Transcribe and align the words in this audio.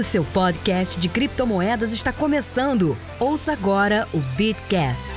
O 0.00 0.02
seu 0.02 0.24
podcast 0.24 0.98
de 0.98 1.10
criptomoedas 1.10 1.92
está 1.92 2.10
começando. 2.10 2.96
Ouça 3.18 3.52
agora 3.52 4.08
o 4.14 4.18
Bitcast. 4.34 5.10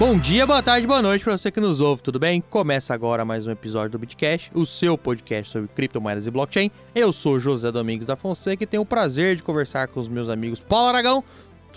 Bom 0.00 0.18
dia, 0.18 0.44
boa 0.44 0.60
tarde, 0.60 0.84
boa 0.84 1.00
noite 1.00 1.22
para 1.22 1.38
você 1.38 1.48
que 1.52 1.60
nos 1.60 1.80
ouve, 1.80 2.02
tudo 2.02 2.18
bem? 2.18 2.40
Começa 2.40 2.92
agora 2.92 3.24
mais 3.24 3.46
um 3.46 3.52
episódio 3.52 3.90
do 3.90 4.00
Bitcast, 4.00 4.50
o 4.52 4.66
seu 4.66 4.98
podcast 4.98 5.52
sobre 5.52 5.68
criptomoedas 5.68 6.26
e 6.26 6.30
blockchain. 6.32 6.72
Eu 6.92 7.12
sou 7.12 7.38
José 7.38 7.70
Domingos 7.70 8.04
da 8.04 8.16
Fonseca 8.16 8.64
e 8.64 8.66
tenho 8.66 8.82
o 8.82 8.86
prazer 8.86 9.36
de 9.36 9.44
conversar 9.44 9.86
com 9.86 10.00
os 10.00 10.08
meus 10.08 10.28
amigos 10.28 10.58
Paulo 10.58 10.88
Aragão. 10.88 11.22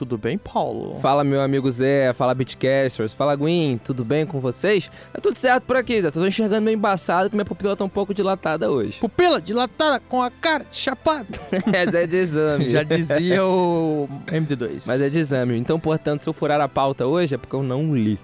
Tudo 0.01 0.17
bem, 0.17 0.35
Paulo? 0.35 0.95
Fala, 0.99 1.23
meu 1.23 1.43
amigo 1.43 1.69
Zé, 1.69 2.11
fala 2.11 2.33
Bitcasters, 2.33 3.13
fala 3.13 3.35
Gwen, 3.35 3.77
tudo 3.77 4.03
bem 4.03 4.25
com 4.25 4.39
vocês? 4.39 4.89
Tá 5.13 5.21
tudo 5.21 5.37
certo 5.37 5.65
por 5.65 5.75
aqui, 5.75 6.01
Zé. 6.01 6.09
Tô 6.09 6.25
enxergando 6.25 6.63
meio 6.63 6.75
embaçado 6.75 7.29
que 7.29 7.35
minha 7.35 7.45
pupila 7.45 7.75
tá 7.75 7.83
um 7.83 7.89
pouco 7.89 8.11
dilatada 8.11 8.71
hoje. 8.71 8.97
Pupila 8.99 9.39
dilatada 9.39 9.99
com 10.09 10.23
a 10.23 10.31
cara 10.31 10.65
chapada. 10.71 11.27
é, 11.71 11.83
é 11.83 12.07
de 12.07 12.17
exame. 12.17 12.71
Já 12.71 12.81
dizia 12.81 13.45
o 13.45 14.09
MD2. 14.25 14.85
Mas 14.87 15.03
é 15.03 15.07
de 15.07 15.19
exame. 15.19 15.55
Então, 15.55 15.79
portanto, 15.79 16.23
se 16.23 16.29
eu 16.29 16.33
furar 16.33 16.59
a 16.59 16.67
pauta 16.67 17.05
hoje 17.05 17.35
é 17.35 17.37
porque 17.37 17.55
eu 17.55 17.61
não 17.61 17.95
li. 17.95 18.17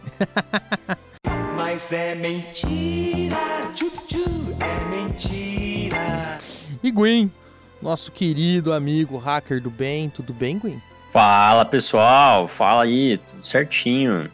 Mas 1.55 1.93
é 1.93 2.15
mentira, 2.15 3.37
tchu-tchu, 3.75 4.25
é 4.61 4.97
mentira. 4.97 6.39
E 6.81 6.89
Gwen, 6.89 7.31
nosso 7.79 8.11
querido 8.11 8.73
amigo 8.73 9.15
hacker 9.19 9.61
do 9.61 9.69
bem, 9.69 10.09
tudo 10.09 10.33
bem, 10.33 10.57
Gwen? 10.57 10.81
Fala 11.11 11.65
pessoal, 11.65 12.47
fala 12.47 12.83
aí, 12.83 13.17
tudo 13.17 13.45
certinho. 13.45 14.29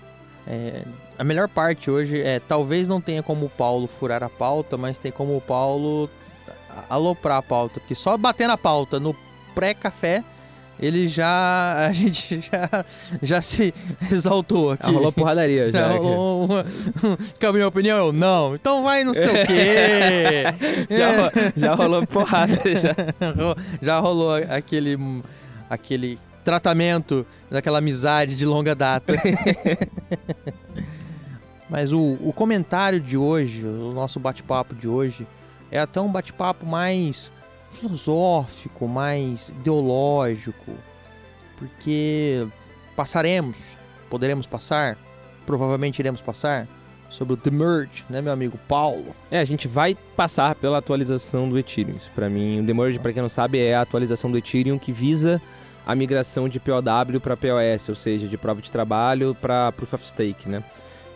É, 0.48 0.82
a 1.18 1.24
melhor 1.24 1.48
parte 1.48 1.90
hoje 1.90 2.22
é 2.22 2.40
talvez 2.40 2.88
não 2.88 3.00
tenha 3.00 3.24
como 3.24 3.46
o 3.46 3.50
Paulo 3.50 3.88
furar 3.88 4.24
a 4.24 4.30
pauta, 4.30 4.78
mas 4.78 4.98
tem 4.98 5.12
como 5.12 5.38
o 5.38 5.42
Paulo 5.42 6.10
aloprar 6.90 7.38
a 7.38 7.42
pauta, 7.42 7.80
porque 7.80 7.96
só 7.96 8.18
bater 8.18 8.48
na 8.48 8.58
pauta 8.58 9.00
no 9.00 9.16
pré-café 9.54 10.24
ele 10.80 11.08
já. 11.08 11.88
A 11.88 11.92
gente 11.94 12.42
já, 12.42 12.86
já 13.22 13.42
se 13.42 13.74
exaltou 14.12 14.72
aqui. 14.72 14.88
Já 14.88 14.92
rolou 14.92 15.12
porradaria, 15.12 15.72
já. 15.72 15.80
já 15.80 15.92
rolou 15.94 16.46
uma, 16.46 16.66
Quer 17.40 17.48
a 17.48 17.54
minha 17.54 17.68
opinião? 17.68 17.98
Eu 17.98 18.14
não. 18.14 18.56
Então 18.56 18.84
vai 18.84 19.04
não 19.04 19.14
sei 19.14 19.44
o 19.44 19.48
quê. 19.48 20.44
já, 20.90 21.32
já 21.56 21.74
rolou 21.76 22.06
porrada, 22.06 22.58
já. 22.76 22.96
já 23.82 24.00
rolou 24.00 24.36
aquele. 24.36 24.98
aquele 25.70 26.20
tratamento 26.44 27.26
daquela 27.50 27.78
amizade 27.78 28.36
de 28.36 28.46
longa 28.46 28.76
data. 28.76 29.14
Mas 31.70 31.92
o, 31.92 32.18
o 32.22 32.32
comentário 32.34 33.00
de 33.00 33.18
hoje, 33.18 33.66
o 33.66 33.92
nosso 33.94 34.20
bate-papo 34.20 34.76
de 34.76 34.88
hoje, 34.88 35.26
é 35.72 35.80
até 35.80 36.00
um 36.00 36.12
bate-papo 36.12 36.66
mais 36.66 37.32
filosófico, 37.72 38.88
mais 38.88 39.50
ideológico, 39.50 40.72
porque 41.58 42.48
passaremos, 42.96 43.76
poderemos 44.10 44.46
passar, 44.46 44.98
provavelmente 45.46 45.98
iremos 46.00 46.22
passar 46.22 46.68
sobre 47.10 47.34
o 47.36 47.38
The 47.38 47.52
Merge, 47.52 48.04
né, 48.10 48.22
meu 48.22 48.34
amigo 48.34 48.58
Paulo? 48.68 49.16
É, 49.30 49.40
a 49.40 49.46
gente 49.46 49.68
vai 49.68 49.96
passar 50.16 50.56
pela 50.56 50.80
atualização 50.80 51.48
do 51.48 51.58
Ethereum. 51.58 51.96
Para 52.14 52.30
mim, 52.30 52.62
o 52.62 52.66
The 52.66 52.74
Merge, 52.74 53.00
para 53.00 53.14
quem 53.14 53.22
não 53.22 53.30
sabe, 53.30 53.60
é 53.60 53.76
a 53.76 53.82
atualização 53.82 54.32
do 54.32 54.38
Ethereum 54.38 54.80
que 54.80 54.92
visa 54.92 55.42
a 55.86 55.96
migração 55.96 56.48
de 56.48 56.60
POW 56.60 57.20
para 57.22 57.38
POS, 57.38 57.90
ou 57.90 57.96
seja, 57.96 58.28
de 58.28 58.38
prova 58.38 58.62
de 58.62 58.72
trabalho 58.72 59.36
para 59.36 59.72
Proof 59.72 59.94
of 59.94 60.08
Stake, 60.08 60.48
né? 60.48 60.64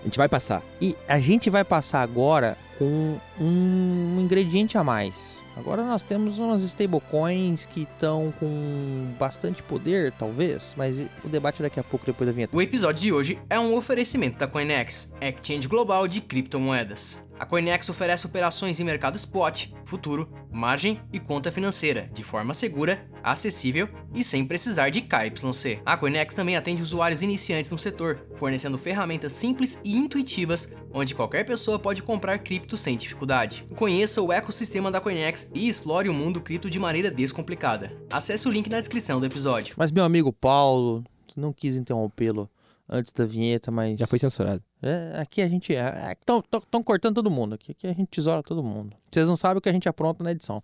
A 0.01 0.03
gente 0.03 0.17
vai 0.17 0.29
passar. 0.29 0.61
E 0.79 0.95
a 1.07 1.19
gente 1.19 1.49
vai 1.49 1.63
passar 1.63 2.01
agora 2.01 2.57
com 2.77 3.19
um 3.39 4.19
ingrediente 4.19 4.77
a 4.77 4.83
mais. 4.83 5.41
Agora 5.57 5.83
nós 5.83 6.03
temos 6.03 6.37
umas 6.37 6.61
stablecoins 6.61 7.65
que 7.65 7.81
estão 7.81 8.31
com 8.39 9.11
bastante 9.19 9.63
poder, 9.63 10.11
talvez, 10.11 10.75
mas 10.77 11.03
o 11.23 11.27
debate 11.27 11.63
daqui 11.63 11.79
a 11.79 11.83
pouco, 11.83 12.05
depois 12.05 12.27
da 12.27 12.33
vinheta. 12.33 12.55
O 12.55 12.61
episódio 12.61 13.01
de 13.01 13.11
hoje 13.11 13.39
é 13.49 13.59
um 13.59 13.75
oferecimento 13.75 14.37
da 14.37 14.45
Coinex, 14.45 15.15
exchange 15.19 15.67
global 15.67 16.07
de 16.07 16.21
criptomoedas. 16.21 17.26
A 17.39 17.45
Coinex 17.45 17.87
oferece 17.87 18.25
operações 18.25 18.79
em 18.79 18.83
mercado 18.83 19.15
spot, 19.15 19.67
futuro, 19.85 20.27
margem 20.51 20.99
e 21.13 21.19
conta 21.19 21.51
financeira, 21.51 22.09
de 22.11 22.23
forma 22.23 22.51
segura, 22.53 23.07
acessível 23.23 23.87
e 24.13 24.23
sem 24.23 24.45
precisar 24.45 24.89
de 24.89 25.01
KYC. 25.01 25.81
A 25.85 25.95
Coinex 25.95 26.33
também 26.33 26.55
atende 26.55 26.81
usuários 26.81 27.21
iniciantes 27.21 27.69
no 27.69 27.77
setor, 27.77 28.25
fornecendo 28.35 28.77
ferramentas 28.77 29.33
simples 29.33 29.79
e 29.83 29.95
intuitivas, 29.95 30.73
onde 30.91 31.13
qualquer 31.13 31.45
pessoa 31.45 31.77
pode 31.77 32.01
comprar 32.01 32.39
cripto 32.39 32.75
sem 32.75 32.97
dificuldade. 32.97 33.67
Conheça 33.75 34.21
o 34.21 34.33
ecossistema 34.33 34.89
da 34.89 34.99
Coinex 34.99 35.51
e 35.53 35.67
explore 35.67 36.09
o 36.09 36.13
mundo 36.13 36.41
cripto 36.41 36.71
de 36.71 36.79
maneira 36.79 37.11
descomplicada. 37.11 37.95
Acesse 38.11 38.47
o 38.47 38.51
link 38.51 38.67
na 38.67 38.79
descrição 38.79 39.19
do 39.19 39.25
episódio. 39.27 39.75
Mas 39.77 39.91
meu 39.91 40.03
amigo 40.03 40.33
Paulo, 40.33 41.03
não 41.35 41.53
quis 41.53 41.75
interrompê-lo 41.75 42.49
antes 42.89 43.11
da 43.13 43.25
vinheta, 43.25 43.71
mas. 43.71 43.99
Já 43.99 44.07
foi 44.07 44.19
censurado. 44.19 44.63
É, 44.81 45.19
aqui 45.19 45.41
a 45.41 45.47
gente. 45.47 45.73
Estão 45.73 46.43
é, 46.79 46.83
cortando 46.83 47.15
todo 47.15 47.29
mundo. 47.29 47.55
Aqui, 47.55 47.71
aqui 47.71 47.87
a 47.87 47.93
gente 47.93 48.07
tesoura 48.07 48.41
todo 48.41 48.63
mundo. 48.63 48.95
Vocês 49.11 49.27
não 49.27 49.35
sabem 49.35 49.57
o 49.57 49.61
que 49.61 49.69
a 49.69 49.73
gente 49.73 49.89
apronta 49.89 50.23
na 50.23 50.31
edição. 50.31 50.63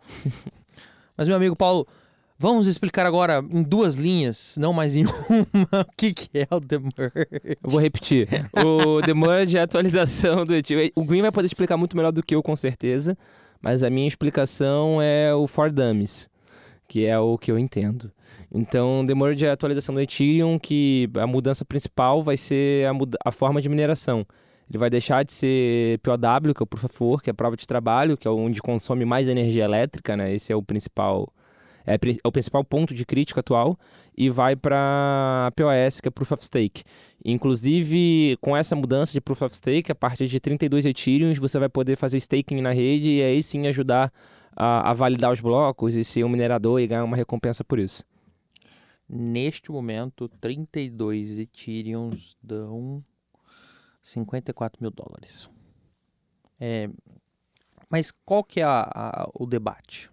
mas, 1.17 1.27
meu 1.27 1.35
amigo 1.35 1.55
Paulo, 1.55 1.87
vamos 2.37 2.67
explicar 2.67 3.05
agora 3.05 3.43
em 3.51 3.63
duas 3.63 3.95
linhas, 3.95 4.55
não 4.57 4.73
mais 4.73 4.95
em 4.95 5.05
uma, 5.29 5.81
o 5.81 5.95
que, 5.97 6.13
que 6.13 6.29
é 6.33 6.47
o 6.49 6.61
The 6.61 6.79
Merge. 6.79 7.57
Eu 7.63 7.69
vou 7.69 7.79
repetir. 7.79 8.27
O 8.53 9.01
The 9.01 9.13
Merge 9.13 9.57
é 9.57 9.61
a 9.61 9.63
atualização 9.63 10.45
do 10.45 10.55
Ethereum. 10.55 10.89
O 10.95 11.03
Green 11.03 11.21
vai 11.21 11.31
poder 11.31 11.45
explicar 11.45 11.77
muito 11.77 11.95
melhor 11.97 12.11
do 12.11 12.23
que 12.23 12.35
eu, 12.35 12.43
com 12.43 12.55
certeza. 12.55 13.17
Mas 13.61 13.81
a 13.81 13.89
minha 13.89 14.07
explicação 14.07 15.01
é 15.01 15.33
o 15.33 15.47
For 15.47 15.71
Dummies, 15.71 16.29
que 16.93 17.07
é 17.07 17.17
o 17.17 17.39
que 17.39 17.51
eu 17.51 17.57
entendo. 17.57 18.11
Então, 18.53 19.03
demora 19.03 19.33
de 19.33 19.47
atualização 19.47 19.95
do 19.95 20.01
Ethereum, 20.01 20.59
que 20.59 21.09
a 21.15 21.25
mudança 21.25 21.65
principal 21.65 22.21
vai 22.21 22.37
ser 22.37 22.87
a, 22.87 22.91
a, 23.25 23.31
forma 23.31 23.59
de 23.59 23.67
mineração. 23.67 24.23
Ele 24.69 24.77
vai 24.77 24.91
deixar 24.91 25.23
de 25.23 25.33
ser 25.33 25.97
POW, 26.03 26.53
que 26.53 26.61
é 26.61 26.63
o 26.63 26.67
Proof 26.67 26.83
of 26.83 27.03
Work, 27.03 27.23
que 27.23 27.29
é 27.31 27.31
a 27.31 27.33
prova 27.33 27.57
de 27.57 27.65
trabalho, 27.65 28.15
que 28.15 28.27
é 28.27 28.31
onde 28.31 28.61
consome 28.61 29.05
mais 29.05 29.27
energia 29.27 29.63
elétrica, 29.63 30.15
né? 30.15 30.35
Esse 30.35 30.53
é 30.53 30.55
o 30.55 30.61
principal 30.61 31.33
é, 31.83 31.95
é 31.95 32.27
o 32.27 32.31
principal 32.31 32.63
ponto 32.63 32.93
de 32.93 33.03
crítica 33.05 33.39
atual 33.39 33.75
e 34.15 34.29
vai 34.29 34.55
para 34.55 35.51
POS, 35.55 35.99
que 35.99 36.09
é 36.09 36.11
Proof 36.11 36.33
of 36.33 36.45
Stake. 36.45 36.83
Inclusive, 37.25 38.37
com 38.39 38.55
essa 38.55 38.75
mudança 38.75 39.13
de 39.13 39.19
Proof 39.19 39.41
of 39.41 39.55
Stake, 39.55 39.91
a 39.91 39.95
partir 39.95 40.27
de 40.27 40.39
32 40.39 40.85
Ethereum, 40.85 41.33
você 41.33 41.57
vai 41.57 41.69
poder 41.69 41.95
fazer 41.95 42.17
staking 42.17 42.61
na 42.61 42.71
rede 42.71 43.09
e 43.09 43.23
aí 43.23 43.41
sim 43.41 43.65
ajudar 43.65 44.13
a, 44.55 44.91
a 44.91 44.93
validar 44.93 45.31
os 45.31 45.41
blocos 45.41 45.95
e 45.95 46.03
ser 46.03 46.23
um 46.23 46.29
minerador 46.29 46.79
e 46.79 46.87
ganhar 46.87 47.03
uma 47.03 47.17
recompensa 47.17 47.63
por 47.63 47.79
isso. 47.79 48.05
Neste 49.07 49.71
momento, 49.71 50.27
32 50.27 51.37
Ethereums 51.39 52.37
dão 52.41 53.03
54 54.01 54.81
mil 54.81 54.91
dólares. 54.91 55.49
É, 56.59 56.89
mas 57.89 58.11
qual 58.11 58.43
que 58.43 58.61
é 58.61 58.63
a, 58.63 58.89
a, 58.93 59.29
o 59.33 59.45
debate? 59.45 60.09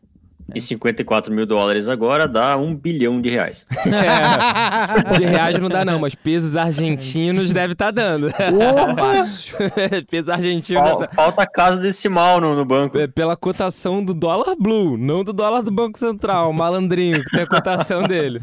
E 0.54 0.60
54 0.60 1.32
mil 1.32 1.46
dólares 1.46 1.88
agora 1.88 2.26
dá 2.26 2.56
um 2.56 2.74
bilhão 2.74 3.20
de 3.20 3.28
reais. 3.28 3.66
É, 4.00 5.18
de 5.18 5.24
reais 5.24 5.58
não 5.58 5.68
dá, 5.68 5.84
não, 5.84 5.98
mas 5.98 6.14
pesos 6.14 6.56
argentinos 6.56 7.52
deve 7.52 7.72
estar 7.72 7.86
tá 7.86 7.90
dando. 7.90 8.30
Fácil. 8.30 9.56
pesos 10.10 10.28
argentinos. 10.28 10.82
Fal, 10.82 11.08
falta 11.12 11.46
casa 11.46 11.80
decimal 11.80 12.40
no, 12.40 12.54
no 12.54 12.64
banco. 12.64 12.98
É, 12.98 13.06
pela 13.06 13.36
cotação 13.36 14.02
do 14.02 14.14
dólar 14.14 14.56
blue, 14.56 14.96
não 14.96 15.22
do 15.22 15.32
dólar 15.32 15.62
do 15.62 15.70
Banco 15.70 15.98
Central, 15.98 16.52
malandrinho, 16.52 17.22
que 17.22 17.30
tem 17.30 17.42
a 17.42 17.46
cotação 17.46 18.02
dele. 18.04 18.40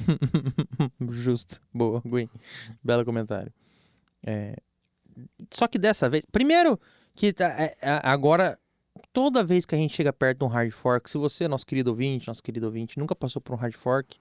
Justo. 1.10 1.60
Boa, 1.74 2.02
Gwen. 2.06 2.30
Belo 2.84 3.06
comentário. 3.06 3.52
É... 4.26 4.56
Só 5.52 5.68
que 5.68 5.80
dessa 5.80 6.10
vez. 6.10 6.26
Primeiro, 6.32 6.80
que 7.16 7.34
tá, 7.34 7.46
é, 7.46 7.76
é 7.82 8.00
agora 8.04 8.58
toda 9.14 9.44
vez 9.44 9.66
que 9.66 9.76
a 9.76 9.78
gente 9.78 9.96
chega 9.96 10.12
perto 10.12 10.40
de 10.40 10.46
um 10.46 10.48
hard 10.48 10.72
fork, 10.72 11.10
se 11.10 11.18
você, 11.18 11.48
nosso 11.48 11.66
querido 11.66 11.90
ouvinte, 11.92 12.28
nosso 12.28 12.44
querido 12.44 12.66
ouvinte, 12.66 13.00
nunca 13.00 13.16
passou 13.16 13.42
por 13.42 13.54
um 13.54 13.58
hard 13.58 13.74
fork, 13.74 14.18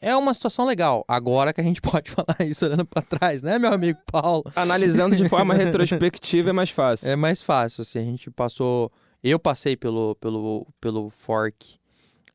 é 0.00 0.16
uma 0.16 0.34
situação 0.34 0.64
legal. 0.64 1.04
Agora 1.06 1.52
que 1.52 1.60
a 1.60 1.64
gente 1.64 1.80
pode 1.82 2.10
falar 2.10 2.36
isso 2.40 2.66
olhando 2.66 2.84
para 2.84 3.02
trás, 3.02 3.42
né, 3.42 3.58
meu 3.58 3.72
amigo 3.72 4.00
Paulo? 4.10 4.44
Analisando 4.56 5.14
de 5.14 5.28
forma 5.28 5.54
retrospectiva 5.54 6.50
é 6.50 6.52
mais 6.52 6.70
fácil. 6.70 7.08
É 7.08 7.16
mais 7.16 7.40
fácil, 7.40 7.82
assim, 7.82 7.98
a 7.98 8.04
gente 8.04 8.30
passou... 8.30 8.90
Eu 9.22 9.38
passei 9.38 9.76
pelo, 9.76 10.16
pelo, 10.16 10.66
pelo 10.80 11.08
fork, 11.08 11.78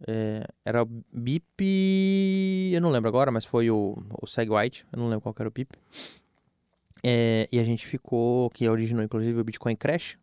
é, 0.07 0.47
era 0.63 0.83
o 0.83 0.89
BIP... 1.11 2.71
Eu 2.73 2.79
não 2.79 2.89
lembro 2.89 3.09
agora, 3.09 3.29
mas 3.29 3.43
foi 3.43 3.69
o, 3.69 3.97
o 4.21 4.25
SegWhite, 4.25 4.85
eu 4.93 4.99
não 4.99 5.09
lembro 5.09 5.21
qual 5.21 5.35
era 5.37 5.49
o 5.49 5.51
BIP. 5.51 5.77
É, 7.03 7.47
e 7.51 7.59
a 7.59 7.63
gente 7.63 7.85
ficou, 7.85 8.49
que 8.49 8.67
originou 8.67 9.03
inclusive 9.03 9.39
o 9.39 9.43
Bitcoin 9.43 9.75
Crash, 9.75 10.17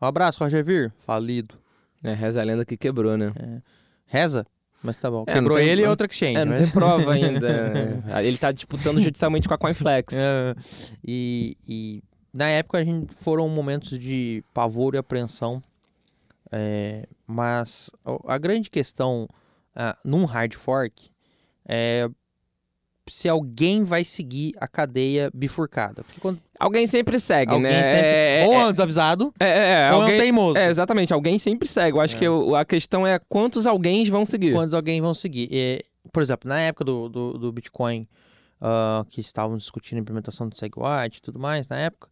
um 0.00 0.06
abraço, 0.06 0.38
Roger 0.38 0.64
Vir. 0.64 0.92
Falido. 0.98 1.56
É, 2.02 2.12
reza 2.12 2.40
a 2.40 2.44
lenda 2.44 2.64
que 2.64 2.76
quebrou, 2.76 3.16
né? 3.16 3.32
É. 3.36 3.60
Reza? 4.06 4.46
Mas 4.82 4.96
tá 4.96 5.10
bom. 5.10 5.24
É, 5.26 5.34
Quebrou 5.34 5.58
tem, 5.58 5.68
ele 5.68 5.82
e 5.82 5.86
outra 5.86 6.06
exchange. 6.06 6.36
É, 6.36 6.44
não 6.44 6.52
mas... 6.52 6.60
tem 6.60 6.70
prova 6.70 7.10
ainda. 7.12 7.48
ele 8.22 8.38
tá 8.38 8.52
disputando 8.52 9.00
judicialmente 9.00 9.48
com 9.48 9.54
a 9.54 9.58
Coinflex. 9.58 10.14
É, 10.14 10.54
e, 11.04 11.56
e, 11.68 12.02
na 12.32 12.48
época 12.48 12.78
a 12.78 12.84
gente 12.84 13.12
foram 13.14 13.48
momentos 13.48 13.98
de 13.98 14.44
pavor 14.54 14.94
e 14.94 14.98
apreensão. 14.98 15.62
É, 16.50 17.06
mas 17.26 17.90
a 18.26 18.38
grande 18.38 18.70
questão 18.70 19.28
ah, 19.74 19.96
num 20.04 20.24
hard 20.24 20.54
fork 20.54 21.10
é 21.66 22.08
se 23.10 23.28
alguém 23.28 23.84
vai 23.84 24.04
seguir 24.04 24.54
a 24.58 24.66
cadeia 24.68 25.30
bifurcada. 25.34 26.02
Porque 26.04 26.20
quando 26.20 26.40
Alguém 26.58 26.86
sempre 26.88 27.20
segue, 27.20 27.52
alguém 27.52 27.70
né? 27.70 27.84
sempre. 27.84 28.06
É, 28.08 28.44
ou 28.46 28.52
é, 28.54 28.56
é 28.56 28.66
um 28.66 28.70
desavisado, 28.72 29.32
é, 29.38 29.46
é, 29.46 29.70
é, 29.88 29.90
ou 29.90 29.94
é 29.94 29.98
um 29.98 30.02
alguém, 30.02 30.18
teimoso. 30.18 30.58
é, 30.58 30.68
exatamente. 30.68 31.12
Alguém 31.14 31.38
sempre 31.38 31.68
segue. 31.68 31.96
Eu 31.96 32.00
acho 32.00 32.16
que 32.16 32.28
o- 32.28 32.56
a 32.56 32.64
questão 32.64 33.06
é 33.06 33.18
quantos 33.28 33.66
alguém 33.66 34.04
vão 34.10 34.24
seguir. 34.24 34.52
quantos 34.52 34.74
alguém 34.74 35.00
vão 35.00 35.14
seguir. 35.14 35.48
E, 35.52 35.84
por 36.12 36.20
exemplo, 36.22 36.48
na 36.48 36.58
época 36.60 36.84
do, 36.84 37.08
do, 37.08 37.38
do 37.38 37.52
Bitcoin, 37.52 38.08
ah, 38.60 39.04
que 39.08 39.20
estavam 39.20 39.56
discutindo 39.56 39.98
a 39.98 40.00
implementação 40.00 40.48
do 40.48 40.58
SegWit 40.58 41.18
e 41.18 41.22
tudo 41.22 41.38
mais, 41.38 41.68
na 41.68 41.78
época, 41.78 42.08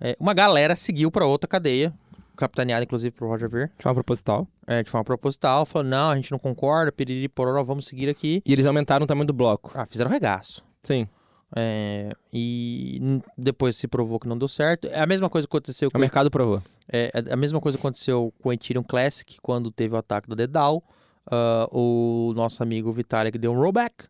é, 0.00 0.16
uma 0.20 0.32
galera 0.32 0.76
seguiu 0.76 1.10
para 1.10 1.26
outra 1.26 1.48
cadeia, 1.48 1.92
capitaneada 2.38 2.84
inclusive 2.84 3.10
por 3.10 3.28
Roger 3.28 3.48
Ver, 3.48 3.72
De 3.76 3.82
forma 3.82 3.94
proposital. 3.96 4.46
é, 4.66 4.82
de 4.82 4.90
forma 4.90 5.04
proposital, 5.04 5.66
falou, 5.66 5.86
não, 5.86 6.10
a 6.10 6.16
gente 6.16 6.30
não 6.30 6.38
concorda, 6.38 6.90
piriri, 6.92 7.28
pororó, 7.28 7.62
vamos 7.62 7.86
seguir 7.86 8.08
aqui. 8.08 8.42
E 8.46 8.52
eles 8.52 8.66
aumentaram 8.66 9.04
o 9.04 9.06
tamanho 9.06 9.26
do 9.26 9.32
bloco. 9.32 9.72
Ah, 9.74 9.84
fizeram 9.84 10.10
regaço. 10.10 10.64
Sim. 10.82 11.08
É, 11.56 12.10
e 12.32 13.20
depois 13.36 13.76
se 13.76 13.88
provou 13.88 14.20
que 14.20 14.28
não 14.28 14.36
deu 14.38 14.48
certo. 14.48 14.86
É 14.88 15.00
a 15.00 15.06
mesma 15.06 15.28
coisa 15.28 15.46
que 15.46 15.50
aconteceu 15.50 15.88
O 15.88 15.92
com 15.92 15.98
mercado 15.98 16.30
provou. 16.30 16.62
É, 16.90 17.10
é 17.14 17.32
a 17.32 17.36
mesma 17.36 17.60
coisa 17.60 17.76
aconteceu 17.78 18.32
com 18.42 18.50
o 18.50 18.52
Ethereum 18.52 18.82
Classic 18.82 19.38
quando 19.42 19.70
teve 19.70 19.94
o 19.94 19.98
ataque 19.98 20.28
do 20.28 20.36
Dedal. 20.36 20.82
Ah, 21.30 21.68
o 21.72 22.32
nosso 22.34 22.62
amigo 22.62 22.92
Vitalik 22.92 23.36
deu 23.38 23.52
um 23.52 23.58
rollback 23.58 24.04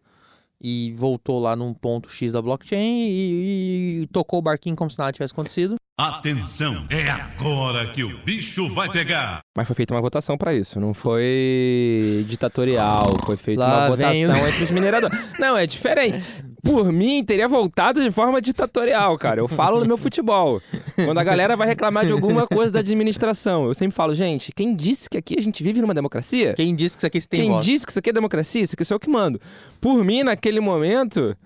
e 0.63 0.93
voltou 0.97 1.39
lá 1.41 1.55
num 1.55 1.73
ponto 1.73 2.09
X 2.11 2.33
da 2.33 2.43
blockchain 2.43 3.07
e, 3.09 4.01
e 4.03 4.07
tocou 4.13 4.39
o 4.39 4.43
barquinho 4.43 4.75
como 4.77 4.91
se 4.91 4.99
nada 4.99 5.13
tivesse 5.13 5.33
acontecido. 5.33 5.77
Atenção, 6.01 6.87
é 6.91 7.11
agora 7.11 7.87
que 7.89 8.05
o 8.05 8.19
bicho 8.23 8.73
vai 8.73 8.89
pegar. 8.89 9.41
Mas 9.57 9.67
foi 9.67 9.75
feita 9.75 9.93
uma 9.95 10.01
votação 10.01 10.39
pra 10.39 10.55
isso. 10.55 10.79
Não 10.79 10.95
foi 10.95 12.25
ditatorial. 12.29 13.17
Foi 13.25 13.37
feita 13.37 13.61
Lá 13.63 13.89
uma 13.89 13.97
votação 13.97 14.43
o- 14.45 14.49
entre 14.49 14.63
os 14.65 14.71
mineradores. 14.71 15.33
Não, 15.41 15.57
é 15.57 15.67
diferente. 15.67 16.21
Por 16.63 16.93
mim, 16.93 17.25
teria 17.25 17.47
voltado 17.47 18.03
de 18.03 18.11
forma 18.11 18.41
ditatorial, 18.41 19.17
cara. 19.17 19.41
Eu 19.41 19.49
falo 19.49 19.79
no 19.81 19.87
meu 19.87 19.97
futebol. 19.97 20.61
Quando 20.97 21.19
a 21.19 21.25
galera 21.25 21.57
vai 21.57 21.69
reclamar 21.69 22.05
de 22.05 22.13
alguma 22.13 22.47
coisa 22.47 22.73
da 22.73 22.81
administração, 22.81 23.67
eu 23.67 23.75
sempre 23.75 23.95
falo, 23.95 24.15
gente, 24.15 24.53
quem 24.53 24.75
disse 24.75 25.09
que 25.09 25.17
aqui 25.17 25.37
a 25.39 25.41
gente 25.41 25.63
vive 25.63 25.81
numa 25.81 25.95
democracia? 25.95 26.55
Quem 26.55 26.75
disse 26.75 26.97
que 26.97 27.01
isso 27.01 27.07
aqui 27.07 27.29
tem 27.29 27.41
Quem 27.43 27.51
voz? 27.51 27.65
disse 27.65 27.87
que 27.87 27.93
isso 27.93 27.99
aqui 27.99 28.11
é 28.11 28.13
democracia? 28.13 28.63
Isso 28.63 28.75
aqui 28.75 28.85
sou 28.85 28.97
eu 28.97 29.01
que 29.01 29.09
mando. 29.09 29.41
Por 29.81 30.05
mim, 30.05 30.25
naquele 30.25 30.59
momento, 30.59 31.37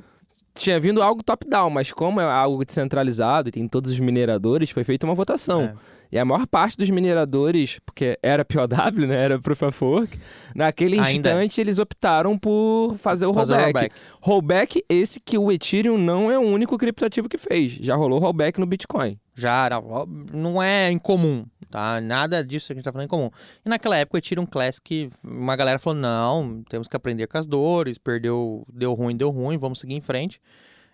tinha 0.54 0.80
vindo 0.80 1.02
algo 1.02 1.22
top-down, 1.22 1.70
mas 1.70 1.92
como 1.92 2.20
é 2.20 2.24
algo 2.24 2.64
descentralizado 2.64 3.48
e 3.48 3.52
tem 3.52 3.68
todos 3.68 3.90
os 3.90 4.00
mineradores, 4.00 4.70
foi 4.70 4.84
feita 4.84 5.06
uma 5.06 5.14
votação. 5.14 5.62
É. 5.62 5.74
E 6.12 6.18
a 6.18 6.26
maior 6.26 6.46
parte 6.46 6.76
dos 6.76 6.90
mineradores, 6.90 7.80
porque 7.86 8.18
era 8.22 8.44
POW, 8.44 9.06
né? 9.08 9.16
Era 9.16 9.40
Proof 9.40 9.62
of 9.62 9.82
Work, 9.82 10.18
naquele 10.54 11.00
Ainda 11.00 11.10
instante 11.10 11.58
eles 11.58 11.78
optaram 11.78 12.38
por 12.38 12.94
fazer 12.98 13.24
o 13.24 13.32
Fazer 13.32 13.54
o 13.54 13.56
rollback. 13.56 13.94
rollback. 14.20 14.84
Esse 14.90 15.18
que 15.18 15.38
o 15.38 15.50
Ethereum 15.50 15.96
não 15.96 16.30
é 16.30 16.38
o 16.38 16.42
único 16.42 16.76
criptoativo 16.76 17.30
que 17.30 17.38
fez. 17.38 17.72
Já 17.72 17.96
rolou 17.96 18.18
rollback 18.18 18.60
no 18.60 18.66
Bitcoin. 18.66 19.18
Já 19.34 19.70
não, 19.70 20.06
não 20.30 20.62
é 20.62 20.90
incomum, 20.90 21.46
tá? 21.70 21.98
Nada 22.02 22.44
disso 22.44 22.66
que 22.66 22.72
a 22.74 22.76
gente 22.76 22.84
tá 22.84 22.92
falando 22.92 23.04
é 23.04 23.06
incomum. 23.06 23.30
E 23.64 23.68
naquela 23.70 23.96
época 23.96 24.16
o 24.16 24.18
Ethereum 24.18 24.44
Classic, 24.44 25.08
uma 25.24 25.56
galera 25.56 25.78
falou, 25.78 25.98
não, 25.98 26.62
temos 26.68 26.88
que 26.88 26.94
aprender 26.94 27.26
com 27.26 27.38
as 27.38 27.46
dores, 27.46 27.96
perdeu, 27.96 28.66
deu 28.70 28.92
ruim, 28.92 29.16
deu 29.16 29.30
ruim, 29.30 29.56
vamos 29.56 29.80
seguir 29.80 29.94
em 29.94 30.00
frente. 30.02 30.38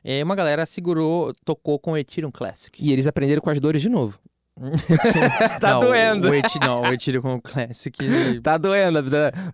E 0.04 0.22
uma 0.22 0.36
galera 0.36 0.64
segurou, 0.64 1.32
tocou 1.44 1.76
com 1.76 1.90
o 1.92 1.96
Ethereum 1.96 2.30
Classic. 2.30 2.80
E 2.80 2.92
eles 2.92 3.08
aprenderam 3.08 3.42
com 3.42 3.50
as 3.50 3.58
dores 3.58 3.82
de 3.82 3.88
novo. 3.88 4.20
tá 5.60 5.74
Não, 5.74 5.80
doendo. 5.80 6.28
O 6.28 6.34
Eti, 6.34 6.58
não, 6.60 6.82
o 6.82 7.40
Classic. 7.40 7.96
Tá 8.42 8.56
doendo. 8.56 9.00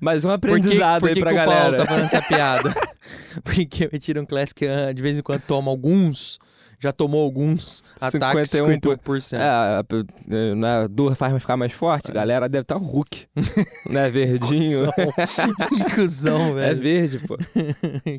Mais 0.00 0.24
um 0.24 0.28
Por 0.30 0.40
que, 0.40 0.46
aprendizado 0.48 1.06
aí 1.06 1.18
pra 1.18 1.30
que 1.30 1.34
o 1.34 1.36
galera. 1.36 1.60
Paulo 1.62 1.76
tá 1.76 1.86
fazendo 1.86 2.04
essa 2.04 2.22
piada? 2.22 2.74
Porque 3.44 3.84
o 3.84 3.94
Ethereum 3.94 4.24
Classic 4.24 4.66
ah, 4.66 4.92
de 4.92 5.02
vez 5.02 5.18
em 5.18 5.22
quando 5.22 5.42
toma 5.42 5.70
alguns, 5.70 6.38
já 6.84 6.92
tomou 6.92 7.25
alguns 7.25 7.82
ataques 8.00 8.50
51 8.50 8.81
por- 8.98 9.19
51%. 9.19 9.38
É, 9.38 9.42
a- 9.42 9.81
a- 9.81 10.54
né, 10.54 10.88
dor 10.88 11.14
faz 11.16 11.34
ficar 11.40 11.56
mais 11.56 11.72
forte. 11.72 12.10
A 12.10 12.14
galera 12.14 12.48
deve 12.48 12.62
estar 12.62 12.78
tá 12.78 12.81
Hulk. 12.84 13.26
né? 13.90 14.08
Verdinho. 14.10 14.88
que 15.69 15.84
cuzão, 15.96 16.50
É 16.58 16.72
velho. 16.75 16.81
verde, 16.81 17.19
pô. 17.20 17.36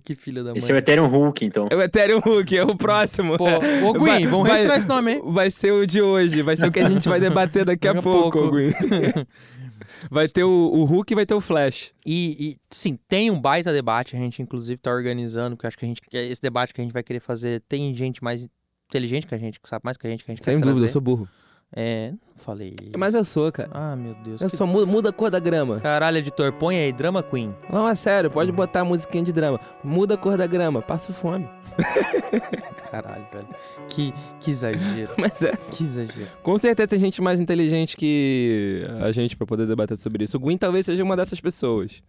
que 0.03 0.15
filha 0.15 0.43
da 0.43 0.49
mãe. 0.49 0.57
Esse 0.57 0.71
é 0.71 0.75
o 0.75 0.77
Ethereum 0.77 1.07
Hulk, 1.07 1.45
então. 1.45 1.67
É 1.71 1.75
o 1.75 1.81
Ethereum 1.81 2.19
Hulk, 2.19 2.57
é 2.57 2.63
o 2.63 2.75
próximo. 2.75 3.37
Pô, 3.37 3.45
ô 3.47 3.93
Gui, 3.93 3.99
Vai- 4.05 4.25
vamos 4.25 4.47
registrar 4.49 4.77
esse 4.77 4.87
nome 4.87 5.11
aí. 5.13 5.21
Vai 5.23 5.51
ser 5.51 5.71
o 5.71 5.85
de 5.85 6.01
hoje, 6.01 6.41
vai 6.41 6.55
ser 6.55 6.67
o 6.67 6.71
que 6.71 6.79
a 6.79 6.89
gente 6.89 7.07
vai 7.07 7.19
debater 7.19 7.63
daqui 7.65 7.87
a 7.87 7.93
Daqui 7.93 7.99
a 8.07 8.11
pouco, 8.11 8.39
pouco. 8.39 8.55
Gui. 8.55 8.73
Vai 10.09 10.27
ter 10.27 10.43
o, 10.43 10.49
o 10.49 10.83
Hulk 10.85 11.13
e 11.13 11.15
vai 11.15 11.25
ter 11.25 11.33
o 11.33 11.41
Flash. 11.41 11.93
E, 12.05 12.37
e, 12.39 12.57
sim, 12.69 12.97
tem 13.07 13.31
um 13.31 13.39
baita 13.39 13.73
debate, 13.73 14.15
a 14.15 14.19
gente 14.19 14.41
inclusive 14.41 14.79
tá 14.81 14.91
organizando, 14.91 15.55
porque 15.55 15.67
acho 15.67 15.77
que 15.77 15.85
a 15.85 15.87
gente, 15.87 16.01
esse 16.11 16.41
debate 16.41 16.73
que 16.73 16.81
a 16.81 16.83
gente 16.83 16.93
vai 16.93 17.03
querer 17.03 17.19
fazer, 17.19 17.61
tem 17.67 17.93
gente 17.93 18.23
mais 18.23 18.47
inteligente 18.89 19.27
que 19.27 19.35
a 19.35 19.37
gente, 19.37 19.59
que 19.59 19.67
sabe 19.67 19.83
mais 19.83 19.97
que 19.97 20.07
a 20.07 20.09
gente, 20.09 20.23
que 20.23 20.31
a 20.31 20.35
gente 20.35 20.43
Sem 20.43 20.55
dúvida, 20.55 20.71
eu 20.71 20.75
trazer. 20.75 20.91
sou 20.91 21.01
burro. 21.01 21.27
É, 21.73 22.11
não 22.11 22.17
falei. 22.37 22.75
Mas 22.97 23.13
eu 23.13 23.23
sou, 23.23 23.51
cara. 23.51 23.69
Ah, 23.73 23.95
meu 23.95 24.13
Deus. 24.23 24.41
Eu 24.41 24.49
que- 24.49 24.55
só 24.55 24.65
muda, 24.65 24.85
muda 24.85 25.09
a 25.09 25.13
cor 25.13 25.29
da 25.29 25.39
grama. 25.39 25.79
Caralho, 25.79 26.17
editor, 26.17 26.51
põe 26.53 26.77
aí, 26.77 26.91
Drama 26.93 27.21
Queen. 27.23 27.53
Não, 27.69 27.87
é 27.87 27.95
sério, 27.95 28.29
pode 28.31 28.51
botar 28.51 28.81
a 28.81 28.85
musiquinha 28.85 29.23
de 29.23 29.33
drama. 29.33 29.59
Muda 29.83 30.13
a 30.13 30.17
cor 30.17 30.37
da 30.37 30.47
grama, 30.47 30.81
passo 30.81 31.11
fome. 31.13 31.49
Caralho, 32.91 33.25
velho. 33.33 33.47
Que, 33.89 34.13
que 34.39 34.51
exagero, 34.51 35.11
Mas 35.19 35.41
é, 35.43 35.51
que 35.71 35.83
exagero. 35.83 36.27
com 36.41 36.57
certeza 36.57 36.87
tem 36.87 36.99
gente 36.99 37.21
mais 37.21 37.39
inteligente 37.39 37.97
que 37.97 38.85
a 39.01 39.11
gente 39.11 39.35
pra 39.35 39.45
poder 39.45 39.65
debater 39.67 39.97
sobre 39.97 40.23
isso. 40.23 40.37
O 40.37 40.39
Gwyn 40.39 40.57
talvez 40.57 40.85
seja 40.85 41.03
uma 41.03 41.15
dessas 41.17 41.39
pessoas. 41.41 42.01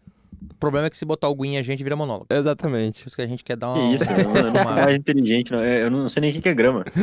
O 0.50 0.54
problema 0.58 0.86
é 0.86 0.90
que 0.90 0.96
se 0.96 1.04
botar 1.04 1.28
o 1.28 1.34
Gwyn 1.34 1.58
a 1.58 1.62
gente 1.62 1.82
vira 1.82 1.94
monólogo. 1.96 2.26
Exatamente. 2.30 3.02
Por 3.02 3.08
isso 3.08 3.16
que 3.16 3.22
a 3.22 3.26
gente 3.26 3.44
quer 3.44 3.56
dar 3.56 3.72
Que 3.74 3.78
uma... 3.80 3.92
isso, 3.94 4.04
eu 4.10 4.24
não, 4.24 4.32
não 4.52 4.62
uma- 4.62 4.72
mais 4.74 4.98
inteligente. 4.98 5.52
Não. 5.52 5.62
Eu 5.62 5.90
não 5.90 6.08
sei 6.08 6.20
nem 6.22 6.30
o 6.36 6.40
que 6.42 6.48
é 6.48 6.54
grama. 6.54 6.84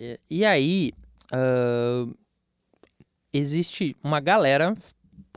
E- 0.00 0.20
E 0.30 0.44
aí, 0.44 0.92
ah, 1.32 2.06
existe 3.32 3.96
uma 4.02 4.20
galera 4.20 4.74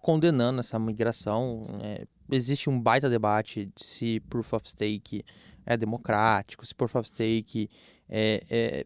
condenando 0.01 0.59
essa 0.59 0.77
migração. 0.79 1.65
né? 1.81 1.99
Existe 2.31 2.69
um 2.69 2.79
baita 2.79 3.09
debate 3.09 3.65
de 3.75 3.83
se 3.85 4.19
Proof 4.29 4.53
of 4.53 4.69
Stake 4.69 5.23
é 5.65 5.77
democrático, 5.77 6.65
se 6.65 6.73
Proof 6.75 6.95
of 6.95 7.07
Stake 7.07 7.69
é, 8.15 8.43
é- 8.49 8.85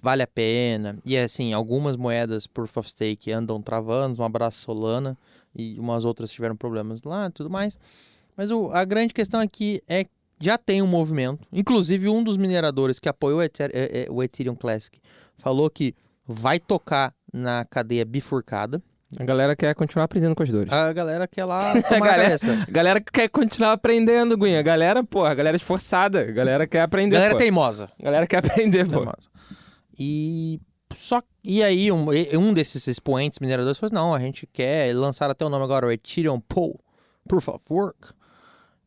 vale 0.00 0.22
a 0.22 0.26
pena. 0.26 0.96
E 1.04 1.18
assim, 1.18 1.52
algumas 1.52 1.96
moedas 1.96 2.46
Proof 2.46 2.76
of 2.76 2.88
Stake 2.88 3.32
andam 3.32 3.60
travando, 3.60 4.22
um 4.22 4.24
abraço 4.24 4.58
Solana, 4.60 5.18
e 5.54 5.78
umas 5.80 6.04
outras 6.04 6.30
tiveram 6.30 6.54
problemas 6.56 7.02
lá 7.02 7.28
tudo 7.30 7.50
mais. 7.50 7.76
Mas 8.36 8.52
o- 8.52 8.70
a 8.70 8.84
grande 8.84 9.12
questão 9.12 9.40
aqui 9.40 9.82
é 9.88 10.04
que 10.04 10.10
já 10.40 10.56
tem 10.56 10.80
um 10.80 10.86
movimento, 10.86 11.40
inclusive 11.52 12.08
um 12.08 12.22
dos 12.22 12.36
mineradores 12.36 13.00
que 13.00 13.08
apoiou 13.08 13.40
o 13.40 13.42
Ether- 13.42 13.72
é- 13.74 14.04
é- 14.04 14.06
o 14.08 14.22
Ethereum 14.22 14.54
Classic 14.54 15.00
falou 15.36 15.68
que 15.68 15.92
vai 16.24 16.60
tocar 16.60 17.12
na 17.32 17.64
cadeia 17.64 18.04
bifurcada. 18.04 18.80
A 19.16 19.24
galera 19.24 19.56
quer 19.56 19.74
continuar 19.74 20.04
aprendendo 20.04 20.34
com 20.34 20.42
as 20.42 20.50
dores. 20.50 20.72
A 20.72 20.92
galera 20.92 21.26
quer 21.26 21.44
lá 21.44 21.72
A 21.90 21.98
galera, 21.98 22.36
a 22.36 22.70
galera 22.70 23.00
quer 23.00 23.28
continuar 23.28 23.72
aprendendo, 23.72 24.36
Gwyn. 24.36 24.56
A 24.56 24.62
galera, 24.62 25.02
pô, 25.02 25.24
a 25.24 25.34
galera 25.34 25.56
é 25.56 25.58
esforçada. 25.58 26.20
A 26.20 26.30
galera 26.30 26.66
quer 26.66 26.82
aprender, 26.82 27.16
galera 27.16 27.34
pô. 27.34 27.38
teimosa. 27.38 27.90
A 27.98 28.02
galera 28.02 28.26
quer 28.26 28.38
aprender, 28.44 28.84
pô. 28.84 28.98
teimosa. 28.98 29.30
E 29.98 30.60
só 30.92 31.22
e 31.42 31.62
aí 31.62 31.90
um, 31.90 32.06
um 32.34 32.52
desses 32.52 32.86
expoentes 32.86 33.38
mineradores 33.38 33.78
falou: 33.78 33.88
assim, 33.88 33.94
"Não, 33.94 34.14
a 34.14 34.18
gente 34.18 34.46
quer 34.46 34.94
lançar 34.94 35.30
até 35.30 35.44
o 35.44 35.48
nome 35.48 35.64
agora 35.64 35.86
o 35.86 35.90
Ethereum 35.90 36.40
Pool 36.40 36.78
Proof 37.26 37.48
of 37.48 37.64
Work". 37.70 38.12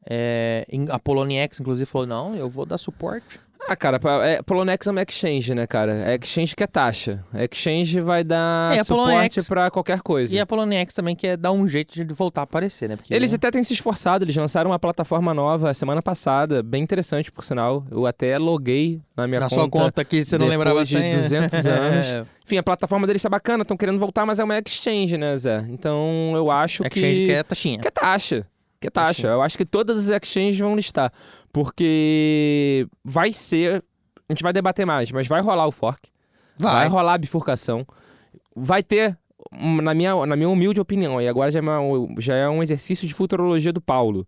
É, 0.08 0.66
a 0.90 1.00
Poloniex 1.00 1.60
inclusive 1.60 1.90
falou: 1.90 2.06
"Não, 2.06 2.36
eu 2.36 2.48
vou 2.48 2.66
dar 2.66 2.78
suporte". 2.78 3.40
Ah, 3.68 3.76
cara, 3.76 4.00
é, 4.24 4.42
Poloniex 4.42 4.88
é 4.88 4.92
uma 4.92 5.02
exchange, 5.02 5.54
né, 5.56 5.66
cara? 5.68 5.94
É 6.12 6.16
exchange 6.16 6.56
que 6.56 6.64
é 6.64 6.68
taxa. 6.68 7.24
É 7.34 7.46
exchange 7.46 8.02
vai 8.02 8.24
dar 8.24 8.76
É, 8.76 8.84
suporte 8.84 9.42
pra 9.48 9.70
qualquer 9.72 10.02
coisa. 10.02 10.34
E 10.34 10.40
a 10.40 10.46
Poloniex 10.46 10.94
também 10.94 11.16
quer 11.16 11.38
dar 11.38 11.52
um 11.52 11.68
jeito 11.68 12.04
de 12.04 12.14
voltar 12.14 12.42
a 12.42 12.44
aparecer, 12.44 12.90
né? 12.90 12.96
Porque 12.96 13.14
Eles 13.14 13.34
até 13.34 13.50
têm 13.52 13.64
se 13.64 13.74
esforçado, 13.74 14.26
eles 14.26 14.36
lançaram 14.36 14.72
uma 14.72 14.80
plataforma 14.80 15.34
nova 15.34 15.74
semana 15.74 16.02
passada, 16.02 16.62
bem 16.64 16.84
interessante, 16.84 17.32
por 17.32 17.44
sinal. 17.44 17.86
Eu 17.90 18.06
até 18.06 18.38
loguei 18.38 19.00
na 19.16 19.28
minha 19.28 19.40
na 19.40 19.46
conta. 19.50 19.56
sua 19.62 19.70
conta 19.70 20.02
aqui 20.02 20.24
você 20.24 20.38
não 20.38 20.48
lembrava 20.48 20.84
de 20.84 20.90
senha. 20.98 21.16
200 21.16 21.54
anos. 21.66 22.08
É, 22.08 22.26
Enfim, 22.44 22.58
a 22.58 22.64
plataforma 22.64 23.06
deles 23.08 23.22
tá 23.22 23.30
bacana, 23.30 23.62
estão 23.62 23.78
querendo 23.78 24.00
voltar, 24.00 24.26
mas 24.26 24.40
é 24.40 24.44
uma 24.44 24.58
exchange, 24.58 25.18
né, 25.18 25.36
Zé? 25.38 25.66
Então 25.70 26.34
eu 26.36 26.50
acho 26.52 26.84
exchange 26.86 27.16
que... 27.22 27.26
que 27.28 27.32
é 27.32 27.44
taxinha. 27.44 27.80
Que 27.80 27.88
é 27.88 27.92
taxa. 27.92 28.46
Que 28.82 28.88
é 28.88 28.92
taxa. 28.92 29.28
Eu 29.28 29.42
acho 29.42 29.58
que 29.58 29.64
todas 29.66 29.98
as 29.98 30.08
exchanges 30.24 30.60
vão 30.60 30.76
listar. 30.76 31.14
Porque 31.54 32.88
vai 33.04 33.32
ser. 33.32 33.84
A 34.28 34.34
gente 34.34 34.44
vai 34.44 34.52
debater 34.52 34.86
mais, 34.86 35.12
mas 35.12 35.28
vai 35.28 35.42
rolar 35.42 35.68
o 35.68 35.72
fork. 35.72 36.10
Vai, 36.58 36.88
rolar 36.88 37.14
a 37.14 37.18
bifurcação. 37.18 37.86
Vai 38.56 38.82
ter, 38.84 39.18
hum, 39.54 39.82
na 39.82 39.94
minha, 39.94 40.26
na 40.26 40.36
minha 40.36 40.50
humilde 40.50 40.80
opinião, 40.82 41.22
e 41.22 41.28
agora 41.28 41.52
já 41.52 41.60
é, 41.60 41.62
uma- 41.62 42.08
já 42.20 42.36
é 42.36 42.50
um 42.50 42.62
exercício 42.64 43.08
de 43.08 43.14
futurologia 43.14 43.72
do 43.74 43.82
Paulo. 43.82 44.28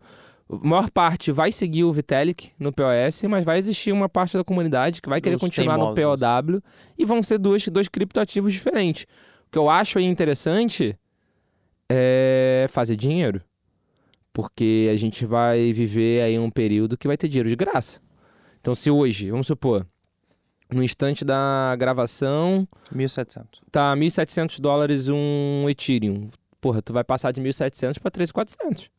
A 0.52 0.68
maior 0.68 0.90
parte 0.92 1.32
vai 1.32 1.52
seguir 1.52 1.84
o 1.84 1.92
Vitalik 1.94 2.52
no 2.60 2.72
POS, 2.74 3.24
mas 3.30 3.46
vai 3.46 3.58
existir 3.58 3.92
uma 3.92 4.10
parte 4.10 4.38
da 4.38 4.44
comunidade 4.44 5.02
que 5.02 5.10
vai 5.10 5.22
querer 5.22 5.36
Dos 5.36 5.42
continuar 5.44 5.78
no 5.78 5.94
teimosos. 5.94 6.20
POW 6.26 6.62
e 6.98 7.06
vão 7.06 7.22
ser 7.24 7.38
dois, 7.38 7.68
dois 7.70 7.88
criptoativos 7.88 8.52
diferentes. 8.54 9.04
O 9.48 9.52
que 9.52 9.58
eu 9.58 9.70
acho 9.70 9.98
aí 10.00 10.06
interessante 10.06 10.98
é 11.90 12.66
fazer 12.70 12.96
dinheiro. 12.96 13.42
Porque 14.34 14.90
a 14.92 14.96
gente 14.96 15.26
vai 15.26 15.72
viver 15.72 16.24
aí 16.24 16.40
um 16.40 16.50
período 16.50 16.98
que 16.98 17.08
vai 17.08 17.16
ter 17.16 17.28
dinheiro 17.28 17.48
de 17.50 17.56
graça. 17.56 18.02
Então, 18.60 18.74
se 18.74 18.90
hoje, 18.90 19.30
vamos 19.30 19.46
supor, 19.48 19.86
no 20.72 20.84
instante 20.84 21.24
da 21.24 21.76
gravação, 21.78 22.68
1.700. 22.94 23.46
tá 23.72 23.96
1.700 23.96 24.60
dólares 24.60 25.08
um 25.08 25.70
Ethereum. 25.70 26.28
Porra, 26.60 26.82
tu 26.82 26.92
vai 26.94 27.04
passar 27.04 27.32
de 27.32 27.42
1.700 27.42 28.00
para 28.00 28.10
3.400. 28.10 28.90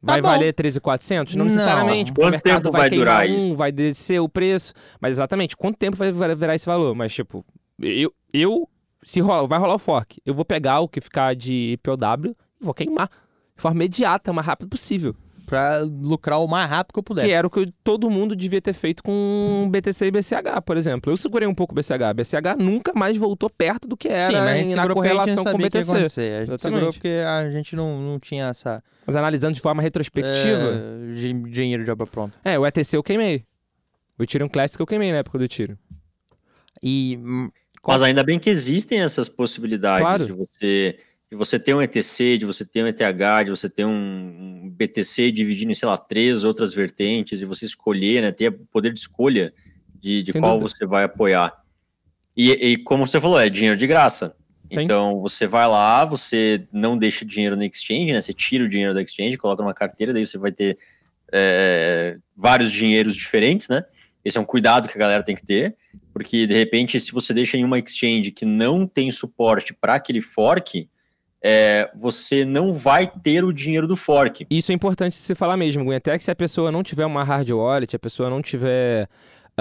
Vai 0.00 0.22
bom. 0.22 0.28
valer 0.28 0.54
13.400? 0.54 1.34
Não 1.34 1.44
Não. 1.44 1.44
necessariamente, 1.46 2.12
porque 2.12 2.20
o 2.20 2.24
Quanto 2.24 2.30
mercado 2.32 2.62
tempo 2.62 2.72
vai, 2.72 2.80
vai 2.82 2.88
queimar 2.90 3.04
durar 3.06 3.28
um, 3.28 3.34
isso? 3.34 3.56
vai 3.56 3.72
descer 3.72 4.20
o 4.20 4.28
preço. 4.28 4.72
Mas 5.00 5.16
exatamente, 5.16 5.56
quanto 5.56 5.76
tempo 5.76 5.96
vai 5.96 6.12
vai 6.12 6.34
virar 6.34 6.54
esse 6.54 6.64
valor? 6.66 6.94
Mas, 6.94 7.12
tipo, 7.12 7.44
eu, 7.82 8.14
eu 8.32 8.68
se 9.02 9.20
rola, 9.20 9.46
vai 9.48 9.58
rolar 9.58 9.74
o 9.74 9.78
fork, 9.78 10.20
eu 10.24 10.32
vou 10.34 10.44
pegar 10.44 10.80
o 10.80 10.88
que 10.88 11.00
ficar 11.00 11.34
de 11.34 11.78
POW 11.82 11.96
e 12.60 12.64
vou 12.64 12.72
queimar. 12.74 13.10
De 13.58 13.62
forma 13.62 13.76
imediata, 13.76 14.30
o 14.30 14.34
mais 14.34 14.46
rápido 14.46 14.68
possível. 14.68 15.14
Pra 15.44 15.78
lucrar 15.80 16.38
o 16.40 16.46
mais 16.46 16.68
rápido 16.68 16.92
que 16.92 16.98
eu 16.98 17.02
puder. 17.02 17.24
Que 17.24 17.30
era 17.32 17.46
o 17.46 17.50
que 17.50 17.72
todo 17.82 18.08
mundo 18.10 18.36
devia 18.36 18.60
ter 18.60 18.74
feito 18.74 19.02
com 19.02 19.66
BTC 19.72 20.06
e 20.06 20.10
BCH, 20.10 20.60
por 20.64 20.76
exemplo. 20.76 21.10
Eu 21.10 21.16
segurei 21.16 21.48
um 21.48 21.54
pouco 21.54 21.72
o 21.72 21.74
BCH. 21.74 22.12
BCH 22.14 22.54
nunca 22.58 22.92
mais 22.94 23.16
voltou 23.16 23.48
perto 23.48 23.88
do 23.88 23.96
que 23.96 24.08
era 24.08 24.30
Sim, 24.30 24.38
mas 24.38 24.48
a 24.48 24.56
gente 24.58 24.72
em- 24.72 24.74
na 24.76 24.82
gente 24.84 24.92
correlação 24.94 25.36
não 25.36 25.44
com 25.44 25.50
o 25.50 25.56
que 25.56 25.62
BTC. 25.64 25.90
acontecer. 25.90 26.20
A 26.20 26.40
gente 26.40 26.48
Exatamente. 26.50 26.60
segurou 26.60 26.92
porque 26.92 27.08
a 27.26 27.50
gente 27.50 27.74
não, 27.74 27.98
não 27.98 28.18
tinha 28.20 28.46
essa... 28.48 28.84
Mas 29.06 29.16
analisando 29.16 29.54
de 29.54 29.60
forma 29.60 29.80
retrospectiva, 29.82 30.70
é, 31.10 31.14
de- 31.14 31.50
dinheiro 31.50 31.82
de 31.82 31.90
obra 31.90 32.06
pronta. 32.06 32.38
é, 32.44 32.58
o 32.58 32.66
ETC 32.66 32.96
eu 32.96 33.02
queimei. 33.02 33.42
O 34.18 34.22
Ethereum 34.22 34.48
Classic 34.50 34.78
eu 34.78 34.86
queimei 34.86 35.10
na 35.12 35.18
época 35.18 35.38
do 35.38 35.48
tiro. 35.48 35.78
E... 36.82 37.18
hum, 37.22 37.50
Mas 37.86 38.02
ainda 38.02 38.22
bem 38.22 38.38
que 38.38 38.50
existem 38.50 39.00
essas 39.00 39.28
possibilidades 39.30 40.00
Claro. 40.02 40.26
de 40.26 40.32
você 40.32 40.98
de 41.30 41.36
você 41.36 41.58
ter 41.58 41.74
um 41.74 41.82
ETC, 41.82 42.38
de 42.38 42.46
você 42.46 42.64
ter 42.64 42.82
um 42.82 42.86
ETH, 42.86 43.44
de 43.44 43.50
você 43.50 43.68
ter 43.68 43.84
um, 43.84 44.70
BTC 44.70 45.30
dividido 45.30 45.70
em, 45.70 45.74
sei 45.74 45.86
lá, 45.86 45.96
três 45.96 46.42
outras 46.42 46.72
vertentes 46.72 47.40
e 47.40 47.44
você 47.44 47.66
escolher, 47.66 48.22
né, 48.22 48.32
ter 48.32 48.48
o 48.48 48.66
poder 48.70 48.92
de 48.92 49.00
escolha 49.00 49.52
de, 49.94 50.22
de 50.22 50.32
qual 50.32 50.58
dúvida. 50.58 50.68
você 50.68 50.86
vai 50.86 51.04
apoiar. 51.04 51.62
E, 52.36 52.50
e 52.52 52.76
como 52.78 53.06
você 53.06 53.20
falou, 53.20 53.38
é 53.38 53.50
dinheiro 53.50 53.76
de 53.76 53.86
graça. 53.86 54.36
Sim. 54.72 54.82
Então 54.82 55.20
você 55.20 55.46
vai 55.46 55.66
lá, 55.66 56.04
você 56.04 56.66
não 56.72 56.96
deixa 56.96 57.24
dinheiro 57.24 57.56
na 57.56 57.66
exchange, 57.66 58.12
né? 58.12 58.20
Você 58.20 58.32
tira 58.32 58.64
o 58.64 58.68
dinheiro 58.68 58.94
da 58.94 59.02
exchange, 59.02 59.36
coloca 59.36 59.62
numa 59.62 59.74
carteira, 59.74 60.12
daí 60.12 60.26
você 60.26 60.38
vai 60.38 60.52
ter 60.52 60.78
é, 61.32 62.16
vários 62.36 62.70
dinheiros 62.70 63.14
diferentes, 63.14 63.68
né? 63.68 63.84
Esse 64.24 64.38
é 64.38 64.40
um 64.40 64.44
cuidado 64.44 64.88
que 64.88 64.96
a 64.96 65.00
galera 65.00 65.22
tem 65.22 65.34
que 65.34 65.44
ter, 65.44 65.76
porque 66.12 66.46
de 66.46 66.54
repente, 66.54 66.98
se 67.00 67.12
você 67.12 67.32
deixa 67.32 67.56
em 67.56 67.64
uma 67.64 67.78
exchange 67.78 68.30
que 68.30 68.44
não 68.44 68.86
tem 68.86 69.10
suporte 69.10 69.72
para 69.72 69.94
aquele 69.94 70.20
fork, 70.20 70.88
é, 71.42 71.90
você 71.94 72.44
não 72.44 72.72
vai 72.72 73.06
ter 73.06 73.44
o 73.44 73.52
dinheiro 73.52 73.86
do 73.86 73.96
fork. 73.96 74.46
Isso 74.50 74.72
é 74.72 74.74
importante 74.74 75.16
se 75.16 75.34
falar 75.34 75.56
mesmo, 75.56 75.84
Gwen. 75.84 75.96
Até 75.96 76.16
que 76.16 76.24
se 76.24 76.30
a 76.30 76.36
pessoa 76.36 76.72
não 76.72 76.82
tiver 76.82 77.06
uma 77.06 77.22
hard 77.22 77.50
wallet, 77.50 77.94
a 77.94 77.98
pessoa 77.98 78.28
não 78.28 78.42
tiver 78.42 79.08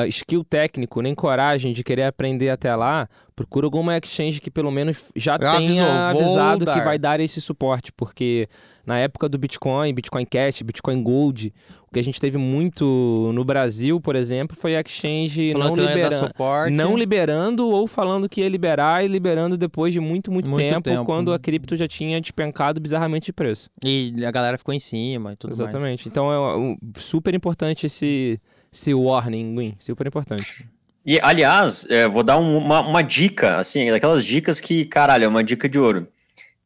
skill 0.05 0.43
técnico, 0.43 1.01
nem 1.01 1.15
coragem 1.15 1.73
de 1.73 1.83
querer 1.83 2.03
aprender 2.03 2.49
até 2.49 2.75
lá, 2.75 3.07
procura 3.35 3.65
alguma 3.65 3.97
exchange 3.97 4.39
que 4.39 4.51
pelo 4.51 4.69
menos 4.71 5.11
já 5.15 5.37
tenha 5.39 6.09
avisado 6.09 6.65
que 6.65 6.81
vai 6.81 6.99
dar 6.99 7.19
esse 7.19 7.39
suporte, 7.41 7.91
porque 7.91 8.47
na 8.85 8.97
época 8.99 9.27
do 9.27 9.37
Bitcoin, 9.37 9.93
Bitcoin 9.93 10.25
Cash, 10.25 10.61
Bitcoin 10.61 11.03
Gold, 11.03 11.53
o 11.89 11.93
que 11.93 11.99
a 11.99 12.03
gente 12.03 12.19
teve 12.21 12.37
muito 12.37 13.31
no 13.33 13.43
Brasil, 13.43 13.99
por 13.99 14.15
exemplo, 14.15 14.55
foi 14.55 14.75
a 14.75 14.81
exchange 14.81 15.51
falando 15.51 15.77
não 15.77 15.85
liberando. 15.85 16.27
suporte. 16.27 16.73
Não 16.73 16.97
liberando 16.97 17.67
ou 17.69 17.85
falando 17.87 18.29
que 18.29 18.41
ia 18.41 18.49
liberar 18.49 19.03
e 19.03 19.07
liberando 19.07 19.57
depois 19.57 19.93
de 19.93 19.99
muito, 19.99 20.31
muito, 20.31 20.49
Muito 20.49 20.63
tempo, 20.63 20.81
tempo. 20.83 21.05
quando 21.05 21.33
a 21.33 21.39
cripto 21.39 21.75
já 21.75 21.87
tinha 21.87 22.19
despencado 22.21 22.79
bizarramente 22.79 23.25
de 23.27 23.33
preço. 23.33 23.69
E 23.83 24.13
a 24.25 24.31
galera 24.31 24.57
ficou 24.57 24.73
em 24.73 24.79
cima 24.79 25.33
e 25.33 25.35
tudo 25.35 25.49
mais. 25.49 25.59
Exatamente. 25.59 26.07
Então 26.07 26.31
é 26.31 26.57
um- 26.57 26.77
super 26.95 27.33
importante 27.33 27.85
esse, 27.87 28.39
esse 28.71 28.93
warning, 28.93 29.53
Gwen. 29.55 29.75
Super 29.79 30.07
importante. 30.07 30.65
E, 31.05 31.19
aliás, 31.21 31.89
é, 31.89 32.07
vou 32.07 32.21
dar 32.23 32.37
um- 32.37 32.57
uma, 32.57 32.81
uma 32.81 33.01
dica, 33.01 33.55
assim, 33.57 33.89
daquelas 33.89 34.23
dicas 34.25 34.59
que, 34.59 34.85
caralho, 34.85 35.23
é 35.23 35.27
uma 35.27 35.43
dica 35.43 35.69
de 35.69 35.79
ouro. 35.79 36.07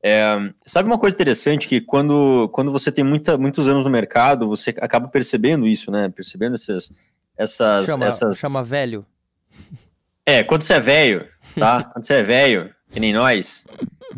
É, 0.04 0.36
sabe 0.66 0.90
uma 0.90 0.98
coisa 0.98 1.16
interessante 1.16 1.68
que 1.68 1.80
quando, 1.80 2.50
quando 2.52 2.72
você 2.72 2.92
tem 2.92 3.04
muita, 3.04 3.38
muitos 3.38 3.68
anos 3.68 3.84
no 3.84 3.90
mercado, 3.90 4.48
você 4.48 4.72
acaba 4.82 5.08
percebendo 5.08 5.68
isso, 5.68 5.92
né? 5.92 6.10
Percebendo 6.10 6.56
essas... 6.56 6.92
essas, 7.38 7.86
Chama, 7.86 8.06
essas... 8.06 8.38
chama 8.40 8.64
velho. 8.64 9.06
É, 10.26 10.44
quando 10.44 10.64
você 10.64 10.74
é 10.74 10.80
velho, 10.80 11.28
tá? 11.56 11.84
quando 11.94 12.04
você 12.06 12.16
é 12.16 12.24
velho, 12.24 12.74
que 12.92 13.00
nem 13.00 13.14
nós, 13.14 13.68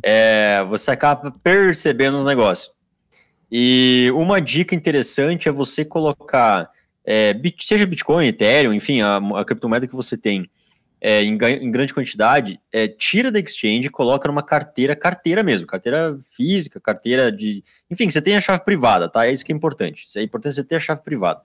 é, 0.02 0.64
você 0.70 0.92
acaba 0.92 1.32
percebendo 1.44 2.16
os 2.18 2.24
negócios. 2.24 2.72
E 3.52 4.10
uma 4.16 4.40
dica 4.42 4.74
interessante 4.74 5.48
é 5.50 5.52
você 5.52 5.84
colocar, 5.86 6.70
é, 7.06 7.36
seja 7.60 7.86
Bitcoin, 7.86 8.28
Ethereum, 8.28 8.74
enfim, 8.74 9.02
a, 9.02 9.18
a 9.18 9.46
criptomoeda 9.46 9.88
que 9.88 9.96
você 9.96 10.18
tem 10.18 10.50
é, 11.04 11.22
em, 11.22 11.34
em 11.34 11.70
grande 11.70 11.94
quantidade, 11.94 12.62
é, 12.72 12.88
tira 12.88 13.30
da 13.30 13.38
exchange 13.38 13.88
e 13.88 13.90
coloca 13.90 14.26
numa 14.30 14.42
carteira, 14.42 14.96
carteira 14.96 15.44
mesmo, 15.44 15.68
carteira 15.68 16.18
física, 16.38 16.80
carteira 16.80 17.30
de. 17.30 17.62
Enfim, 17.92 18.10
você 18.10 18.22
tenha 18.22 18.38
a 18.38 18.42
chave 18.42 18.64
privada, 18.64 19.10
tá? 19.10 19.28
É 19.28 19.32
isso 19.32 19.44
que 19.44 19.52
é 19.52 19.56
importante. 19.56 20.06
Isso 20.08 20.18
é 20.18 20.24
importante 20.24 20.56
você 20.56 20.64
ter 20.64 20.78
a 20.78 20.80
chave 20.80 21.02
privada. 21.02 21.42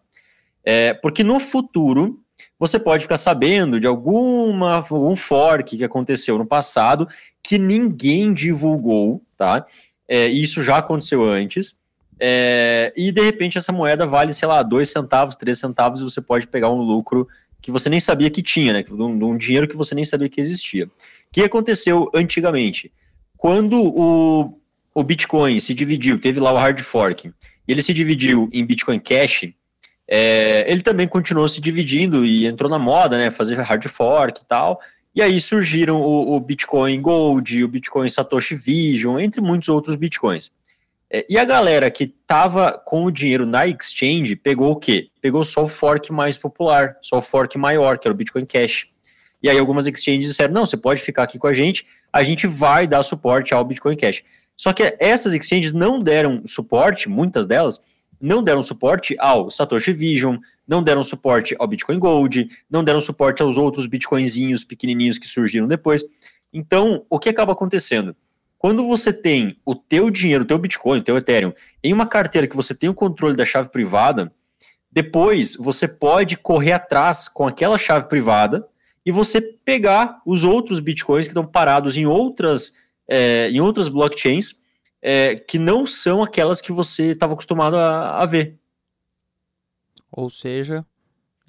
É, 0.63 0.95
porque 0.95 1.25
no 1.25 1.41
futuro, 1.41 2.23
você 2.57 2.79
pode 2.79 3.03
ficar 3.03 3.17
sabendo 3.17 3.81
de 3.81 3.87
alguma 3.89 4.77
algum 4.77 5.17
fork 5.17 5.77
que 5.77 5.85
aconteceu 5.85 6.39
no 6.39 6.47
passado 6.47 7.09
que 7.43 7.59
ninguém 7.59 8.33
divulgou, 8.33 9.21
tá? 9.37 9.67
É, 10.07 10.29
isso 10.29 10.63
já 10.63 10.79
aconteceu 10.79 11.25
antes. 11.25 11.77
É, 12.21 12.93
e 12.97 13.13
de 13.13 13.23
repente 13.23 13.59
essa 13.59 13.73
moeda 13.73 14.07
vale, 14.07 14.33
sei 14.33 14.49
lá, 14.49 14.63
dois 14.63 14.91
centavos, 14.91 15.37
três 15.37 15.59
centavos, 15.59 16.01
e 16.01 16.05
você 16.05 16.21
pode 16.21 16.47
pegar 16.47 16.71
um 16.71 16.83
lucro 16.83 17.29
que 17.61 17.71
você 17.71 17.89
nem 17.89 18.01
sabia 18.01 18.31
que 18.31 18.43
tinha, 18.43 18.73
né? 18.73 18.85
Um, 18.91 19.31
um 19.31 19.37
dinheiro 19.37 19.69
que 19.69 19.77
você 19.77 19.95
nem 19.95 20.05
sabia 20.05 20.29
que 20.29 20.41
existia. 20.41 20.87
O 20.87 20.91
que 21.33 21.43
aconteceu 21.43 22.11
antigamente? 22.15 22.93
Quando 23.37 23.81
o, 23.81 24.59
o 24.95 25.03
Bitcoin 25.03 25.61
se 25.61 25.75
dividiu, 25.75 26.21
teve 26.21 26.41
lá 26.41 26.53
o 26.53 26.57
hard 26.57 26.81
fork, 26.81 27.29
e 27.29 27.73
ele 27.73 27.83
se 27.83 27.93
dividiu 27.93 28.49
em 28.53 28.65
Bitcoin 28.65 28.99
Cash, 28.99 29.49
é, 30.11 30.65
ele 30.67 30.81
também 30.81 31.07
continuou 31.07 31.47
se 31.47 31.61
dividindo 31.61 32.25
e 32.25 32.47
entrou 32.47 32.71
na 32.71 32.79
moda, 32.79 33.19
né? 33.19 33.31
Fazer 33.31 33.57
hard 33.57 33.87
fork 33.87 34.41
e 34.41 34.45
tal. 34.47 34.81
E 35.15 35.21
aí 35.21 35.41
surgiram 35.41 36.01
o, 36.01 36.37
o 36.37 36.41
Bitcoin 36.41 37.01
Gold, 37.03 37.65
o 37.65 37.69
Bitcoin 37.69 38.09
Satoshi 38.09 38.55
Vision, 38.55 39.19
entre 39.19 39.41
muitos 39.41 39.69
outros 39.69 39.97
Bitcoins. 39.97 40.51
É, 41.11 41.27
e 41.29 41.39
a 41.39 41.45
galera 41.45 41.91
que 41.91 42.07
tava 42.07 42.73
com 42.73 43.05
o 43.05 43.11
dinheiro 43.11 43.47
na 43.47 43.67
exchange 43.67 44.37
pegou 44.37 44.73
o 44.73 44.77
quê? 44.77 45.09
Pegou 45.21 45.43
só 45.43 45.65
o 45.65 45.69
fork 45.69 46.13
mais 46.13 46.37
popular, 46.37 46.97
só 47.01 47.19
o 47.19 47.23
fork 47.23 47.57
maior, 47.57 47.99
que 47.99 48.07
era 48.07 48.15
o 48.15 48.17
Bitcoin 48.17 48.45
Cash. 48.45 48.87
E 49.43 49.49
aí 49.49 49.59
algumas 49.59 49.87
exchanges 49.87 50.29
disseram: 50.29 50.53
não, 50.53 50.67
você 50.67 50.77
pode 50.77 51.01
ficar 51.01 51.23
aqui 51.23 51.39
com 51.39 51.47
a 51.47 51.53
gente, 51.53 51.87
a 52.13 52.23
gente 52.23 52.47
vai 52.47 52.87
dar 52.87 53.03
suporte 53.03 53.55
ao 53.55 53.65
Bitcoin 53.65 53.97
Cash. 53.97 54.23
Só 54.57 54.73
que 54.73 54.97
essas 54.99 55.35
exchanges 55.35 55.73
não 55.73 56.03
deram 56.03 56.43
suporte, 56.45 57.09
muitas 57.09 57.47
delas, 57.47 57.83
não 58.21 58.43
deram 58.43 58.61
suporte 58.61 59.15
ao 59.19 59.49
Satoshi 59.51 59.93
Vision, 59.93 60.37
não 60.67 60.83
deram 60.83 61.03
suporte 61.03 61.55
ao 61.59 61.69
Bitcoin 61.69 61.99
Gold, 61.99 62.49
não 62.69 62.83
deram 62.83 63.01
suporte 63.01 63.41
aos 63.41 63.57
outros 63.57 63.87
bitcoinzinhos 63.87 64.65
pequenininhos 64.65 65.17
que 65.17 65.29
surgiram 65.29 65.69
depois. 65.69 66.05
Então, 66.53 67.07
o 67.09 67.19
que 67.19 67.29
acaba 67.29 67.53
acontecendo? 67.53 68.17
Quando 68.59 68.87
você 68.87 69.13
tem 69.13 69.57
o 69.65 69.75
teu 69.75 70.11
dinheiro, 70.11 70.43
o 70.43 70.47
teu 70.47 70.59
Bitcoin, 70.59 70.99
o 70.99 71.05
teu 71.05 71.17
Ethereum, 71.17 71.53
em 71.83 71.93
uma 71.93 72.07
carteira 72.07 72.49
que 72.49 72.57
você 72.57 72.75
tem 72.75 72.89
o 72.89 72.95
controle 72.95 73.37
da 73.37 73.45
chave 73.45 73.71
privada, 73.71 74.33
depois 74.91 75.55
você 75.55 75.87
pode 75.87 76.37
correr 76.37 76.73
atrás 76.73 77.29
com 77.29 77.47
aquela 77.47 77.79
chave 77.79 78.09
privada 78.09 78.67
e 79.07 79.13
você 79.13 79.41
pegar 79.41 80.21
os 80.27 80.43
outros 80.43 80.81
Bitcoins 80.81 81.27
que 81.27 81.31
estão 81.31 81.47
parados 81.47 81.97
em 81.97 82.05
outras, 82.05 82.77
é, 83.07 83.49
em 83.49 83.61
outras 83.61 83.89
blockchains 83.89 84.67
é, 85.01 85.37
que 85.37 85.59
não 85.59 85.87
são 85.87 86.23
aquelas 86.23 86.61
que 86.61 86.73
você 86.73 87.11
estava 87.11 87.35
acostumado 87.35 87.77
a, 87.77 88.21
a 88.21 88.27
ver. 88.27 88.59
Ou 90.11 90.29
seja, 90.29 90.85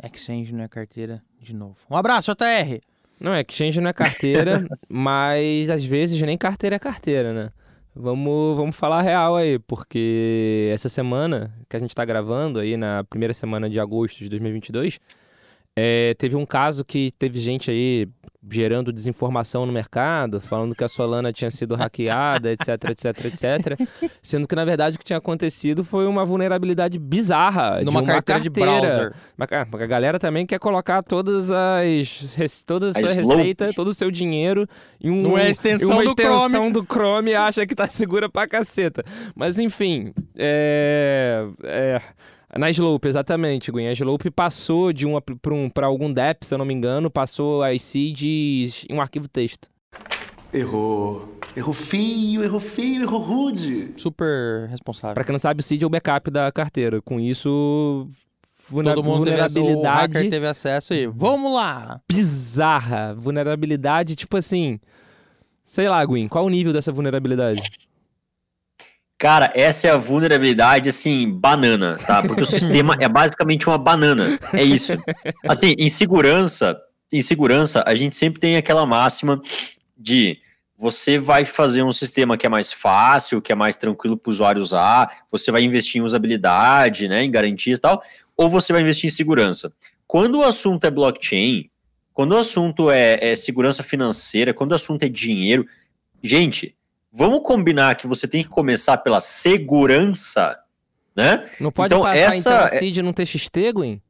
exchange 0.03 0.53
não 0.53 0.63
é 0.63 0.67
carteira 0.67 1.23
de 1.39 1.55
novo. 1.55 1.77
Um 1.89 1.95
abraço, 1.95 2.31
JR! 2.35 2.88
Não, 3.19 3.33
é 3.33 3.41
exchange 3.41 3.81
não 3.81 3.89
é 3.89 3.93
carteira, 3.93 4.65
mas 4.88 5.69
às 5.69 5.83
vezes 5.83 6.21
nem 6.21 6.38
carteira 6.38 6.75
é 6.75 6.79
carteira, 6.79 7.33
né? 7.33 7.49
Vamos, 7.95 8.55
vamos 8.55 8.75
falar 8.75 9.01
real 9.01 9.35
aí, 9.35 9.59
porque 9.59 10.69
essa 10.73 10.88
semana 10.88 11.53
que 11.67 11.75
a 11.75 11.79
gente 11.79 11.93
tá 11.93 12.05
gravando 12.05 12.59
aí 12.59 12.77
na 12.77 13.03
primeira 13.03 13.33
semana 13.33 13.69
de 13.69 13.79
agosto 13.79 14.19
de 14.19 14.29
2022, 14.29 14.99
É, 15.75 16.13
teve 16.15 16.35
um 16.35 16.45
caso 16.45 16.83
que 16.83 17.11
teve 17.17 17.39
gente 17.39 17.71
aí 17.71 18.07
gerando 18.48 18.93
desinformação 18.93 19.65
no 19.65 19.72
mercado, 19.72 20.39
falando 20.39 20.74
que 20.74 20.84
a 20.84 20.88
Solana 20.88 21.34
tinha 21.34 21.51
sido 21.51 21.75
hackeada, 21.75 22.51
etc, 22.51 22.69
etc, 22.89 23.25
etc. 23.25 23.79
Sendo 24.22 24.48
que, 24.48 24.55
na 24.55 24.63
verdade, 24.63 24.96
o 24.96 25.00
que 25.00 25.03
tinha 25.03 25.17
acontecido 25.17 25.84
foi 25.84 26.08
uma 26.08 26.24
vulnerabilidade 26.24 26.98
bizarra 26.98 27.81
Numa 27.81 27.84
de 27.84 27.89
uma 27.89 28.03
carteira 28.05 28.41
de 28.41 28.50
browser. 28.50 29.13
A 29.38 29.86
galera 29.86 30.17
também 30.17 30.46
quer 30.46 30.60
colocar 30.60 31.03
todas 31.03 31.51
as 31.51 32.63
toda 32.65 32.89
a 32.89 32.93
sua 32.93 33.12
receita, 33.12 33.74
todo 33.74 33.89
o 33.89 33.93
seu 33.93 34.10
dinheiro 34.10 34.67
em 35.01 35.12
um, 35.12 35.38
extensão 35.38 35.89
em 35.89 35.91
uma 35.91 36.03
do 36.03 36.10
extensão 36.10 36.50
Chrome. 36.50 36.72
do 36.72 36.86
Chrome 36.86 37.31
e 37.31 37.36
acha 37.36 37.65
que 37.65 37.75
tá 37.75 37.88
segura 37.88 38.29
pra 38.29 38.48
caceta. 38.48 39.03
Mas 39.36 39.60
enfim, 39.60 40.13
é, 40.36 41.46
é, 41.63 42.01
na 42.58 42.70
Slope, 42.70 43.08
exatamente, 43.08 43.72
Gwen. 43.72 43.88
A 43.88 43.91
Slope 43.94 44.32
passou 44.32 44.91
de 44.91 45.06
um 45.06 45.20
para 45.22 45.53
um, 45.53 45.70
pra 45.70 45.88
algum 45.88 46.12
DEP, 46.12 46.46
se 46.46 46.53
eu 46.53 46.58
não 46.58 46.65
me 46.65 46.74
engano, 46.74 47.10
passou 47.12 47.62
as 47.62 47.82
seeds 47.84 48.86
em 48.89 48.94
um 48.96 49.01
arquivo 49.01 49.27
texto. 49.27 49.70
Errou. 50.51 51.38
Errou 51.56 51.74
feio, 51.74 52.44
errou 52.44 52.60
feio, 52.60 53.03
errou 53.03 53.20
rude. 53.22 53.91
Super 53.98 54.68
responsável. 54.70 55.13
Pra 55.13 55.24
quem 55.24 55.32
não 55.32 55.39
sabe, 55.39 55.60
o 55.60 55.63
seed 55.63 55.84
é 55.84 55.86
o 55.86 55.89
backup 55.89 56.32
da 56.32 56.51
carteira. 56.51 57.01
Com 57.01 57.20
isso, 57.20 58.08
vulna- 58.70 58.94
Todo 58.96 59.03
mundo 59.03 59.25
teve, 59.25 59.36
vulnerabilidade 59.38 60.29
teve 60.29 60.48
acesso 60.48 60.94
e 60.94 61.06
vamos 61.06 61.53
lá! 61.53 62.01
bizarra. 62.10 63.13
Vulnerabilidade, 63.15 64.15
tipo 64.15 64.38
assim. 64.38 64.79
Sei 65.65 65.88
lá, 65.88 66.03
Gwen, 66.03 66.27
qual 66.27 66.46
o 66.46 66.50
nível 66.50 66.74
dessa 66.74 66.91
vulnerabilidade? 66.91 67.62
Cara, 69.19 69.51
essa 69.53 69.89
é 69.89 69.91
a 69.91 69.97
vulnerabilidade, 69.97 70.88
assim, 70.88 71.29
banana, 71.29 71.97
tá? 71.97 72.23
Porque 72.23 72.41
o 72.41 72.45
sistema 72.47 72.95
é 73.01 73.09
basicamente 73.09 73.67
uma 73.67 73.77
banana. 73.77 74.39
É 74.53 74.63
isso. 74.63 74.93
Assim, 75.45 75.75
em 75.77 75.89
segurança, 75.89 76.81
em 77.11 77.21
segurança, 77.21 77.83
a 77.85 77.93
gente 77.95 78.15
sempre 78.15 78.39
tem 78.39 78.55
aquela 78.55 78.85
máxima 78.85 79.41
de 79.97 80.39
você 80.77 81.19
vai 81.19 81.43
fazer 81.43 81.83
um 81.83 81.91
sistema 81.91 82.38
que 82.38 82.45
é 82.45 82.49
mais 82.49 82.71
fácil, 82.71 83.41
que 83.41 83.51
é 83.51 83.55
mais 83.55 83.75
tranquilo 83.75 84.15
para 84.15 84.29
o 84.29 84.31
usuário 84.31 84.61
usar, 84.61 85.25
você 85.29 85.51
vai 85.51 85.63
investir 85.63 86.01
em 86.01 86.05
usabilidade, 86.05 87.09
né, 87.09 87.21
em 87.21 87.29
garantias 87.29 87.77
e 87.77 87.81
tal, 87.81 88.01
ou 88.38 88.49
você 88.49 88.71
vai 88.71 88.81
investir 88.81 89.09
em 89.09 89.13
segurança. 89.13 89.73
Quando 90.07 90.39
o 90.39 90.43
assunto 90.45 90.85
é 90.85 90.89
blockchain, 90.89 91.69
quando 92.13 92.31
o 92.31 92.38
assunto 92.38 92.89
é, 92.89 93.31
é 93.31 93.35
segurança 93.35 93.83
financeira, 93.83 94.53
quando 94.53 94.71
o 94.71 94.75
assunto 94.75 95.03
é 95.03 95.09
dinheiro, 95.09 95.67
gente, 96.23 96.73
vamos 97.11 97.41
combinar 97.43 97.95
que 97.95 98.07
você 98.07 98.27
tem 98.27 98.43
que 98.43 98.49
começar 98.49 98.97
pela 98.97 99.19
segurança, 99.19 100.59
né? 101.15 101.49
Não 101.59 101.71
pode 101.71 101.93
Então, 101.93 102.03
passar 102.03 102.17
essa 102.17 102.65
a 102.65 102.75
é- 102.75 103.01
num 103.01 103.13
TXT, 103.13 103.73
Gwen? 103.73 104.01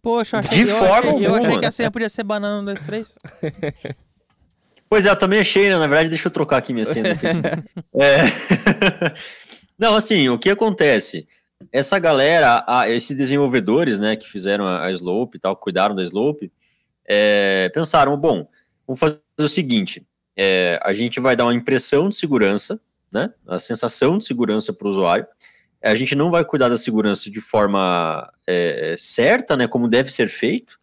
Poxa, 0.00 0.36
eu 0.36 0.40
achei, 0.40 0.64
De 0.64 0.70
eu 0.70 0.78
forma 0.78 0.96
achei, 0.96 1.10
eu 1.10 1.14
achei 1.34 1.44
alguma. 1.46 1.58
que 1.60 1.66
a 1.66 1.72
senha 1.72 1.90
podia 1.90 2.08
ser 2.08 2.22
banana 2.22 2.60
1, 2.62 2.64
2, 2.64 2.82
3. 2.82 3.14
Pois 4.88 5.04
é, 5.04 5.10
eu 5.10 5.16
também 5.16 5.40
achei, 5.40 5.68
né? 5.68 5.76
Na 5.76 5.86
verdade, 5.88 6.08
deixa 6.08 6.28
eu 6.28 6.32
trocar 6.32 6.58
aqui 6.58 6.72
minha 6.72 6.86
senha 6.86 7.12
do 7.12 7.18
Facebook. 7.18 7.62
É. 7.94 8.18
Não, 9.78 9.94
assim, 9.96 10.28
o 10.28 10.38
que 10.38 10.48
acontece? 10.48 11.26
Essa 11.72 11.98
galera, 11.98 12.64
a- 12.66 12.88
esses 12.88 13.16
desenvolvedores, 13.16 13.98
né, 13.98 14.14
que 14.16 14.30
fizeram 14.30 14.66
a, 14.66 14.84
a 14.86 14.92
Slope 14.92 15.36
e 15.36 15.40
tal, 15.40 15.56
cuidaram 15.56 15.94
da 15.94 16.02
Slope, 16.04 16.52
é, 17.06 17.68
pensaram, 17.74 18.16
bom, 18.16 18.46
vamos 18.86 19.00
fazer 19.00 19.18
o 19.38 19.48
seguinte, 19.48 20.06
é, 20.36 20.78
a 20.82 20.92
gente 20.92 21.18
vai 21.20 21.34
dar 21.34 21.44
uma 21.44 21.54
impressão 21.54 22.08
de 22.08 22.16
segurança, 22.16 22.80
né, 23.10 23.32
a 23.46 23.58
sensação 23.58 24.18
de 24.18 24.24
segurança 24.24 24.72
para 24.72 24.86
o 24.86 24.90
usuário, 24.90 25.26
a 25.82 25.94
gente 25.94 26.14
não 26.14 26.30
vai 26.30 26.44
cuidar 26.44 26.68
da 26.68 26.76
segurança 26.76 27.30
de 27.30 27.40
forma 27.40 28.30
é, 28.46 28.96
certa, 28.98 29.56
né, 29.56 29.66
como 29.68 29.88
deve 29.88 30.12
ser 30.12 30.28
feito, 30.28 30.78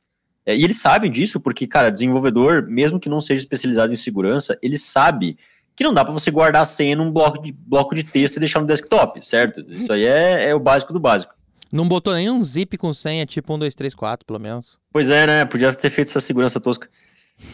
é, 0.45 0.55
e 0.55 0.63
eles 0.63 0.79
sabem 0.81 1.09
disso, 1.09 1.39
porque, 1.39 1.67
cara, 1.67 1.89
desenvolvedor, 1.89 2.63
mesmo 2.67 2.99
que 2.99 3.09
não 3.09 3.19
seja 3.19 3.39
especializado 3.39 3.91
em 3.91 3.95
segurança, 3.95 4.57
ele 4.61 4.77
sabe 4.77 5.37
que 5.75 5.83
não 5.83 5.93
dá 5.93 6.03
para 6.03 6.13
você 6.13 6.29
guardar 6.29 6.61
a 6.61 6.65
senha 6.65 6.95
num 6.95 7.11
bloco 7.11 7.41
de, 7.41 7.51
bloco 7.51 7.95
de 7.95 8.03
texto 8.03 8.37
e 8.37 8.39
deixar 8.39 8.59
no 8.59 8.67
desktop, 8.67 9.25
certo? 9.25 9.65
Isso 9.69 9.91
aí 9.91 10.03
é, 10.03 10.49
é 10.49 10.55
o 10.55 10.59
básico 10.59 10.93
do 10.93 10.99
básico. 10.99 11.33
Não 11.71 11.87
botou 11.87 12.13
nenhum 12.13 12.43
zip 12.43 12.77
com 12.77 12.93
senha, 12.93 13.25
tipo 13.25 13.51
1, 13.51 13.59
2, 13.59 13.75
3, 13.75 13.95
4, 13.95 14.25
pelo 14.25 14.39
menos. 14.39 14.77
Pois 14.91 15.09
é, 15.09 15.25
né? 15.25 15.45
Podia 15.45 15.73
ter 15.73 15.89
feito 15.89 16.09
essa 16.09 16.19
segurança 16.19 16.59
tosca. 16.59 16.87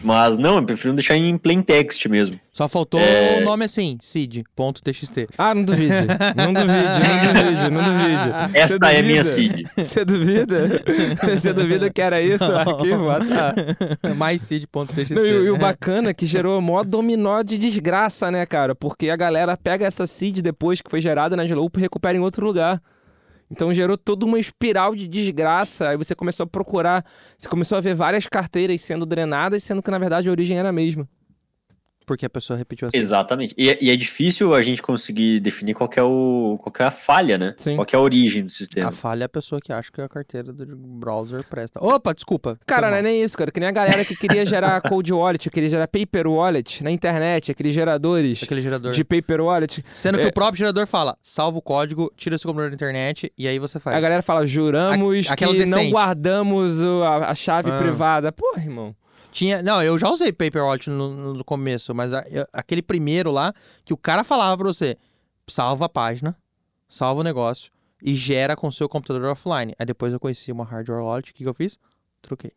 Mas 0.02 0.36
não, 0.36 0.56
eu 0.56 0.62
prefiro 0.62 0.94
deixar 0.94 1.16
em 1.16 1.36
plain 1.36 1.60
text 1.62 2.06
mesmo. 2.06 2.38
Só 2.52 2.68
faltou 2.68 3.00
É. 3.00 3.40
o 3.40 3.44
nome 3.44 3.64
assim, 3.64 3.98
seed.txt. 4.00 5.26
Ah, 5.36 5.54
não 5.54 5.62
duvide. 5.64 5.92
Não 6.36 6.52
duvide, 6.52 7.00
não 7.34 7.44
duvide, 7.44 7.70
não 7.70 7.82
duvide. 7.84 8.56
Esta 8.58 8.92
é 8.92 9.02
minha 9.02 9.24
seed. 9.24 9.66
Você 9.76 10.04
duvida? 10.04 10.68
Você 11.36 11.52
duvida 11.52 11.90
que 11.90 12.00
era 12.00 12.20
isso 12.22 12.50
o 12.50 12.56
arquivo? 12.56 13.10
Ah, 13.10 13.18
tá. 13.20 14.14
Mais 14.14 14.40
seed.txt. 14.42 15.12
E, 15.12 15.18
o- 15.18 15.44
e 15.46 15.50
o 15.50 15.58
bacana 15.58 16.10
é 16.10 16.14
que 16.14 16.24
gerou 16.24 16.60
mó 16.60 16.82
dominó 16.84 17.42
de 17.42 17.58
desgraça, 17.58 18.30
né, 18.30 18.46
cara? 18.46 18.74
Porque 18.74 19.10
a 19.10 19.16
galera 19.16 19.56
pega 19.56 19.86
essa 19.86 20.06
seed 20.06 20.38
depois 20.40 20.80
que 20.80 20.90
foi 20.90 21.00
gerada 21.00 21.36
na 21.36 21.44
Slope 21.44 21.78
e 21.78 21.82
recupera 21.82 22.16
em 22.16 22.20
outro 22.20 22.46
lugar. 22.46 22.80
Então 23.50 23.72
gerou 23.74 23.98
toda 23.98 24.24
uma 24.24 24.38
espiral 24.38 24.94
de 24.94 25.08
desgraça. 25.08 25.88
Aí 25.88 25.96
você 25.96 26.14
começou 26.14 26.44
a 26.44 26.46
procurar, 26.46 27.04
você 27.36 27.48
começou 27.48 27.76
a 27.76 27.80
ver 27.80 27.94
várias 27.94 28.26
carteiras 28.26 28.80
sendo 28.82 29.04
drenadas, 29.04 29.64
sendo 29.64 29.82
que 29.82 29.90
na 29.90 29.98
verdade 29.98 30.28
a 30.28 30.30
origem 30.30 30.58
era 30.58 30.68
a 30.68 30.72
mesma. 30.72 31.08
Porque 32.10 32.26
a 32.26 32.30
pessoa 32.30 32.56
repetiu 32.56 32.88
assim. 32.88 32.96
Exatamente. 32.98 33.54
E, 33.56 33.70
é- 33.70 33.78
e 33.80 33.88
é 33.88 33.94
difícil 33.94 34.52
a 34.52 34.60
gente 34.62 34.82
conseguir 34.82 35.38
definir 35.38 35.74
qual 35.74 35.88
que 35.88 35.96
é, 36.00 36.02
o, 36.02 36.58
qual 36.60 36.72
que 36.72 36.82
é 36.82 36.86
a 36.86 36.90
falha, 36.90 37.38
né? 37.38 37.54
Sim. 37.56 37.76
Qual 37.76 37.86
que 37.86 37.94
é 37.94 37.98
a 38.00 38.02
origem 38.02 38.42
do 38.42 38.46
A 38.46 38.50
sistema. 38.50 38.90
falha 38.90 39.22
é 39.22 39.26
a 39.26 39.28
pessoa 39.28 39.60
que 39.60 39.72
acha 39.72 39.92
que 39.92 40.00
a 40.00 40.08
carteira 40.08 40.52
do 40.52 40.66
browser 40.76 41.44
presta. 41.48 41.78
Opa, 41.80 42.12
desculpa. 42.12 42.58
Cara, 42.66 42.90
não 42.90 42.96
é 42.96 43.02
nem 43.02 43.22
isso, 43.22 43.38
cara. 43.38 43.52
Que 43.52 43.60
nem 43.60 43.68
a 43.68 43.72
galera 43.72 44.04
que 44.04 44.16
queria 44.16 44.44
gerar 44.44 44.80
cold 44.90 45.12
wallet, 45.12 45.48
queria 45.50 45.68
gerar 45.68 45.86
paper 45.86 46.26
wallet 46.26 46.82
na 46.82 46.90
internet, 46.90 47.52
aqueles 47.52 47.72
geradores 47.72 48.42
Aquele 48.42 48.60
gerador. 48.60 48.90
de 48.90 49.04
paper 49.04 49.40
wallet. 49.40 49.84
Sendo 49.94 50.18
que 50.18 50.24
É. 50.24 50.28
o 50.28 50.32
próprio 50.32 50.58
gerador 50.58 50.88
fala, 50.88 51.16
salva 51.22 51.58
o 51.58 51.62
código, 51.62 52.12
tira 52.16 52.36
seu 52.38 52.48
computador 52.48 52.70
da 52.70 52.74
internet 52.74 53.32
e 53.38 53.46
aí 53.46 53.60
você 53.60 53.78
faz. 53.78 53.96
A 53.96 54.00
galera 54.00 54.20
fala, 54.20 54.44
juramos 54.44 55.30
A- 55.30 55.34
aquela 55.34 55.52
que 55.52 55.60
não 55.60 55.76
decente. 55.78 55.92
guardamos 55.92 56.82
o- 56.82 57.04
a, 57.04 57.30
a 57.30 57.34
chave 57.36 57.70
Ah. 57.70 57.78
privada. 57.78 58.32
Porra, 58.32 58.60
irmão. 58.60 58.96
Tinha, 59.30 59.62
não, 59.62 59.82
eu 59.82 59.98
já 59.98 60.08
usei 60.08 60.32
Paper 60.32 60.62
Wallet 60.64 60.90
no, 60.90 61.34
no 61.34 61.44
começo, 61.44 61.94
mas 61.94 62.12
a- 62.12 62.24
eu- 62.28 62.46
aquele 62.52 62.82
primeiro 62.82 63.30
lá 63.30 63.54
que 63.84 63.92
o 63.92 63.96
cara 63.96 64.24
falava 64.24 64.56
pra 64.58 64.66
você, 64.66 64.96
salva 65.46 65.86
a 65.86 65.88
página, 65.88 66.36
salva 66.88 67.20
o 67.20 67.24
negócio 67.24 67.70
e 68.02 68.14
gera 68.14 68.56
com 68.56 68.66
o 68.68 68.72
seu 68.72 68.88
computador 68.88 69.24
offline. 69.30 69.74
Aí 69.78 69.86
depois 69.86 70.12
eu 70.12 70.18
conheci 70.18 70.50
uma 70.50 70.64
hardware 70.64 71.02
wallet, 71.02 71.30
o 71.30 71.34
que, 71.34 71.42
que 71.44 71.48
eu 71.48 71.54
fiz? 71.54 71.78
Troquei. 72.20 72.52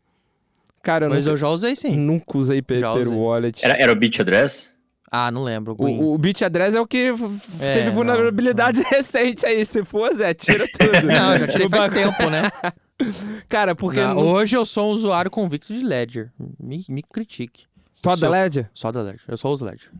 Cara, 0.82 1.06
eu 1.06 1.10
mas 1.10 1.20
nunca, 1.20 1.30
eu 1.32 1.36
já 1.36 1.48
usei 1.48 1.74
sim. 1.76 1.96
nunca 1.96 2.36
usei 2.36 2.60
paper 2.60 2.90
usei. 2.90 3.16
wallet. 3.16 3.64
Era, 3.64 3.74
era 3.80 3.92
o 3.92 3.96
bit 3.96 4.20
address? 4.20 4.73
Ah, 5.16 5.30
não 5.30 5.44
lembro. 5.44 5.76
O, 5.78 6.14
o 6.14 6.18
bit 6.18 6.44
address 6.44 6.74
é 6.74 6.80
o 6.80 6.86
que 6.88 7.12
É, 7.60 7.70
teve 7.72 7.86
não, 7.86 7.92
vulnerabilidade 7.92 8.82
recente 8.90 9.46
aí. 9.46 9.64
Se 9.64 9.84
for, 9.84 10.12
Zé, 10.12 10.34
tira 10.34 10.66
tudo. 10.76 10.90
Não, 11.06 11.32
eu 11.34 11.38
já 11.38 11.46
tirei 11.46 11.66
O 11.68 11.70
faz 11.70 11.92
tempo, 11.94 12.28
né? 12.30 12.50
Cara, 13.48 13.76
porque 13.76 14.00
Não, 14.00 14.14
não- 14.14 14.22
Hoje 14.26 14.56
eu 14.56 14.66
sou 14.66 14.88
um 14.88 14.92
usuário 14.92 15.30
convicto 15.30 15.72
de 15.72 15.84
Ledger. 15.84 16.32
Me, 16.58 16.84
me 16.88 17.00
critique. 17.02 17.66
só 17.92 18.10
eu 18.12 18.16
da 18.16 18.26
sou- 18.26 18.30
LED? 18.30 18.66
Só 18.74 18.90
da 18.90 19.02
Ledger. 19.02 19.20
Eu 19.28 19.36
só 19.36 19.52
uso 19.52 19.64
Ledger. 19.64 19.90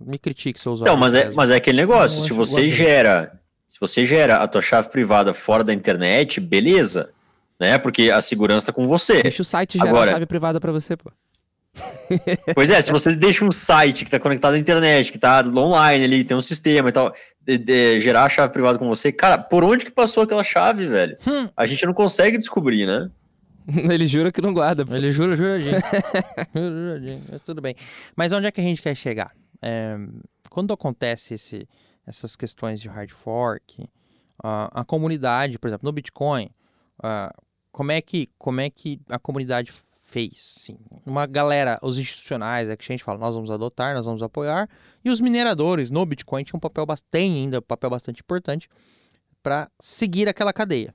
Me 0.00 0.18
critique, 0.18 0.58
seu 0.60 0.72
usuário. 0.72 0.90
Então, 0.92 0.98
mas 0.98 1.14
é, 1.14 1.30
mas 1.34 1.50
é 1.50 1.56
aquele 1.56 1.76
negócio. 1.76 2.20
Não, 2.20 2.26
se 2.26 2.32
você 2.32 2.70
gera, 2.70 3.38
se 3.68 3.78
você 3.78 4.06
gera 4.06 4.36
a 4.36 4.48
tua 4.48 4.62
chave 4.62 4.88
privada 4.88 5.34
fora 5.34 5.62
da 5.62 5.74
internet, 5.74 6.40
beleza, 6.40 7.12
né? 7.58 7.76
Porque 7.76 8.10
a 8.10 8.22
segurança 8.22 8.66
tá 8.66 8.72
com 8.72 8.86
você. 8.86 9.22
Deixa 9.22 9.42
o 9.42 9.44
site 9.44 9.76
gerar 9.76 9.90
Agora- 9.90 10.10
a 10.10 10.12
chave 10.14 10.24
privada 10.26 10.58
pra 10.58 10.72
você, 10.72 10.96
pô. 10.96 11.12
Pois 12.54 12.70
é, 12.70 12.80
se 12.80 12.90
você 12.90 13.14
deixa 13.14 13.44
um 13.44 13.50
site 13.52 14.04
que 14.04 14.10
tá 14.10 14.18
conectado 14.18 14.54
à 14.54 14.58
internet, 14.58 15.12
que 15.12 15.18
tá 15.18 15.40
online 15.46 16.04
ali, 16.04 16.24
tem 16.24 16.36
um 16.36 16.40
sistema 16.40 16.88
e 16.88 16.92
tal, 16.92 17.14
de- 17.40 17.58
de 17.58 18.00
gerar 18.00 18.24
a 18.24 18.28
chave 18.28 18.52
privada 18.52 18.78
com 18.78 18.88
você, 18.88 19.12
cara, 19.12 19.38
por 19.38 19.62
onde 19.64 19.84
que 19.84 19.90
passou 19.90 20.22
aquela 20.24 20.42
chave, 20.42 20.86
velho? 20.86 21.16
Hum. 21.26 21.48
A 21.56 21.66
gente 21.66 21.86
não 21.86 21.94
consegue 21.94 22.36
descobrir, 22.38 22.86
né? 22.86 23.10
Ele 23.68 24.06
jura 24.06 24.32
que 24.32 24.40
não 24.42 24.52
guarda. 24.52 24.84
pô. 24.84 24.94
Ele 24.94 25.12
jura, 25.12 25.36
juradinho. 25.36 25.78
Jura, 26.54 26.70
juradinho. 26.82 27.22
Tudo 27.44 27.60
bem. 27.60 27.74
Mas 28.16 28.32
onde 28.32 28.46
é 28.46 28.50
que 28.50 28.60
a 28.60 28.64
gente 28.64 28.82
quer 28.82 28.94
chegar? 28.96 29.32
É, 29.62 29.96
quando 30.48 30.72
acontece 30.72 31.34
esse, 31.34 31.68
essas 32.06 32.34
questões 32.34 32.80
de 32.80 32.88
hard 32.88 33.10
fork, 33.10 33.88
a- 34.42 34.80
a 34.80 34.84
comunidade, 34.84 35.58
por 35.58 35.68
exemplo, 35.68 35.86
no 35.86 35.92
Bitcoin, 35.92 36.50
ah, 37.02 37.32
como, 37.70 37.92
é 37.92 38.00
que, 38.00 38.28
como 38.38 38.60
é 38.60 38.68
que 38.68 39.00
a 39.08 39.18
comunidade 39.18 39.72
fez? 40.10 40.32
Sim, 40.36 40.76
uma 41.06 41.26
galera, 41.26 41.78
os 41.82 41.98
institucionais, 41.98 42.68
é 42.68 42.76
que 42.76 42.84
a 42.84 42.92
gente 42.92 43.04
fala, 43.04 43.18
nós 43.18 43.34
vamos 43.34 43.50
adotar, 43.50 43.94
nós 43.94 44.04
vamos 44.04 44.22
apoiar, 44.22 44.68
e 45.04 45.10
os 45.10 45.20
mineradores 45.20 45.90
no 45.90 46.04
Bitcoin 46.04 46.44
tinham 46.44 46.58
um 46.58 46.60
papel, 46.60 46.84
tem 47.10 47.34
ainda 47.34 47.58
um 47.58 47.62
papel 47.62 47.90
bastante 47.90 48.20
importante 48.20 48.68
para 49.42 49.70
seguir 49.80 50.28
aquela 50.28 50.52
cadeia 50.52 50.94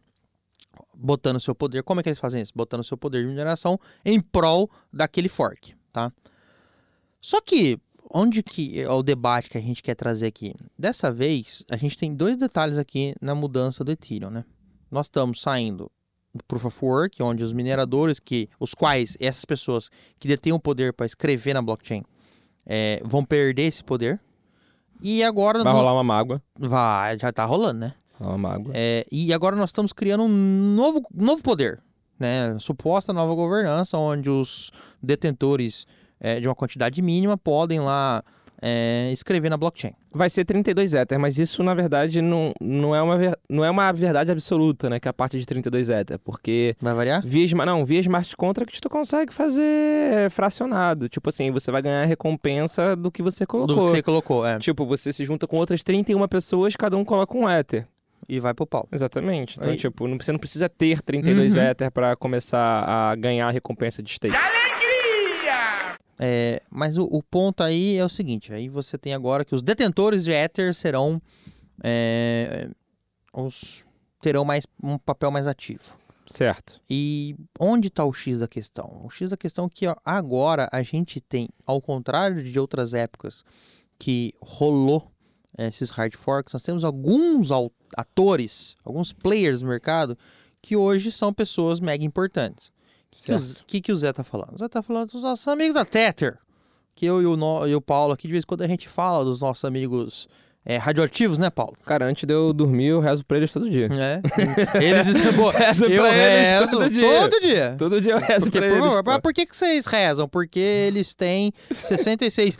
botando 0.93 1.39
seu 1.39 1.55
poder. 1.55 1.83
Como 1.83 1.99
é 1.99 2.03
que 2.03 2.09
eles 2.09 2.19
fazem 2.19 2.41
isso? 2.41 2.53
Botando 2.55 2.83
seu 2.83 2.97
poder 2.97 3.21
de 3.21 3.27
mineração 3.27 3.79
em 4.03 4.19
prol 4.19 4.69
daquele 4.91 5.29
fork, 5.29 5.75
tá? 5.91 6.11
Só 7.21 7.41
que 7.41 7.79
onde 8.13 8.43
que 8.43 8.79
é 8.79 8.89
o 8.89 9.03
debate 9.03 9.49
que 9.49 9.57
a 9.57 9.61
gente 9.61 9.81
quer 9.81 9.95
trazer 9.95 10.27
aqui? 10.27 10.53
Dessa 10.77 11.11
vez, 11.11 11.63
a 11.69 11.75
gente 11.75 11.97
tem 11.97 12.13
dois 12.13 12.37
detalhes 12.37 12.77
aqui 12.77 13.15
na 13.21 13.33
mudança 13.33 13.83
do 13.83 13.91
Ethereum, 13.91 14.29
né? 14.29 14.45
Nós 14.91 15.07
estamos 15.07 15.41
saindo 15.41 15.85
do 15.85 15.91
Proof 16.47 16.65
of 16.65 16.85
Work, 16.85 17.21
onde 17.23 17.43
os 17.43 17.53
mineradores, 17.53 18.19
que 18.19 18.49
os 18.59 18.73
quais 18.73 19.15
essas 19.19 19.45
pessoas 19.45 19.89
que 20.19 20.27
detêm 20.27 20.53
o 20.53 20.59
poder 20.59 20.93
para 20.93 21.05
escrever 21.05 21.53
na 21.53 21.61
blockchain 21.61 22.03
é, 22.65 23.01
vão 23.03 23.23
perder 23.23 23.63
esse 23.63 23.83
poder. 23.83 24.19
E 25.01 25.23
agora 25.23 25.61
Vai 25.63 25.71
nós- 25.73 25.81
rolar 25.81 25.93
uma 25.93 26.03
mágoa. 26.03 26.41
vai, 26.57 27.17
já 27.19 27.31
tá 27.31 27.45
rolando, 27.45 27.79
né? 27.81 27.93
Rolar 28.19 28.31
uma 28.31 28.37
mágoa. 28.49 28.71
É, 28.75 29.05
e 29.11 29.33
agora 29.33 29.55
nós 29.55 29.69
estamos 29.69 29.91
criando 29.93 30.23
um 30.23 30.73
novo, 30.75 31.01
novo 31.13 31.43
poder, 31.43 31.81
né? 32.17 32.57
Suposta 32.59 33.11
nova 33.11 33.33
governança, 33.35 33.97
onde 33.97 34.29
os 34.29 34.71
detentores 35.03 35.85
é, 36.19 36.39
de 36.39 36.47
uma 36.47 36.55
quantidade 36.55 37.01
mínima 37.01 37.37
podem 37.37 37.79
lá 37.81 38.23
é, 38.67 39.11
escrever 39.13 39.49
na 39.49 39.57
blockchain. 39.57 39.91
Vai 40.11 40.27
ser 40.29 40.43
32 40.43 40.93
Ether, 40.95 41.19
mas 41.19 41.37
isso 41.37 41.61
na 41.61 41.73
verdade 41.75 42.19
não, 42.21 42.51
não, 42.59 42.95
é 42.95 43.01
uma 43.01 43.15
ver- 43.17 43.37
não 43.47 43.63
é 43.63 43.69
uma 43.69 43.91
verdade 43.93 44.31
absoluta, 44.31 44.89
né? 44.89 44.99
Que 44.99 45.07
é 45.07 45.11
a 45.11 45.13
parte 45.13 45.37
de 45.37 45.45
32 45.45 45.87
Ether, 45.89 46.17
porque 46.17 46.75
Vai 46.81 46.93
variar? 46.95 47.21
via, 47.23 47.45
não, 47.65 47.85
via 47.85 47.99
smart 47.99 48.35
contract 48.35 48.81
tu 48.81 48.89
consegue 48.89 49.31
fazer 49.33 50.29
fracionado. 50.31 51.07
Tipo 51.07 51.29
assim, 51.29 51.51
você 51.51 51.69
vai 51.71 51.81
ganhar 51.81 52.01
a 52.03 52.05
recompensa 52.05 52.95
do 52.95 53.11
que 53.11 53.21
você 53.21 53.43
Do 53.43 53.47
colocou. 53.47 53.85
que 53.85 53.91
você 53.91 54.01
colocou, 54.01 54.45
é. 54.45 54.57
Tipo, 54.57 54.85
você 54.85 55.13
se 55.13 55.23
junta 55.25 55.45
com 55.47 55.57
outras 55.57 55.83
31 55.83 56.27
pessoas, 56.27 56.75
cada 56.75 56.97
um 56.97 57.05
coloca 57.05 57.37
um 57.37 57.47
Ether. 57.49 57.85
E 58.27 58.39
vai 58.39 58.55
pro 58.55 58.65
pau. 58.65 58.87
Exatamente. 58.91 59.57
Então, 59.59 59.71
Aí- 59.71 59.77
tipo, 59.77 60.07
não- 60.07 60.17
você 60.19 60.31
não 60.31 60.39
precisa 60.39 60.67
ter 60.67 60.99
32 61.03 61.55
Uhum. 61.55 61.61
Ether 61.63 61.91
pra 61.91 62.15
começar 62.15 62.83
a 62.83 63.15
ganhar 63.15 63.47
a 63.47 63.51
recompensa 63.51 64.01
de 64.01 64.11
stake. 64.11 64.35
É, 66.17 66.61
mas 66.69 66.97
o, 66.97 67.03
o 67.03 67.21
ponto 67.21 67.61
aí 67.61 67.97
é 67.97 68.05
o 68.05 68.09
seguinte: 68.09 68.53
aí 68.53 68.69
você 68.69 68.97
tem 68.97 69.13
agora 69.13 69.43
que 69.43 69.55
os 69.55 69.61
detentores 69.61 70.23
de 70.23 70.31
Ether 70.31 70.73
serão. 70.73 71.21
é, 71.83 72.69
os, 73.33 73.85
terão 74.21 74.45
mais, 74.45 74.65
um 74.81 74.97
papel 74.97 75.29
mais 75.29 75.45
ativo. 75.45 75.83
Certo. 76.25 76.81
E 76.89 77.35
onde 77.59 77.89
está 77.89 78.03
o 78.03 78.13
X 78.13 78.39
da 78.39 78.47
questão? 78.47 79.01
O 79.03 79.09
X 79.09 79.29
da 79.29 79.37
questão 79.37 79.65
é 79.65 79.69
que 79.69 79.85
ó, 79.85 79.95
agora 80.03 80.67
a 80.71 80.81
gente 80.81 81.21
tem, 81.21 81.49
ao 81.65 81.79
contrário 81.79 82.43
de 82.43 82.59
outras 82.59 82.93
épocas 82.95 83.45
que 83.99 84.33
rolou 84.41 85.11
eh, 85.57 85.67
esses 85.67 85.91
hard 85.91 86.15
forks, 86.15 86.53
nós 86.53 86.63
temos 86.63 86.83
alguns 86.83 87.49
atores, 87.95 88.75
alguns 88.83 89.13
players 89.13 89.61
no 89.61 89.69
mercado 89.69 90.17
que 90.61 90.75
hoje 90.75 91.11
são 91.11 91.31
pessoas 91.31 91.79
mega 91.79 92.03
importantes. 92.03 92.71
O 93.19 93.23
que, 93.25 93.31
o 93.33 93.37
Z- 93.37 93.63
que, 93.67 93.91
o 93.91 93.95
Zé 93.95 94.13
tá 94.13 94.23
falando? 94.23 94.53
O 94.55 94.57
Zé 94.57 94.67
tá 94.67 94.81
falando 94.81 95.11
dos 95.11 95.23
nossos 95.23 95.47
amigos 95.47 95.75
da 95.75 95.85
Tether. 95.85 96.37
Que 96.95 97.05
eu 97.05 97.21
e 97.21 97.25
o, 97.25 97.35
no- 97.35 97.67
e 97.67 97.75
o 97.75 97.81
Paulo 97.81 98.13
aqui, 98.13 98.27
de 98.27 98.31
vez 98.31 98.43
em 98.43 98.47
quando 98.47 98.61
a 98.61 98.67
gente 98.67 98.87
fala 98.87 99.25
dos 99.25 99.41
nossos 99.41 99.65
amigos 99.65 100.27
eh, 100.65 100.77
radioativos, 100.77 101.37
né, 101.37 101.49
Paulo? 101.49 101.75
Cara, 101.85 102.05
antes 102.05 102.25
de 102.25 102.33
eu 102.33 102.53
dormir, 102.53 102.85
eu 102.87 102.99
rezo 103.01 103.25
pra 103.25 103.37
eles 103.37 103.51
todo 103.51 103.69
dia. 103.69 103.89
É. 103.91 104.21
Eles 104.83 105.07
Rezo 105.53 105.85
eu 105.85 106.01
pra 106.03 106.17
eles 106.17 106.51
rezo 106.51 106.71
todo 106.71 106.89
dia. 106.89 107.19
Todo 107.29 107.41
dia. 107.41 107.75
Todo 107.77 108.01
dia 108.01 108.13
eu 108.13 108.19
rezo 108.19 108.45
Porque, 108.45 108.59
pra 108.59 108.69
por, 108.69 108.77
eles. 108.87 109.01
mas 109.05 109.19
por 109.19 109.33
que, 109.33 109.45
que 109.45 109.55
vocês 109.55 109.85
rezam? 109.85 110.27
Porque 110.27 110.59
eles 110.59 111.13
têm 111.13 111.51
66 111.71 112.57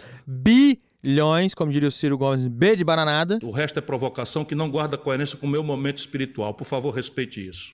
bilhões, 1.04 1.54
como 1.54 1.72
diria 1.72 1.90
o 1.90 1.92
Ciro 1.92 2.18
Gomes, 2.18 2.48
B 2.48 2.76
de 2.76 2.84
bananada, 2.84 3.40
O 3.44 3.52
resto 3.52 3.80
é 3.80 3.82
provocação 3.82 4.44
que 4.46 4.54
não 4.56 4.70
guarda 4.70 4.98
coerência 4.98 5.38
com 5.38 5.48
o 5.48 5.50
meu 5.50 5.64
momento 5.64 5.98
espiritual. 5.98 6.54
Por 6.54 6.66
favor, 6.66 6.92
respeite 6.94 7.46
isso. 7.48 7.72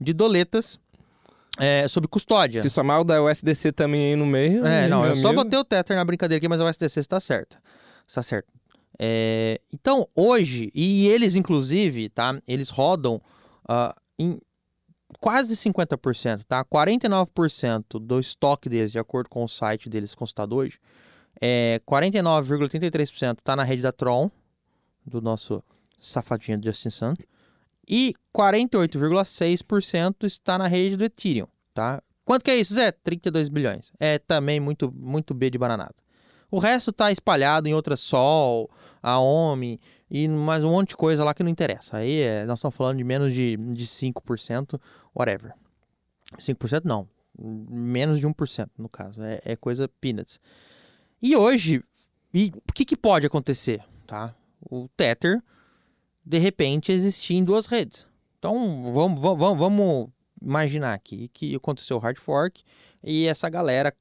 de 0.00 0.12
doletas 0.12 0.78
é, 1.58 1.86
sob 1.88 2.08
custódia. 2.08 2.60
Se 2.60 2.70
somar 2.70 3.00
o 3.00 3.04
da 3.04 3.22
USDC 3.22 3.72
também 3.72 4.10
aí 4.10 4.16
no 4.16 4.26
meio. 4.26 4.64
É, 4.66 4.88
não, 4.88 5.06
eu 5.06 5.14
só 5.14 5.28
amigo. 5.28 5.44
botei 5.44 5.58
o 5.58 5.64
Tether 5.64 5.96
na 5.96 6.04
brincadeira 6.04 6.38
aqui, 6.38 6.48
mas 6.48 6.60
o 6.60 6.68
SDC 6.68 7.00
está 7.00 7.20
certo. 7.20 7.58
Está 8.06 8.22
certo. 8.22 8.48
É, 8.98 9.60
então, 9.72 10.06
hoje, 10.14 10.70
e 10.74 11.06
eles 11.08 11.34
inclusive, 11.34 12.08
tá? 12.08 12.40
Eles 12.46 12.68
rodam 12.68 13.20
ah, 13.68 13.94
em 14.18 14.38
quase 15.20 15.56
50%, 15.56 16.44
tá? 16.46 16.64
49% 16.64 17.98
do 17.98 18.20
estoque 18.20 18.68
deles, 18.68 18.92
de 18.92 18.98
acordo 18.98 19.28
com 19.28 19.44
o 19.44 19.48
site 19.48 19.88
deles 19.88 20.14
consultado 20.14 20.56
hoje, 20.56 20.78
é 21.40 21.80
49,33% 21.88 23.38
tá 23.42 23.56
na 23.56 23.62
rede 23.62 23.82
da 23.82 23.92
Tron, 23.92 24.30
do 25.04 25.20
nosso 25.20 25.62
safadinho 26.00 26.58
do 26.58 26.64
Justin 26.64 26.90
Sun, 26.90 27.14
e 27.88 28.14
48,6% 28.34 30.24
está 30.24 30.56
na 30.56 30.66
rede 30.66 30.96
do 30.96 31.04
Ethereum, 31.04 31.46
tá? 31.74 32.02
Quanto 32.24 32.44
que 32.44 32.50
é 32.50 32.56
isso, 32.56 32.74
Zé? 32.74 32.92
32 32.92 33.48
bilhões. 33.48 33.92
É 33.98 34.18
também 34.18 34.60
muito, 34.60 34.92
muito 34.92 35.34
B 35.34 35.50
de 35.50 35.58
bananada. 35.58 35.94
O 36.50 36.58
resto 36.58 36.92
tá 36.92 37.10
espalhado 37.10 37.66
em 37.66 37.74
outras 37.74 38.00
Sol, 38.00 38.70
a 39.02 39.18
OMI 39.18 39.80
e 40.10 40.28
mais 40.28 40.62
um 40.62 40.70
monte 40.70 40.90
de 40.90 40.96
coisa 40.96 41.24
lá 41.24 41.32
que 41.32 41.42
não 41.42 41.50
interessa. 41.50 41.96
Aí 41.96 42.20
é, 42.20 42.44
nós 42.44 42.58
estamos 42.58 42.76
falando 42.76 42.98
de 42.98 43.04
menos 43.04 43.34
de, 43.34 43.56
de 43.56 43.86
5%, 43.86 44.78
whatever. 45.14 45.54
5% 46.38 46.82
não. 46.84 47.08
Menos 47.38 48.20
de 48.20 48.26
1% 48.26 48.68
no 48.76 48.88
caso. 48.88 49.22
É, 49.22 49.40
é 49.44 49.56
coisa 49.56 49.88
peanuts. 50.00 50.38
E 51.22 51.34
hoje, 51.34 51.82
e 52.34 52.52
o 52.68 52.72
que, 52.72 52.84
que 52.84 52.96
pode 52.96 53.26
acontecer? 53.26 53.82
Tá? 54.06 54.34
O 54.60 54.88
Tether, 54.96 55.42
de 56.24 56.38
repente, 56.38 56.92
existir 56.92 57.34
em 57.34 57.44
duas 57.44 57.66
redes. 57.66 58.06
Então, 58.38 58.92
vamos, 58.92 59.20
vamos, 59.20 59.58
vamos 59.58 60.08
imaginar 60.40 60.94
aqui 60.94 61.28
que 61.28 61.54
aconteceu 61.54 61.96
o 61.96 62.00
hard 62.00 62.18
fork 62.18 62.62
e 63.02 63.26
essa 63.26 63.48
galera 63.48 63.94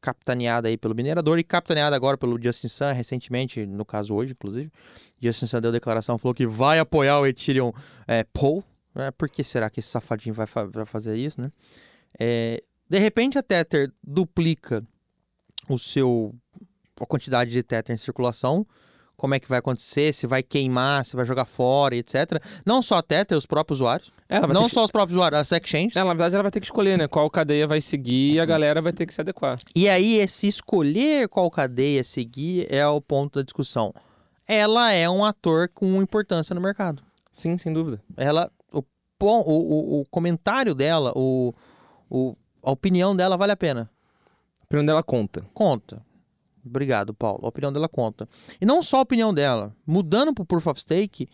capitaneada 0.00 0.68
aí 0.68 0.76
pelo 0.76 0.94
minerador 0.94 1.38
e 1.38 1.44
capitaneada 1.44 1.96
agora 1.96 2.16
pelo 2.16 2.40
Justin 2.40 2.68
Sun, 2.68 2.92
recentemente, 2.92 3.66
no 3.66 3.84
caso 3.84 4.14
hoje, 4.14 4.32
inclusive. 4.32 4.70
Justin 5.20 5.46
Sun 5.46 5.60
deu 5.60 5.72
declaração, 5.72 6.18
falou 6.18 6.34
que 6.34 6.46
vai 6.46 6.78
apoiar 6.78 7.18
o 7.18 7.26
Ethereum 7.26 7.72
é, 8.06 8.22
Pool. 8.24 8.62
Né? 8.94 9.10
Por 9.10 9.28
que 9.28 9.42
será 9.42 9.68
que 9.68 9.80
esse 9.80 9.88
safadinho 9.88 10.34
vai, 10.34 10.46
fa- 10.46 10.66
vai 10.66 10.86
fazer 10.86 11.16
isso, 11.16 11.40
né? 11.40 11.50
É, 12.18 12.62
de 12.88 12.98
repente 12.98 13.36
a 13.38 13.42
Tether 13.42 13.92
duplica 14.02 14.82
o 15.68 15.78
seu 15.78 16.34
a 17.00 17.06
quantidade 17.06 17.50
de 17.50 17.62
Tether 17.62 17.94
em 17.94 17.98
circulação, 17.98 18.66
como 19.18 19.34
é 19.34 19.40
que 19.40 19.48
vai 19.48 19.58
acontecer, 19.58 20.14
se 20.14 20.26
vai 20.26 20.42
queimar, 20.42 21.04
se 21.04 21.14
vai 21.16 21.24
jogar 21.26 21.44
fora, 21.44 21.94
e 21.94 21.98
etc. 21.98 22.40
Não 22.64 22.80
só 22.80 22.96
a 22.98 23.02
Tether, 23.02 23.36
os 23.36 23.44
próprios 23.44 23.80
usuários. 23.80 24.10
Ela 24.28 24.46
Não 24.46 24.62
ter 24.62 24.68
que- 24.68 24.74
só 24.74 24.84
os 24.84 24.90
próprios 24.90 25.16
usuários, 25.16 25.40
as 25.40 25.52
exchanges. 25.52 25.96
É, 25.96 26.00
na 26.04 26.06
verdade, 26.14 26.34
ela 26.36 26.42
vai 26.44 26.52
ter 26.52 26.60
que 26.60 26.66
escolher, 26.66 26.96
né? 26.96 27.08
Qual 27.08 27.28
cadeia 27.28 27.66
vai 27.66 27.80
seguir 27.80 28.34
e 28.34 28.40
a 28.40 28.46
galera 28.46 28.80
vai 28.80 28.92
ter 28.92 29.04
que 29.04 29.12
se 29.12 29.20
adequar. 29.20 29.58
E 29.74 29.88
aí, 29.88 30.16
esse 30.18 30.46
escolher 30.46 31.28
qual 31.28 31.50
cadeia 31.50 32.02
seguir 32.04 32.66
é 32.72 32.86
o 32.86 33.00
ponto 33.00 33.40
da 33.40 33.42
discussão. 33.42 33.92
Ela 34.46 34.92
é 34.92 35.10
um 35.10 35.24
ator 35.24 35.68
com 35.68 36.00
importância 36.00 36.54
no 36.54 36.60
mercado. 36.60 37.02
Sim, 37.32 37.58
sem 37.58 37.72
dúvida. 37.72 38.00
Ela, 38.16 38.50
o, 38.72 38.82
o, 39.20 40.00
o 40.00 40.04
comentário 40.10 40.74
dela, 40.74 41.12
o, 41.16 41.52
o, 42.08 42.36
a 42.62 42.70
opinião 42.70 43.16
dela 43.16 43.36
vale 43.36 43.52
a 43.52 43.56
pena. 43.56 43.90
A 44.60 44.64
opinião 44.64 44.84
dela 44.86 45.02
conta. 45.02 45.42
Conta. 45.52 46.02
Obrigado, 46.68 47.12
Paulo. 47.14 47.40
A 47.44 47.48
opinião 47.48 47.72
dela 47.72 47.88
conta. 47.88 48.28
E 48.60 48.66
não 48.66 48.82
só 48.82 48.98
a 48.98 49.02
opinião 49.02 49.32
dela. 49.34 49.74
Mudando 49.86 50.32
para 50.34 50.42
o 50.42 50.46
Proof 50.46 50.66
of 50.68 50.80
Stake, 50.80 51.28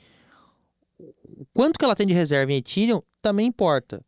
o 0.99 1.45
quanto 1.53 1.79
que 1.79 1.85
ela 1.85 1.95
tem 1.97 2.07
de 2.07 2.15
reserva 2.15 2.53
em 2.53 2.57
Ethereum 2.57 3.03
também 3.21 3.47
importa. 3.47 4.01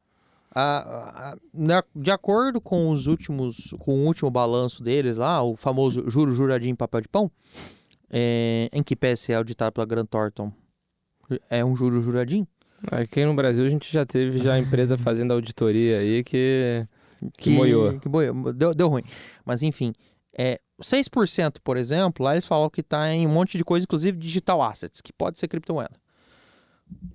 A- 0.54 1.32
a- 1.32 1.36
na- 1.52 1.84
de 1.94 2.10
acordo 2.10 2.60
com 2.60 2.90
os 2.90 3.06
últimos, 3.06 3.74
com 3.78 3.92
o 3.94 4.06
último 4.06 4.30
balanço 4.30 4.82
deles 4.82 5.18
lá, 5.18 5.42
o 5.42 5.54
famoso 5.54 6.08
juro 6.08 6.32
juradinho 6.34 6.72
em 6.72 6.76
papel 6.76 7.02
de 7.02 7.08
pão, 7.08 7.30
é, 8.08 8.70
em 8.72 8.82
que 8.82 8.96
PSE 8.96 9.32
é 9.32 9.36
auditado 9.36 9.72
pela 9.72 9.86
Grant 9.86 10.08
Thornton, 10.08 10.50
é 11.50 11.62
um 11.64 11.76
juro 11.76 12.00
juradinho. 12.02 12.46
Aqui 12.90 13.24
no 13.24 13.34
Brasil 13.34 13.66
a 13.66 13.68
gente 13.68 13.92
já 13.92 14.06
teve 14.06 14.38
já 14.38 14.58
empresa 14.58 14.96
fazendo 14.98 15.32
auditoria 15.32 15.98
aí 15.98 16.24
que, 16.24 16.86
que, 17.36 17.50
moiou. 17.50 17.98
Que 17.98 18.08
moiou. 18.08 18.52
Deu, 18.54 18.74
deu 18.74 18.88
ruim. 18.88 19.02
Mas 19.44 19.62
enfim, 19.62 19.92
é, 20.38 20.58
6%, 20.80 21.56
por 21.62 21.76
exemplo, 21.76 22.24
lá 22.24 22.32
eles 22.32 22.44
falam 22.44 22.68
que 22.68 22.82
tá 22.82 23.10
em 23.10 23.26
um 23.26 23.30
monte 23.30 23.56
de 23.56 23.64
coisa, 23.64 23.84
inclusive 23.84 24.18
digital 24.18 24.62
assets, 24.62 25.00
que 25.00 25.12
pode 25.12 25.38
ser 25.38 25.48
criptomoeda. 25.48 25.96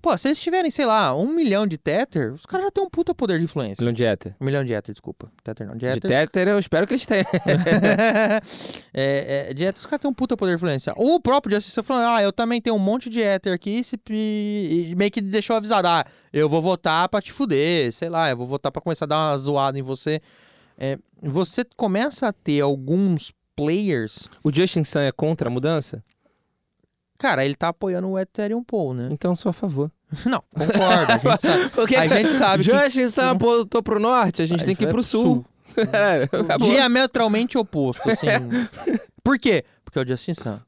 Pô, 0.02 0.18
se 0.18 0.28
eles 0.28 0.40
tiverem, 0.40 0.70
sei 0.72 0.86
lá, 0.86 1.16
um 1.16 1.34
milhão 1.34 1.66
de 1.66 1.78
Tether, 1.78 2.34
os 2.34 2.46
caras 2.46 2.66
já 2.66 2.72
têm 2.72 2.84
um 2.84 2.90
puta 2.90 3.14
poder 3.14 3.38
de 3.38 3.46
influência. 3.46 3.82
Milhão 3.82 3.94
de 3.94 4.04
Ether. 4.04 4.36
Um 4.42 4.46
milhão 4.46 4.66
de 4.66 4.74
Ether, 4.74 4.94
desculpa. 4.94 5.32
Tether 5.44 5.68
não, 5.68 5.76
de 5.76 5.80
De 5.80 5.86
Ether. 5.86 6.10
Tether 6.10 6.48
eu 6.50 6.60
espero 6.60 6.88
que 6.88 6.94
eles 6.94 7.06
tenham. 7.06 7.26
é, 8.94 9.48
é, 9.50 9.54
de 9.54 9.64
Ether, 9.64 9.80
os 9.80 9.86
caras 9.86 10.02
têm 10.02 10.10
um 10.10 10.14
puta 10.14 10.36
poder 10.36 10.52
de 10.52 10.56
influência. 10.56 10.92
Ou 10.98 11.16
o 11.16 11.20
próprio 11.22 11.56
Justice 11.56 11.82
falando, 11.84 12.16
ah, 12.16 12.22
eu 12.22 12.34
também 12.34 12.60
tenho 12.60 12.76
um 12.76 12.80
monte 12.80 13.10
de 13.10 13.22
Ether 13.22 13.54
aqui, 13.54 13.84
se, 13.84 13.98
e 14.10 14.94
meio 14.98 15.12
que 15.12 15.22
deixou 15.22 15.56
avisado, 15.56 15.88
ah, 15.88 16.04
eu 16.34 16.50
vou 16.50 16.62
votar 16.62 17.08
pra 17.08 17.22
te 17.22 17.32
fuder, 17.32 17.94
sei 17.94 18.10
lá, 18.10 18.30
eu 18.30 18.36
vou 18.36 18.48
votar 18.48 18.72
pra 18.72 18.82
começar 18.82 19.06
a 19.06 19.08
dar 19.08 19.30
uma 19.30 19.38
zoada 19.38 19.78
em 19.78 19.84
você. 19.84 20.20
É, 20.78 20.98
você 21.22 21.64
começa 21.78 22.28
a 22.28 22.34
ter 22.34 22.60
alguns 22.62 23.32
players. 23.56 24.28
O 24.44 24.54
Justin 24.54 24.84
Sun 24.84 25.00
é 25.00 25.12
contra 25.12 25.48
a 25.50 25.52
mudança? 25.52 26.04
Cara, 27.20 27.46
ele 27.46 27.56
tá 27.56 27.68
apoiando 27.68 28.10
o 28.10 28.18
Ethereum 28.20 28.64
Pool, 28.64 28.94
né? 28.96 29.10
Então 29.12 29.36
sou 29.36 29.52
a 29.52 29.54
favor. 29.54 29.92
Não, 30.26 30.44
concordo. 30.54 31.12
A 31.12 31.18
gente 31.18 31.42
sabe, 31.48 31.70
Porque 31.70 31.96
a 31.96 32.08
gente 32.08 32.32
sabe 32.32 32.64
que 32.64 32.72
Justin 32.72 33.08
Sun 33.08 33.30
apontou 33.30 33.84
pro 33.84 34.00
norte, 34.00 34.42
a 34.42 34.46
gente 34.46 34.62
A 34.62 34.66
tem 34.66 34.70
gente 34.70 34.78
que 34.80 34.84
ir 34.86 34.88
pro 34.88 34.96
pro 34.96 35.04
sul. 35.04 35.46
É, 35.94 36.24
acabou. 36.24 36.70
diametralmente 36.70 37.58
oposto, 37.58 38.02
assim. 38.10 38.28
Por 39.24 39.40
quê? 39.40 39.64
Porque 39.86 39.98
é 39.98 40.02
o 40.02 40.06
Justin 40.08 40.34
Sun. 40.34 40.60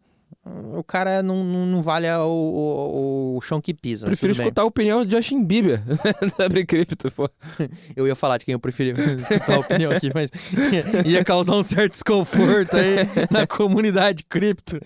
O 0.45 0.83
cara 0.83 1.23
não, 1.23 1.41
não, 1.41 1.65
não 1.65 1.81
vale 1.81 2.05
o, 2.15 2.27
o, 2.27 3.37
o 3.37 3.41
chão 3.41 3.61
que 3.61 3.73
pisa. 3.73 4.05
Prefiro 4.05 4.33
escutar 4.33 4.63
a 4.63 4.65
opinião 4.65 5.05
de 5.05 5.11
Justin 5.15 5.41
Bieber 5.43 5.81
sobre 6.35 6.65
cripto, 6.65 7.09
pô. 7.11 7.29
Eu 7.95 8.05
ia 8.05 8.15
falar 8.15 8.37
de 8.37 8.45
quem 8.45 8.51
eu 8.51 8.59
preferia 8.59 8.93
escutar 8.93 9.55
a 9.55 9.59
opinião 9.59 9.91
aqui, 9.93 10.11
mas 10.13 10.29
ia, 11.05 11.23
causar 11.23 11.55
um 11.55 11.63
certo 11.63 11.93
desconforto 11.93 12.75
aí 12.75 12.95
na 13.31 13.47
comunidade 13.47 14.23
cripto. 14.25 14.77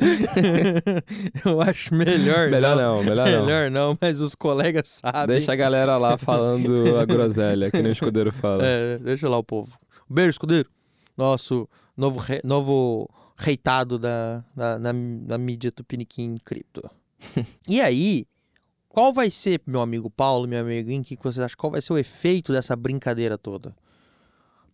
eu 1.43 1.59
acho 1.61 1.95
melhor. 1.95 2.49
Melhor 2.49 2.75
não, 2.75 3.03
melhor 3.03 3.27
não. 3.27 3.45
Melhor 3.45 3.71
não, 3.71 3.97
mas 3.99 4.21
os 4.21 4.35
colegas 4.35 4.87
sabem. 5.01 5.37
Deixa 5.37 5.53
a 5.53 5.55
galera 5.55 5.97
lá 5.97 6.17
falando 6.17 6.97
a 6.99 7.05
groselha, 7.05 7.71
que 7.71 7.81
nem 7.81 7.91
o 7.91 7.93
escudeiro 7.93 8.31
fala. 8.31 8.61
É, 8.63 8.99
deixa 8.99 9.27
lá 9.27 9.37
o 9.37 9.43
povo. 9.43 9.71
Beijo, 10.07 10.31
escudeiro. 10.31 10.69
Nosso 11.17 11.67
novo, 11.95 12.19
re- 12.19 12.41
novo 12.43 13.09
reitado 13.37 13.99
da, 13.99 14.43
da, 14.55 14.79
na, 14.79 14.93
na 14.93 15.37
mídia 15.37 15.71
Tupiniquim 15.71 16.37
Cripto. 16.43 16.89
e 17.67 17.79
aí, 17.79 18.25
qual 18.89 19.13
vai 19.13 19.29
ser, 19.29 19.61
meu 19.65 19.81
amigo 19.81 20.09
Paulo, 20.09 20.47
meu 20.47 20.59
amigo 20.59 20.89
Henrique, 20.89 21.15
que 21.15 21.23
vocês 21.23 21.43
acham? 21.43 21.57
Qual 21.57 21.71
vai 21.71 21.81
ser 21.81 21.93
o 21.93 21.97
efeito 21.97 22.51
dessa 22.51 22.75
brincadeira 22.75 23.37
toda? 23.37 23.75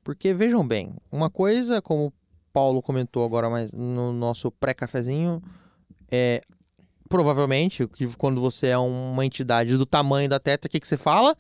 Porque, 0.04 0.34
vejam 0.34 0.66
bem, 0.66 0.96
uma 1.12 1.30
coisa, 1.30 1.82
como 1.82 2.08
o 2.08 2.14
Paulo 2.52 2.82
comentou 2.82 3.26
agora 3.26 3.50
mais 3.50 3.72
no 3.72 4.14
nosso 4.14 4.52
pré-cafezinho, 4.52 5.42
é 6.10 6.42
provavelmente 7.10 7.88
que 7.88 8.08
quando 8.16 8.42
você 8.42 8.68
é 8.68 8.78
uma 8.78 9.26
entidade 9.26 9.78
do 9.78 9.86
tamanho 9.86 10.30
da 10.30 10.40
Teta, 10.40 10.68
o 10.68 10.70
que, 10.70 10.80
que 10.80 10.88
você 10.88 10.98
fala? 10.98 11.38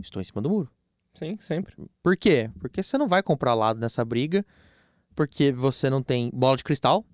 Estou 0.00 0.20
em 0.20 0.24
cima 0.24 0.40
do 0.40 0.48
muro. 0.48 0.70
Sim, 1.14 1.36
sempre. 1.40 1.74
Por 2.02 2.16
quê? 2.16 2.50
Porque 2.60 2.82
você 2.82 2.96
não 2.96 3.08
vai 3.08 3.22
comprar 3.22 3.54
lado 3.54 3.80
nessa 3.80 4.04
briga, 4.04 4.44
porque 5.18 5.50
você 5.50 5.90
não 5.90 6.00
tem 6.00 6.30
bola 6.32 6.56
de 6.56 6.62
cristal 6.62 7.04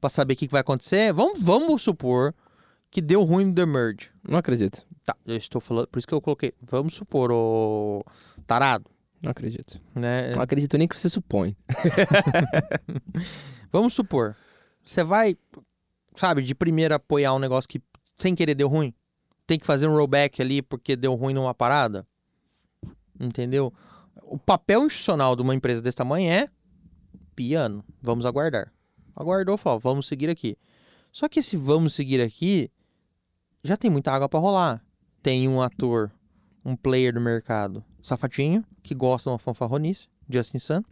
pra 0.00 0.08
saber 0.08 0.32
o 0.32 0.36
que, 0.38 0.46
que 0.46 0.52
vai 0.52 0.62
acontecer. 0.62 1.12
Vamos, 1.12 1.38
vamos 1.42 1.82
supor 1.82 2.34
que 2.90 3.02
deu 3.02 3.22
ruim 3.22 3.44
no 3.44 3.54
The 3.54 3.66
Merge. 3.66 4.10
Não 4.26 4.38
acredito. 4.38 4.86
Tá, 5.04 5.14
eu 5.26 5.36
estou 5.36 5.60
falando, 5.60 5.86
por 5.88 5.98
isso 5.98 6.08
que 6.08 6.14
eu 6.14 6.22
coloquei. 6.22 6.54
Vamos 6.62 6.94
supor, 6.94 7.30
o 7.30 8.02
tarado, 8.46 8.86
Não 9.20 9.30
acredito. 9.30 9.78
né? 9.94 10.32
Não 10.34 10.40
acredito 10.40 10.78
nem 10.78 10.88
que 10.88 10.98
você 10.98 11.10
supõe. 11.10 11.54
Vamos 13.70 13.92
supor, 13.92 14.34
você 14.82 15.04
vai, 15.04 15.36
sabe, 16.14 16.40
de 16.40 16.54
primeira 16.54 16.94
apoiar 16.94 17.34
um 17.34 17.38
negócio 17.38 17.68
que 17.68 17.82
sem 18.18 18.34
querer 18.34 18.54
deu 18.54 18.68
ruim. 18.68 18.94
Tem 19.46 19.58
que 19.58 19.66
fazer 19.66 19.86
um 19.86 19.94
rollback 19.94 20.40
ali 20.40 20.62
porque 20.62 20.96
deu 20.96 21.14
ruim 21.14 21.34
numa 21.34 21.52
parada. 21.52 22.06
Entendeu? 23.20 23.70
O 24.22 24.38
papel 24.38 24.86
institucional 24.86 25.36
de 25.36 25.42
uma 25.42 25.54
empresa 25.54 25.82
desse 25.82 25.98
tamanho 25.98 26.30
é 26.30 26.48
piano. 27.40 27.82
Vamos 28.02 28.26
aguardar. 28.26 28.70
Aguardou, 29.16 29.56
falou, 29.56 29.80
vamos 29.80 30.06
seguir 30.06 30.28
aqui. 30.28 30.58
Só 31.10 31.26
que 31.26 31.40
esse 31.40 31.56
vamos 31.56 31.94
seguir 31.94 32.20
aqui 32.20 32.70
já 33.64 33.78
tem 33.78 33.90
muita 33.90 34.12
água 34.12 34.28
pra 34.28 34.38
rolar. 34.38 34.84
Tem 35.22 35.48
um 35.48 35.62
ator, 35.62 36.12
um 36.62 36.76
player 36.76 37.14
do 37.14 37.20
mercado, 37.20 37.82
safadinho, 38.02 38.62
que 38.82 38.94
gosta 38.94 39.30
de 39.30 39.32
uma 39.32 39.38
fanfarronice, 39.38 40.06
Justin 40.28 40.58
Sun. 40.58 40.82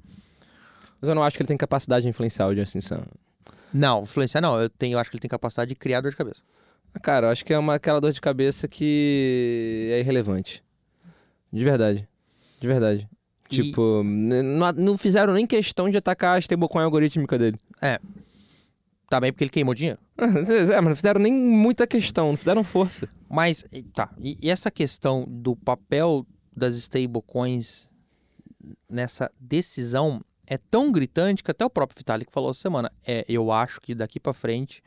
Mas 0.98 1.10
eu 1.10 1.14
não 1.14 1.22
acho 1.22 1.36
que 1.36 1.42
ele 1.42 1.48
tem 1.48 1.56
capacidade 1.58 2.04
de 2.04 2.08
influenciar 2.08 2.46
o 2.46 2.56
Justin 2.56 2.80
Sun. 2.80 3.02
Não, 3.70 4.04
influenciar 4.04 4.40
não. 4.40 4.58
Eu, 4.58 4.70
tenho, 4.70 4.94
eu 4.94 4.98
acho 4.98 5.10
que 5.10 5.16
ele 5.16 5.20
tem 5.20 5.28
capacidade 5.28 5.68
de 5.68 5.74
criar 5.74 6.00
dor 6.00 6.10
de 6.10 6.16
cabeça. 6.16 6.42
Cara, 7.02 7.26
eu 7.26 7.30
acho 7.30 7.44
que 7.44 7.52
é 7.52 7.58
uma, 7.58 7.74
aquela 7.74 8.00
dor 8.00 8.12
de 8.12 8.22
cabeça 8.22 8.66
que 8.66 9.90
é 9.92 10.00
irrelevante. 10.00 10.64
De 11.52 11.62
verdade. 11.62 12.08
De 12.58 12.66
verdade. 12.66 13.06
E- 13.50 13.62
Tipo, 13.62 14.02
n- 14.04 14.42
não, 14.76 14.96
fizeram 14.96 15.32
nem 15.32 15.46
questão 15.46 15.88
de 15.88 15.96
atacar 15.96 16.36
a 16.36 16.38
stablecoin 16.38 16.84
algorítmica 16.84 17.38
dele. 17.38 17.56
Também 19.10 19.32
porque 19.32 19.44
ele 19.44 19.50
queimou 19.50 19.74
dinheiro. 19.74 19.98
É, 20.18 20.80
mas 20.80 20.88
não 20.88 20.96
fizeram 20.96 21.20
nem 21.20 21.32
muita 21.32 21.86
questão, 21.86 22.28
não 22.30 22.36
fizeram 22.36 22.62
força. 22.62 23.08
Mas, 23.28 23.64
e- 23.72 23.82
tá, 23.82 24.10
e, 24.18 24.36
e 24.42 24.50
essa 24.50 24.70
questão 24.70 25.24
do 25.26 25.56
papel 25.56 26.26
das 26.54 26.76
stablecoins 26.76 27.88
nessa 28.90 29.30
decisão 29.40 30.20
é 30.46 30.58
tão 30.58 30.90
gritante 30.92 31.42
que 31.42 31.50
até 31.50 31.64
o 31.64 31.70
próprio 31.70 31.96
Vitalik 31.98 32.30
falou 32.32 32.50
essa 32.50 32.60
semana. 32.60 32.90
É, 33.06 33.24
eu 33.28 33.50
acho 33.52 33.80
que 33.80 33.94
daqui 33.94 34.18
pra 34.20 34.32
frente. 34.34 34.82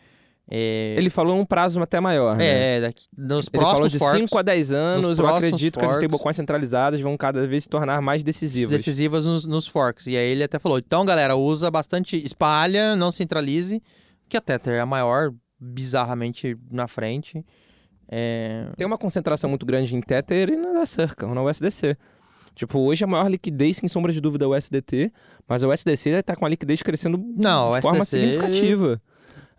É, 0.54 0.96
Ele 0.98 1.10
falou 1.10 1.40
um 1.40 1.46
prazo 1.46 1.82
até 1.82 2.02
maior, 2.02 2.36
né? 2.36 2.76
é, 2.78 2.82
daqui, 2.82 3.06
nos 3.18 3.48
Ele 3.48 3.58
falou 3.64 3.70
próximos 3.78 3.92
de 3.94 4.00
forks 4.00 4.20
5 4.20 4.38
a 4.38 4.42
10 4.42 4.72
anos, 4.74 5.18
eu 5.18 5.28
acredito 5.28 5.80
que 5.80 5.86
as 5.86 5.92
forks- 5.92 6.04
stablecoins 6.04 6.36
centralizadas 6.36 7.00
vão 7.00 7.16
cada 7.16 7.48
vez 7.48 7.64
se 7.64 7.70
tornar 7.70 8.02
mais 8.02 8.22
decisivas. 8.22 8.76
decisivas 8.76 9.26
nos, 9.26 9.46
nos 9.46 9.66
forks. 9.66 10.08
E 10.08 10.18
aí 10.18 10.30
ele 10.32 10.44
até 10.44 10.60
falou: 10.60 10.78
então, 10.78 11.06
galera, 11.06 11.38
usa 11.38 11.72
bastante, 11.72 12.22
espalha, 12.22 12.98
não 12.98 13.14
centralize, 13.14 13.82
que 14.28 14.36
a 14.36 14.42
Tether 14.42 14.74
é 14.74 14.80
a 14.82 14.86
maior, 14.86 15.32
bizarramente 15.58 16.58
na 16.70 16.88
frente. 16.88 17.46
É, 18.10 18.68
Tem 18.76 18.86
uma 18.86 18.98
concentração 18.98 19.50
muito 19.50 19.66
grande 19.66 19.96
em 19.96 20.02
Tether 20.02 20.50
e 20.50 20.58
na 20.58 20.86
Circle, 20.86 21.34
na 21.34 21.42
USDC. 21.44 21.96
Tipo, 22.54 22.80
hoje 22.80 23.06
a 23.06 23.08
maior 23.08 23.30
liquidez, 23.32 23.78
sem 23.78 23.88
sombra 23.88 24.12
de 24.12 24.20
dúvida, 24.20 24.44
é 24.44 24.48
o 24.50 24.52
USDT, 24.54 25.14
mas 25.48 25.64
o 25.64 25.72
USDC 25.72 26.22
tá 26.24 26.36
com 26.36 26.46
a 26.46 26.50
liquidez 26.50 26.82
crescendo 26.84 27.18
Não, 27.38 27.72
de 27.72 27.80
forma 27.82 28.02
USDC 28.02 28.20
significativa. 28.20 29.02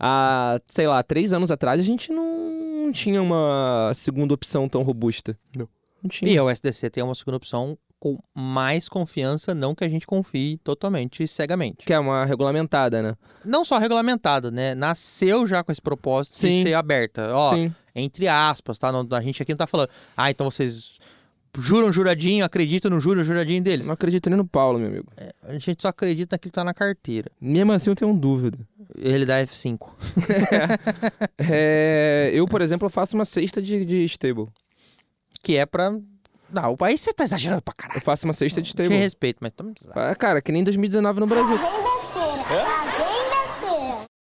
Há, 0.05 0.61
sei 0.67 0.89
lá, 0.89 1.01
três 1.03 1.33
anos 1.33 1.51
atrás 1.53 1.81
a 1.81 1.85
gente 1.85 2.13
não 2.13 2.91
tinha 2.93 3.23
uma 3.23 3.93
segunda 3.95 4.35
opção 4.35 4.69
tão 4.69 4.83
robusta. 4.83 5.39
Não. 5.57 5.69
Não 6.03 6.11
tinha. 6.11 6.29
E 6.33 6.37
a 6.37 6.43
USDC 6.43 6.91
tem 6.91 7.05
uma 7.05 7.15
segunda 7.15 7.37
opção 7.37 7.79
com 8.01 8.19
mais 8.35 8.89
confiança, 8.89 9.55
não 9.55 9.77
que 9.77 9.85
a 9.85 9.89
gente 9.89 10.05
confie 10.09 10.59
totalmente 10.65 11.25
cegamente. 11.29 11.87
Que 11.87 11.93
é 11.93 11.99
uma 12.01 12.25
regulamentada, 12.25 13.01
né? 13.01 13.15
Não 13.45 13.65
só 13.65 13.79
regulamentada, 13.79 14.51
né? 14.51 14.75
Nasceu 14.75 15.47
já 15.47 15.63
com 15.63 15.71
esse 15.71 15.81
propósito 15.81 16.37
Sim. 16.37 16.51
de 16.51 16.63
ser 16.63 16.75
aberta. 16.75 17.33
Ó, 17.33 17.55
Sim. 17.55 17.73
entre 17.95 18.27
aspas, 18.27 18.77
tá? 18.77 18.91
Não- 18.91 19.07
a 19.13 19.21
gente 19.21 19.41
aqui 19.41 19.53
não 19.53 19.57
tá 19.59 19.69
falando, 19.69 19.89
ah, 20.17 20.29
então 20.29 20.51
vocês 20.51 20.95
juram 21.59 21.93
juradinho, 21.93 22.45
acreditam 22.45 22.91
no 22.91 23.01
juro 23.01 23.23
juradinho 23.23 23.63
deles. 23.63 23.87
Não 23.87 23.95
acredito 23.95 24.31
nem 24.31 24.37
no 24.37 24.47
Paulo, 24.47 24.79
meu 24.79 24.89
amigo. 24.89 25.07
A 25.43 25.53
gente 25.59 25.81
só 25.83 25.89
acredita 25.89 26.35
naquilo 26.35 26.51
que 26.51 26.55
tá 26.55 26.65
na 26.65 26.73
carteira. 26.75 27.31
Mesmo 27.41 27.73
assim, 27.73 27.91
eu 27.91 27.97
tenho 27.97 28.13
dúvida. 28.15 28.59
Ele 28.97 29.25
dá 29.27 29.41
F5. 29.43 29.89
É, 31.39 32.31
eu, 32.33 32.47
por 32.47 32.61
exemplo, 32.63 32.89
faço 32.89 33.17
uma 33.17 33.25
cesta 33.25 33.61
de, 33.61 33.85
de 33.85 34.05
stable. 34.05 34.47
Que 35.43 35.57
é 35.57 35.67
pra. 35.67 35.91
Não, 36.51 36.77
aí 36.83 36.97
você 36.99 37.13
tá 37.13 37.25
exagerando 37.25 37.63
pra 37.63 37.73
Eu 37.73 37.77
caralho. 37.77 38.01
faço 38.03 38.27
uma 38.27 38.33
cesta 38.35 38.61
de 38.61 38.69
Te 38.69 38.75
stable. 38.83 38.97
respeito, 38.97 39.39
mas 39.41 39.53
tamo 39.53 39.73
Ah, 39.95 40.15
Cara, 40.15 40.41
que 40.43 40.53
nem 40.53 40.63
2019 40.63 41.21
no 41.21 41.27
Brasil. 41.27 41.57
Bem 41.59 41.67
besteira. 41.67 42.45
Bem 42.49 42.59
besteira. 42.59 42.82
Um 42.82 42.82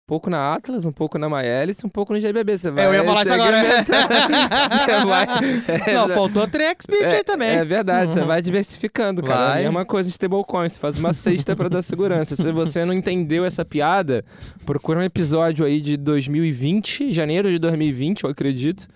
pouco 0.09 0.27
na 0.27 0.55
Atlas, 0.55 0.87
um 0.87 0.91
pouco 0.91 1.19
na 1.19 1.29
MyAlice, 1.29 1.85
um 1.85 1.89
pouco 1.89 2.13
no 2.13 2.19
GBB. 2.19 2.57
Você 2.57 2.71
vai 2.71 2.87
Eu 2.87 2.93
ia 2.95 3.03
falar 3.03 3.21
isso 3.21 3.33
agora. 3.33 3.61
Você 3.85 5.05
vai... 5.05 5.27
Não, 5.93 6.09
faltou 6.09 6.47
3xBit 6.47 7.05
aí 7.05 7.23
também. 7.23 7.49
É 7.49 7.63
verdade, 7.63 8.11
você 8.15 8.21
vai 8.21 8.41
diversificando, 8.41 9.21
cara. 9.21 9.49
Vai. 9.49 9.57
É 9.57 9.65
a 9.67 9.69
mesma 9.69 9.85
coisa 9.85 10.09
stablecoin, 10.09 10.67
você 10.67 10.79
faz 10.79 10.97
uma 10.97 11.13
cesta 11.13 11.55
pra 11.55 11.69
dar 11.69 11.83
segurança. 11.83 12.35
Se 12.35 12.51
você 12.51 12.83
não 12.83 12.93
entendeu 12.93 13.45
essa 13.45 13.63
piada, 13.63 14.25
procura 14.65 14.99
um 14.99 15.03
episódio 15.03 15.63
aí 15.63 15.79
de 15.79 15.95
2020, 15.95 17.11
janeiro 17.11 17.47
de 17.51 17.59
2020, 17.59 18.23
eu 18.23 18.31
acredito, 18.31 18.87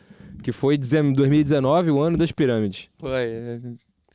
que 0.42 0.52
foi 0.52 0.78
dezem- 0.80 1.14
2019, 1.14 1.92
o 1.92 2.02
ano 2.02 2.18
das 2.18 2.32
pirâmides. 2.32 2.90
Foi. 3.00 3.60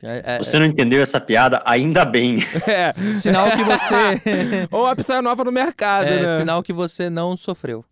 É, 0.03 0.07
é, 0.07 0.35
é, 0.35 0.37
Você 0.39 0.57
não 0.59 0.65
entendeu 0.65 1.01
essa 1.01 1.19
piada? 1.19 1.61
Ainda 1.65 2.05
bem. 2.05 2.37
É, 2.67 2.93
sinal 3.15 3.49
que 3.51 3.63
você. 3.63 4.67
ou 4.71 4.85
a 4.87 4.95
pessoa 4.95 5.21
nova 5.21 5.43
no 5.43 5.51
mercado, 5.51 6.05
é, 6.07 6.21
né? 6.21 6.37
sinal 6.39 6.61
que 6.63 6.71
você 6.73 7.09
não 7.09 7.35
sofreu. 7.35 7.83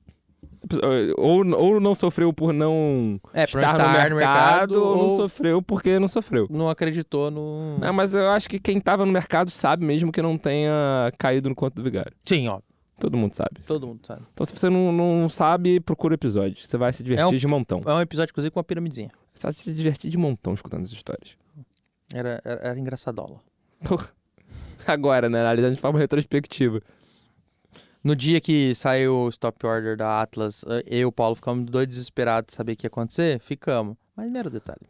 Ou, 1.17 1.45
ou 1.55 1.79
não 1.79 1.95
sofreu 1.95 2.33
por 2.33 2.51
não 2.51 3.19
É, 3.33 3.43
estar, 3.45 3.67
estar 3.67 4.09
no, 4.09 4.15
mercado, 4.15 4.83
ou 4.83 4.97
não 4.97 5.03
ou 5.05 5.15
sofreu 5.15 5.61
porque 5.61 5.97
não 5.97 6.07
sofreu. 6.07 6.47
não 6.49 6.69
acreditou 6.69 7.31
no. 7.31 7.77
Não, 7.79 7.93
mas 7.93 8.13
eu 8.13 8.29
acho 8.29 8.49
que 8.49 8.59
quem 8.59 8.79
tava 8.81 9.05
no 9.05 9.11
mercado 9.11 9.49
sabe 9.49 9.85
mesmo 9.85 10.11
que 10.11 10.21
não 10.21 10.37
tenha 10.37 11.11
caído 11.17 11.47
no 11.47 11.55
conto 11.55 11.75
do 11.75 11.83
vigário. 11.83 12.11
Sim, 12.23 12.47
ó. 12.49 12.59
Todo 12.99 13.15
mundo 13.15 13.33
sabe. 13.35 13.61
Todo 13.65 13.85
mundo 13.87 13.99
sabe. 14.05 14.23
Então, 14.33 14.43
se 14.45 14.57
você 14.57 14.69
não, 14.69 14.91
não 14.91 15.29
sabe, 15.29 15.79
procura 15.79 16.13
o 16.13 16.15
episódio. 16.15 16.57
Você 16.65 16.77
vai 16.77 16.91
se 16.91 17.03
divertir 17.03 17.25
É 17.25 17.27
um- 17.27 17.39
de 17.39 17.47
montão. 17.47 17.81
É 17.85 17.93
um 17.93 18.01
episódio, 18.01 18.31
inclusive, 18.31 18.51
com 18.51 18.59
uma 18.59 18.63
piramidezinha. 18.63 19.09
Você 19.35 19.43
vai 19.43 19.53
se 19.53 19.71
divertir 19.71 20.09
de 20.09 20.17
montão 20.17 20.53
escutando 20.53 20.81
as 20.81 20.91
histórias. 20.91 21.37
Era, 22.13 22.41
era, 22.43 22.59
era 22.69 22.79
engraçadola. 22.79 23.39
Porra. 23.83 24.07
Agora, 24.85 25.29
né? 25.29 25.41
Analisando 25.41 25.75
de 25.75 25.81
forma 25.81 25.99
retrospectiva. 25.99 26.81
No 28.03 28.15
dia 28.15 28.39
que 28.39 28.73
saiu 28.73 29.13
o 29.25 29.29
stop 29.29 29.65
order 29.65 29.97
da 29.97 30.21
Atlas, 30.21 30.63
eh, 30.67 30.83
eu 30.87 30.99
e 30.99 31.05
o 31.05 31.11
Paulo 31.11 31.35
ficamos 31.35 31.65
dois 31.69 31.87
desesperados 31.87 32.47
de 32.47 32.53
saber 32.53 32.73
o 32.73 32.75
que 32.77 32.85
ia 32.85 32.87
acontecer. 32.87 33.39
Ficamos. 33.39 33.97
Mas 34.15 34.31
mero 34.31 34.49
detalhe. 34.49 34.87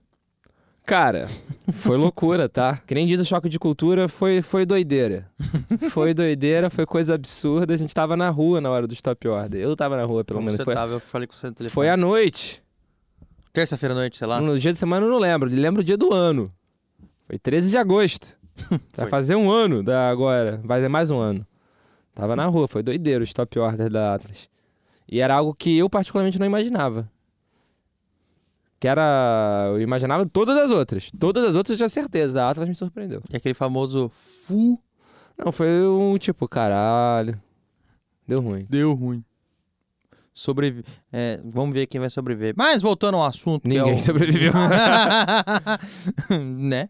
Cara, 0.85 1.27
foi 1.73 1.97
loucura, 1.97 2.47
tá? 2.47 2.77
Que 2.87 2.93
nem 2.95 3.05
diz 3.07 3.19
o 3.19 3.25
choque 3.25 3.49
de 3.49 3.59
cultura, 3.59 4.07
foi, 4.07 4.41
foi 4.41 4.65
doideira. 4.65 5.29
Foi 5.89 6.13
doideira, 6.13 6.69
foi 6.69 6.85
coisa 6.85 7.15
absurda. 7.15 7.73
A 7.73 7.77
gente 7.77 7.93
tava 7.93 8.15
na 8.15 8.29
rua 8.29 8.61
na 8.61 8.69
hora 8.69 8.87
do 8.87 8.93
stop 8.93 9.27
order. 9.27 9.59
Eu 9.59 9.75
tava 9.75 9.97
na 9.97 10.05
rua, 10.05 10.23
pelo 10.23 10.37
Como 10.37 10.45
menos. 10.45 10.57
você 10.57 10.63
Foi, 10.63 10.73
tava, 10.75 10.93
eu 10.93 10.99
falei 11.01 11.27
com 11.27 11.35
você 11.35 11.47
no 11.47 11.53
telefone. 11.55 11.73
foi 11.73 11.89
à 11.89 11.97
noite. 11.97 12.63
Terça-feira 13.51 13.93
à 13.95 13.97
noite, 13.97 14.17
sei 14.17 14.27
lá. 14.27 14.39
No 14.39 14.57
dia 14.57 14.71
de 14.71 14.77
semana 14.79 15.05
eu 15.05 15.09
não 15.09 15.17
lembro. 15.17 15.49
Lembro 15.49 15.81
o 15.81 15.83
dia 15.83 15.97
do 15.97 16.13
ano. 16.13 16.53
Foi 17.27 17.37
13 17.37 17.69
de 17.71 17.77
agosto. 17.77 18.37
Vai 18.95 19.07
fazer 19.07 19.35
um 19.35 19.51
ano 19.51 19.83
da 19.83 20.09
agora. 20.09 20.61
Vai 20.63 20.81
ter 20.81 20.87
mais 20.87 21.11
um 21.11 21.19
ano. 21.19 21.45
Tava 22.15 22.35
na 22.35 22.45
rua, 22.47 22.67
foi 22.67 22.81
doideiro 22.81 23.21
o 23.21 23.23
stop 23.23 23.59
order 23.59 23.91
da 23.91 24.15
Atlas. 24.15 24.49
E 25.07 25.19
era 25.19 25.35
algo 25.35 25.53
que 25.53 25.77
eu 25.77 25.89
particularmente 25.89 26.39
não 26.39 26.45
imaginava. 26.45 27.09
Que 28.79 28.87
era. 28.87 29.67
Eu 29.69 29.81
imaginava 29.81 30.25
todas 30.25 30.57
as 30.57 30.71
outras. 30.71 31.11
Todas 31.19 31.43
as 31.43 31.55
outras 31.55 31.71
eu 31.71 31.77
tinha 31.77 31.89
certeza. 31.89 32.43
A 32.43 32.49
Atlas 32.49 32.67
me 32.67 32.75
surpreendeu. 32.75 33.21
E 33.29 33.35
aquele 33.35 33.53
famoso 33.53 34.09
fu 34.09 34.81
Não, 35.37 35.51
foi 35.51 35.67
um 35.87 36.17
tipo, 36.17 36.47
caralho. 36.47 37.39
Deu 38.27 38.41
ruim. 38.41 38.65
deu 38.69 38.93
ruim. 38.93 39.23
Sobrevi... 40.37 40.83
É, 41.11 41.39
vamos 41.43 41.73
ver 41.73 41.87
quem 41.87 41.99
vai 41.99 42.11
sobreviver. 42.11 42.53
Mas 42.55 42.79
voltando 42.79 43.15
ao 43.17 43.25
assunto. 43.25 43.65
é 43.65 43.69
Ninguém 43.69 43.95
o- 43.95 43.99
sobreviveu. 43.99 44.53
né? 46.39 46.89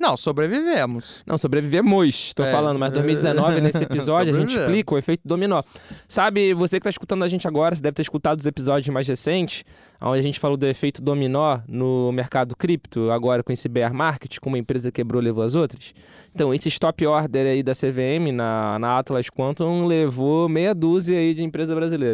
Não, 0.00 0.16
sobrevivemos. 0.16 1.22
Não, 1.26 1.36
sobrevivemos, 1.36 2.32
tô 2.32 2.42
É. 2.42 2.50
falando, 2.50 2.78
mas 2.78 2.90
2019, 2.92 3.60
nesse 3.60 3.84
episódio, 3.84 4.34
a 4.34 4.38
gente 4.38 4.58
explica 4.58 4.94
o 4.94 4.98
efeito 4.98 5.20
dominó. 5.26 5.62
Sabe, 6.08 6.54
você 6.54 6.78
que 6.78 6.84
tá 6.84 6.90
escutando 6.90 7.22
a 7.22 7.28
gente 7.28 7.46
agora, 7.46 7.74
você 7.74 7.82
deve 7.82 7.94
ter 7.94 8.02
escutado 8.02 8.40
os 8.40 8.46
episódios 8.46 8.88
mais 8.88 9.06
recentes, 9.06 9.62
onde 10.00 10.18
a 10.18 10.22
gente 10.22 10.40
falou 10.40 10.56
do 10.56 10.66
efeito 10.66 11.02
dominó 11.02 11.58
no 11.68 12.10
mercado 12.12 12.56
cripto, 12.56 13.10
agora 13.10 13.42
com 13.42 13.52
esse 13.52 13.68
bear 13.68 13.92
market, 13.92 14.38
com 14.40 14.48
uma 14.48 14.58
empresa 14.58 14.90
quebrou, 14.90 15.20
levou 15.20 15.44
as 15.44 15.54
outras. 15.54 15.92
Então, 16.34 16.52
esse 16.52 16.68
stop 16.68 17.06
order 17.06 17.46
aí 17.46 17.62
da 17.62 17.72
CVM 17.72 18.30
na, 18.32 18.78
na 18.78 18.98
Atlas 18.98 19.28
Quantum 19.30 19.86
levou 19.86 20.48
meia 20.48 20.74
dúzia 20.74 21.18
aí 21.18 21.34
de 21.34 21.42
empresa 21.42 21.74
brasileira. 21.74 22.05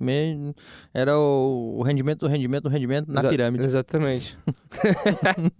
Me- 0.00 0.54
Era 0.94 1.18
o... 1.18 1.74
o 1.78 1.82
rendimento 1.82 2.20
do 2.20 2.28
rendimento 2.28 2.62
do 2.64 2.68
rendimento 2.68 3.12
na 3.12 3.18
Exa- 3.20 3.28
pirâmide. 3.30 3.64
Exatamente. 3.64 4.38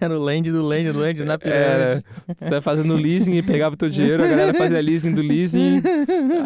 Era 0.00 0.18
o 0.18 0.22
land 0.22 0.50
do 0.50 0.62
land 0.62 0.92
do 0.92 0.98
land 0.98 1.24
na 1.24 1.38
pirâmide. 1.38 1.64
Era, 1.70 2.04
você 2.38 2.50
vai 2.50 2.60
fazendo 2.60 2.94
leasing 2.94 3.36
e 3.36 3.42
pegava 3.42 3.74
o 3.74 3.78
teu 3.78 3.88
dinheiro, 3.88 4.22
a 4.22 4.28
galera 4.28 4.54
fazia 4.54 4.80
leasing 4.80 5.14
do 5.14 5.22
leasing, 5.22 5.82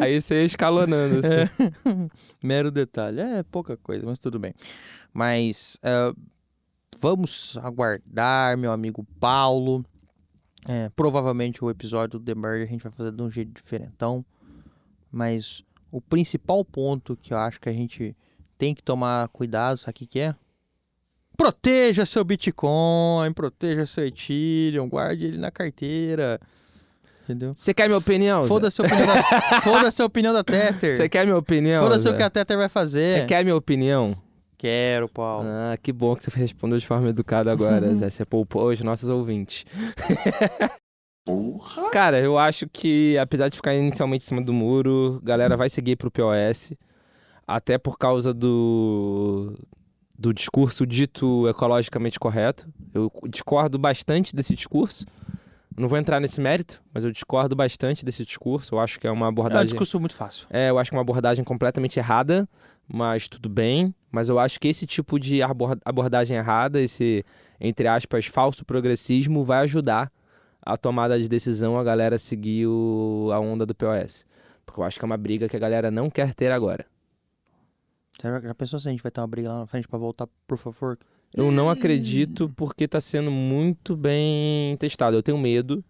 aí 0.01 0.21
você 0.21 0.37
ia 0.37 0.45
escalonando. 0.45 1.17
Assim. 1.19 2.09
Mero 2.43 2.71
detalhe. 2.71 3.21
É 3.21 3.43
pouca 3.43 3.77
coisa, 3.77 4.05
mas 4.07 4.19
tudo 4.19 4.39
bem. 4.39 4.55
Mas 5.12 5.79
é, 5.83 6.12
vamos 7.01 7.59
aguardar, 7.62 8.57
meu 8.57 8.71
amigo 8.71 9.05
Paulo. 9.19 9.85
É, 10.69 10.89
provavelmente 10.97 11.65
o 11.65 11.71
episódio 11.71 12.19
do 12.19 12.25
The 12.25 12.35
Merge 12.35 12.65
a 12.65 12.67
gente 12.67 12.83
vai 12.83 12.93
fazer 12.93 13.12
de 13.12 13.23
um 13.23 13.31
jeito 13.31 13.53
diferentão. 13.53 14.25
Mas 15.11 15.62
o 15.90 16.01
principal 16.01 16.64
ponto 16.64 17.16
que 17.16 17.33
eu 17.33 17.38
acho 17.38 17.61
que 17.61 17.68
a 17.68 17.72
gente 17.72 18.16
tem 18.59 18.75
que 18.75 18.83
tomar 18.83 19.29
cuidado, 19.29 19.79
sabe 19.79 19.90
o 19.90 19.94
que 19.94 20.07
que 20.07 20.20
é? 20.20 20.35
Proteja 21.37 22.07
seu 22.07 22.25
Bitcoin, 22.25 23.33
proteja 23.35 23.85
seu 23.85 24.07
Ethereum, 24.07 24.88
guarde 24.88 25.27
ele 25.27 25.38
na 25.38 25.51
carteira. 25.51 26.40
Entendeu? 27.25 27.55
Você 27.55 27.75
quer 27.75 27.87
minha 27.87 27.99
opinião? 27.99 28.44
Foda-se 28.44 28.81
a 28.81 28.85
opinião 28.85 29.07
da, 29.07 29.22
foda-se 29.61 30.01
a 30.01 30.05
opinião 30.05 30.33
da 30.33 30.44
Tether. 30.44 30.94
Você 30.94 31.09
quer 31.09 31.27
minha 31.27 31.37
opinião? 31.37 31.83
Foda-se 31.83 32.09
o 32.09 32.16
que 32.16 32.22
a 32.22 32.31
Tether 32.31 32.57
vai 32.57 32.68
fazer. 32.68 33.20
Você 33.20 33.27
quer 33.27 33.44
minha 33.44 33.57
opinião? 33.57 34.16
Quero, 34.57 35.09
Paulo. 35.09 35.46
Ah, 35.46 35.77
que 35.77 35.92
bom 35.92 36.14
que 36.16 36.25
você 36.25 36.31
respondeu 36.38 36.79
de 36.79 36.87
forma 36.87 37.09
educada 37.09 37.53
agora, 37.53 37.94
Zé. 37.94 38.09
Você 38.09 38.25
poupou 38.25 38.70
os 38.70 38.81
nossos 38.81 39.09
ouvintes. 39.09 39.66
Porra. 41.27 41.91
Cara, 41.91 42.21
eu 42.21 42.39
acho 42.39 42.69
que, 42.73 43.19
apesar 43.19 43.49
de 43.49 43.57
ficar 43.57 43.75
inicialmente 43.75 44.25
em 44.25 44.29
cima 44.29 44.41
do 44.41 44.53
muro, 44.53 45.21
a 45.23 45.27
galera 45.27 45.57
vai 45.57 45.69
seguir 45.69 45.97
pro 45.97 46.11
POS. 46.11 46.73
Até 47.47 47.77
por 47.79 47.99
causa 47.99 48.33
do, 48.33 49.53
do 50.19 50.33
discurso 50.33 50.87
dito 50.87 51.49
ecologicamente 51.49 52.19
correto. 52.19 52.69
Eu 52.95 53.11
discordo 53.29 53.77
bastante 53.79 54.35
desse 54.35 54.55
discurso. 54.55 55.05
Não 55.77 55.89
vou 55.89 55.99
entrar 55.99 56.21
nesse 56.21 56.41
mérito, 56.41 56.81
mas 56.95 57.05
eu 57.05 57.11
discordo 57.11 57.55
bastante 57.57 58.05
desse 58.05 58.25
discurso. 58.25 58.75
Eu 58.75 58.79
acho 58.81 58.99
que 59.01 59.07
é 59.07 59.11
uma 59.11 59.27
É 59.27 59.29
um 59.29 59.31
abordagem. 59.31 59.67
discurso 59.67 59.99
muito 60.01 60.15
fácil. 60.15 60.47
É, 60.49 60.71
eu 60.71 60.79
acho 60.79 60.91
que 60.91 60.97
é 60.97 60.99
uma 60.99 61.03
abordagem 61.03 61.45
completamente 61.45 61.99
errada, 61.99 62.49
mas 62.89 63.29
tudo 63.29 63.49
bem. 63.49 63.93
Mas 64.12 64.29
eu 64.29 64.39
acho 64.39 64.59
que 64.61 64.69
esse 64.69 64.87
tipo 64.87 65.19
de 65.21 65.43
abor- 65.43 65.77
abordagem 65.85 66.37
errada, 66.37 66.81
esse, 66.81 67.25
entre 67.61 67.87
aspas, 67.89 68.27
falso 68.27 68.65
progressismo, 68.65 69.45
vai 69.45 69.59
ajudar 69.65 70.11
a 70.66 70.76
tomada 70.76 71.18
de 71.18 71.29
decisão 71.29 71.79
a 71.79 71.85
galera 71.85 72.18
seguir 72.18 72.66
o- 72.66 73.31
a 73.33 73.38
onda 73.40 73.64
do 73.64 73.74
POS. 73.74 74.26
Porque 74.66 74.81
eu 74.81 74.85
acho 74.85 74.98
que 74.98 75.05
é 75.05 75.07
uma 75.07 75.16
briga 75.16 75.48
que 75.48 75.57
a 75.57 75.61
galera 75.61 75.90
não 75.90 76.11
quer 76.11 76.35
ter 76.35 76.50
agora. 76.50 76.85
Já, 78.22 78.40
já 78.40 78.55
pensou 78.55 78.79
se 78.81 78.88
a 78.88 78.90
gente 78.90 79.02
vai 79.02 79.12
ter 79.12 79.20
uma 79.20 79.26
briga 79.26 79.48
lá 79.50 79.59
na 79.61 79.66
frente 79.66 79.87
pra 79.87 79.98
voltar 79.98 80.26
pro 80.46 80.57
favor? 80.57 80.98
Eu 81.35 81.50
não 81.50 81.68
acredito 81.68 82.50
porque 82.57 82.88
tá 82.88 83.00
sendo 83.00 83.31
muito 83.31 83.94
bem 83.96 84.76
testado. 84.79 85.16
Eu 85.16 85.22
tenho 85.22 85.37
medo 85.38 85.85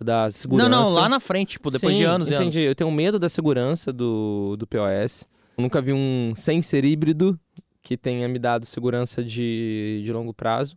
da 0.00 0.30
segurança. 0.30 0.68
Não, 0.68 0.84
não, 0.84 0.92
lá 0.94 1.08
na 1.08 1.20
frente, 1.20 1.50
tipo, 1.52 1.70
depois 1.70 1.94
de 1.96 2.02
Sim, 2.02 2.08
anos 2.08 2.30
e 2.30 2.34
anos. 2.34 2.46
entendi. 2.46 2.60
Eu 2.66 2.74
tenho 2.74 2.90
medo 2.90 3.18
da 3.18 3.28
segurança 3.28 3.92
do, 3.92 4.56
do 4.56 4.66
POS. 4.66 5.28
Eu 5.56 5.62
nunca 5.62 5.82
vi 5.82 5.92
um 5.92 6.32
sensor 6.34 6.84
híbrido 6.84 7.38
que 7.82 7.96
tenha 7.96 8.26
me 8.28 8.38
dado 8.38 8.64
segurança 8.64 9.22
de, 9.22 10.00
de 10.04 10.12
longo 10.12 10.32
prazo. 10.32 10.76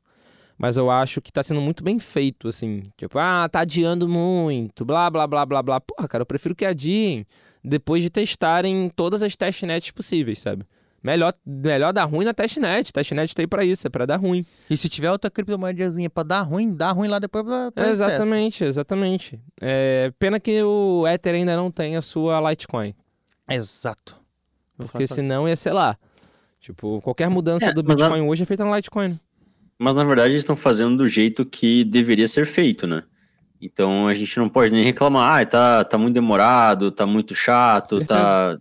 Mas 0.61 0.77
eu 0.77 0.91
acho 0.91 1.19
que 1.21 1.31
tá 1.31 1.41
sendo 1.41 1.59
muito 1.59 1.83
bem 1.83 1.97
feito, 1.97 2.47
assim. 2.47 2.83
Tipo, 2.95 3.17
ah, 3.17 3.49
tá 3.49 3.61
adiando 3.61 4.07
muito, 4.07 4.85
blá, 4.85 5.09
blá, 5.09 5.25
blá, 5.25 5.43
blá, 5.43 5.63
blá. 5.63 5.81
Porra, 5.81 6.07
cara, 6.07 6.21
eu 6.21 6.25
prefiro 6.25 6.53
que 6.55 6.63
adiem 6.63 7.25
depois 7.63 8.03
de 8.03 8.11
testarem 8.11 8.87
todas 8.95 9.23
as 9.23 9.35
testnets 9.35 9.89
possíveis, 9.89 10.37
sabe? 10.37 10.63
Melhor, 11.03 11.33
melhor 11.43 11.91
dar 11.91 12.03
ruim 12.05 12.25
na 12.25 12.31
testnet. 12.31 12.93
Testnet 12.93 13.33
tá 13.33 13.41
aí 13.41 13.47
pra 13.47 13.65
isso, 13.65 13.87
é 13.87 13.89
pra 13.89 14.05
dar 14.05 14.17
ruim. 14.17 14.45
E 14.69 14.77
se 14.77 14.87
tiver 14.87 15.11
outra 15.11 15.31
criptomoedazinha 15.31 16.11
pra 16.11 16.21
dar 16.21 16.43
ruim, 16.43 16.75
dá 16.75 16.91
ruim 16.91 17.07
lá 17.07 17.17
depois 17.17 17.43
pra, 17.43 17.71
pra 17.71 17.85
eles 17.87 17.97
testam. 17.97 18.13
exatamente, 18.15 18.63
exatamente. 18.63 19.39
É, 19.59 20.13
pena 20.19 20.39
que 20.39 20.61
o 20.61 21.07
Ether 21.07 21.33
ainda 21.33 21.55
não 21.55 21.71
tem 21.71 21.97
a 21.97 22.03
sua 22.03 22.39
Litecoin. 22.47 22.93
Exato. 23.49 24.15
Porque 24.77 25.07
senão 25.07 25.47
ia 25.49 25.55
ser 25.55 25.73
lá. 25.73 25.97
Tipo, 26.59 27.01
qualquer 27.01 27.29
mudança 27.31 27.69
É, 27.69 27.73
do 27.73 27.81
Bitcoin 27.81 28.21
hoje 28.21 28.43
é 28.43 28.45
feita 28.45 28.63
no 28.63 28.75
Litecoin. 28.75 29.19
Mas 29.81 29.95
na 29.95 30.03
verdade 30.03 30.33
eles 30.33 30.43
estão 30.43 30.55
fazendo 30.55 30.97
do 30.97 31.07
jeito 31.07 31.43
que 31.43 31.83
deveria 31.83 32.27
ser 32.27 32.45
feito, 32.45 32.85
né? 32.85 33.01
Então 33.59 34.07
a 34.07 34.13
gente 34.13 34.37
não 34.37 34.47
pode 34.47 34.71
nem 34.71 34.83
reclamar, 34.83 35.41
ah, 35.41 35.45
tá, 35.45 35.83
tá 35.83 35.97
muito 35.97 36.13
demorado, 36.13 36.91
tá 36.91 37.07
muito 37.07 37.33
chato, 37.33 37.95
Certeza. 37.95 38.07
tá. 38.07 38.57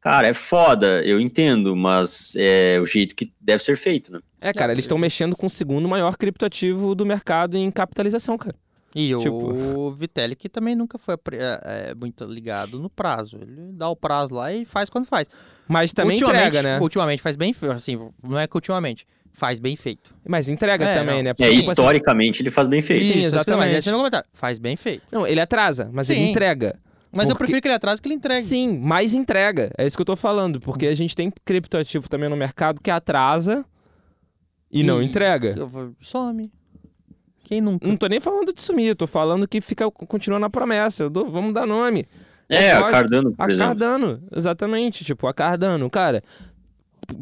Cara, 0.00 0.26
é 0.26 0.34
foda, 0.34 1.00
eu 1.04 1.20
entendo, 1.20 1.76
mas 1.76 2.34
é 2.36 2.80
o 2.80 2.86
jeito 2.86 3.14
que 3.14 3.32
deve 3.40 3.62
ser 3.62 3.76
feito, 3.76 4.10
né? 4.10 4.18
É, 4.40 4.52
cara, 4.52 4.72
eles 4.72 4.84
estão 4.84 4.98
mexendo 4.98 5.36
com 5.36 5.46
o 5.46 5.50
segundo 5.50 5.88
maior 5.88 6.16
criptoativo 6.16 6.92
do 6.96 7.06
mercado 7.06 7.56
em 7.56 7.70
capitalização, 7.70 8.36
cara. 8.36 8.56
E 8.96 9.16
Tipo- 9.16 9.54
o 9.54 9.90
Vitalik 9.94 10.48
também 10.48 10.74
nunca 10.74 10.98
foi 10.98 11.14
é, 11.34 11.90
é, 11.90 11.94
muito 11.94 12.24
ligado 12.24 12.80
no 12.80 12.90
prazo. 12.90 13.38
Ele 13.40 13.72
dá 13.74 13.88
o 13.88 13.94
prazo 13.94 14.34
lá 14.34 14.52
e 14.52 14.64
faz 14.64 14.90
quando 14.90 15.06
faz. 15.06 15.28
Mas 15.68 15.92
também 15.92 16.16
ultimamente, 16.16 16.48
entrega, 16.48 16.62
né? 16.62 16.80
Ultimamente 16.80 17.22
faz 17.22 17.36
bem. 17.36 17.54
Assim, 17.72 18.10
não 18.22 18.38
é 18.38 18.48
que 18.48 18.56
ultimamente. 18.56 19.06
Faz 19.36 19.58
bem 19.58 19.74
feito. 19.74 20.14
Mas 20.26 20.48
entrega 20.48 20.84
É, 20.84 20.98
também, 20.98 21.16
não. 21.16 21.22
né? 21.24 21.30
É, 21.30 21.34
tipo 21.34 21.44
assim, 21.44 21.70
historicamente 21.72 22.40
ele 22.40 22.50
faz 22.52 22.68
bem 22.68 22.80
feito. 22.80 23.04
Sim, 23.04 23.18
eu- 23.20 23.24
exatamente. 23.26 23.66
Mas 23.68 23.78
esse 23.78 23.88
é 23.88 23.92
comentário. 23.92 24.28
Faz 24.32 24.58
bem 24.60 24.76
feito. 24.76 25.02
Não, 25.10 25.26
ele 25.26 25.40
atrasa, 25.40 25.90
mas 25.92 26.08
ele 26.08 26.20
Sim. 26.20 26.30
entrega. 26.30 26.78
Mas 27.10 27.28
eu 27.28 27.34
Porque- 27.34 27.44
prefiro 27.44 27.62
que 27.62 27.68
ele 27.68 27.74
atrase 27.74 28.00
que 28.00 28.08
ele 28.08 28.14
entregue. 28.14 28.42
Sim, 28.42 28.78
mais 28.78 29.12
entrega. 29.12 29.70
É 29.76 29.84
isso 29.86 29.96
que 29.96 30.00
eu 30.02 30.06
tô 30.06 30.16
falando. 30.16 30.60
Porque 30.60 30.86
a 30.86 30.94
gente 30.94 31.14
tem 31.16 31.32
criptoativo 31.44 32.08
também 32.08 32.28
no 32.28 32.36
mercado 32.36 32.80
que 32.80 32.90
atrasa 32.90 33.64
e 34.70 34.82
não 34.82 35.02
Ih, 35.02 35.06
entrega. 35.06 35.54
Eu 35.56 35.68
vou- 35.68 35.92
Some. 36.00 36.52
Quem 37.44 37.60
nunca? 37.60 37.86
Não 37.86 37.96
tô 37.96 38.06
nem 38.06 38.20
falando 38.20 38.52
de 38.52 38.62
sumir, 38.62 38.86
eu 38.88 38.96
tô 38.96 39.06
falando 39.06 39.46
que 39.46 39.60
fica 39.60 39.90
continua 39.90 40.38
na 40.38 40.48
promessa. 40.48 41.02
Eu 41.04 41.10
dou- 41.10 41.30
vamos 41.30 41.52
dar 41.52 41.66
nome. 41.66 42.06
É, 42.48 42.72
Eu 42.72 42.84
a 42.84 42.90
Cardano, 42.90 43.32
por 43.34 43.48
A 43.48 43.50
exemplo. 43.50 43.68
Cardano, 43.78 44.22
exatamente. 44.34 45.04
Tipo, 45.04 45.26
a 45.26 45.34
Cardano, 45.34 45.88
cara. 45.90 46.22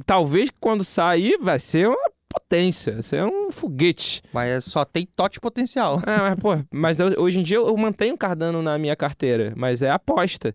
Talvez 0.06 0.50
quando 0.60 0.82
sair 0.84 1.38
vai 1.40 1.58
ser 1.58 1.88
uma 1.88 2.10
potência, 2.28 2.94
vai 2.94 3.02
ser 3.02 3.24
um 3.24 3.50
foguete. 3.50 4.22
Mas 4.32 4.64
só 4.64 4.84
tem 4.84 5.06
tote 5.16 5.38
potencial. 5.40 6.00
É, 6.06 6.16
mas, 6.18 6.34
pô, 6.40 6.50
mas 6.72 6.98
eu- 7.00 7.20
hoje 7.20 7.40
em 7.40 7.42
dia 7.42 7.58
eu, 7.58 7.66
eu 7.66 7.76
mantenho 7.76 8.16
Cardano 8.16 8.62
na 8.62 8.78
minha 8.78 8.96
carteira, 8.96 9.52
mas 9.56 9.82
é 9.82 9.90
aposta. 9.90 10.54